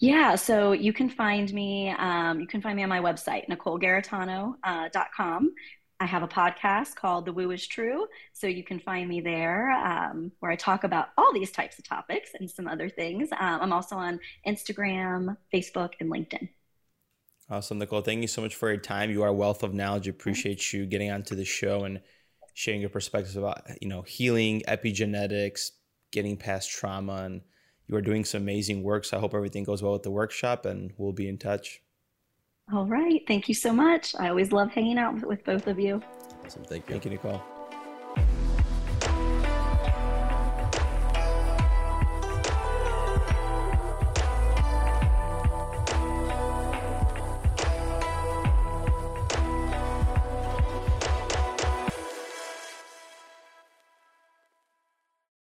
Yeah, 0.00 0.34
so 0.34 0.72
you 0.72 0.92
can 0.92 1.08
find 1.08 1.52
me. 1.52 1.90
Um, 1.90 2.40
you 2.40 2.46
can 2.46 2.60
find 2.60 2.76
me 2.76 2.82
on 2.82 2.88
my 2.88 3.00
website, 3.00 3.48
NicoleGarritano.com. 3.48 5.46
Uh, 5.46 5.60
I 6.00 6.06
have 6.06 6.22
a 6.22 6.28
podcast 6.28 6.96
called 6.96 7.24
The 7.24 7.32
Woo 7.32 7.52
is 7.52 7.66
True. 7.66 8.06
So 8.32 8.46
you 8.46 8.64
can 8.64 8.80
find 8.80 9.08
me 9.08 9.20
there 9.20 9.70
um, 9.70 10.32
where 10.40 10.50
I 10.50 10.56
talk 10.56 10.84
about 10.84 11.08
all 11.16 11.32
these 11.32 11.52
types 11.52 11.78
of 11.78 11.84
topics 11.84 12.32
and 12.38 12.50
some 12.50 12.66
other 12.66 12.88
things. 12.88 13.30
Um, 13.32 13.60
I'm 13.62 13.72
also 13.72 13.96
on 13.96 14.20
Instagram, 14.46 15.36
Facebook, 15.52 15.92
and 16.00 16.10
LinkedIn. 16.10 16.48
Awesome, 17.48 17.78
Nicole. 17.78 18.00
Thank 18.00 18.22
you 18.22 18.28
so 18.28 18.42
much 18.42 18.54
for 18.54 18.70
your 18.70 18.80
time. 18.80 19.10
You 19.10 19.22
are 19.22 19.28
a 19.28 19.32
wealth 19.32 19.62
of 19.62 19.72
knowledge. 19.72 20.08
Appreciate 20.08 20.72
you 20.72 20.86
getting 20.86 21.10
onto 21.10 21.34
the 21.34 21.44
show 21.44 21.84
and 21.84 22.00
sharing 22.54 22.80
your 22.80 22.90
perspectives 22.90 23.36
about 23.36 23.62
you 23.80 23.88
know 23.88 24.02
healing, 24.02 24.62
epigenetics, 24.66 25.70
getting 26.10 26.36
past 26.36 26.70
trauma, 26.70 27.24
and 27.24 27.42
you 27.86 27.96
are 27.96 28.02
doing 28.02 28.24
some 28.24 28.42
amazing 28.42 28.82
work. 28.82 29.04
So 29.04 29.16
I 29.16 29.20
hope 29.20 29.34
everything 29.34 29.64
goes 29.64 29.82
well 29.82 29.92
with 29.92 30.02
the 30.02 30.10
workshop, 30.10 30.66
and 30.66 30.92
we'll 30.96 31.12
be 31.12 31.28
in 31.28 31.38
touch. 31.38 31.82
All 32.72 32.86
right. 32.86 33.22
Thank 33.26 33.48
you 33.48 33.54
so 33.54 33.72
much. 33.72 34.14
I 34.18 34.28
always 34.28 34.52
love 34.52 34.70
hanging 34.70 34.98
out 34.98 35.20
with 35.26 35.44
both 35.44 35.66
of 35.66 35.78
you. 35.78 36.02
Awesome. 36.44 36.64
Thank 36.64 36.88
you. 36.88 36.92
Thank 36.92 37.04
you, 37.04 37.10
Nicole. 37.10 37.42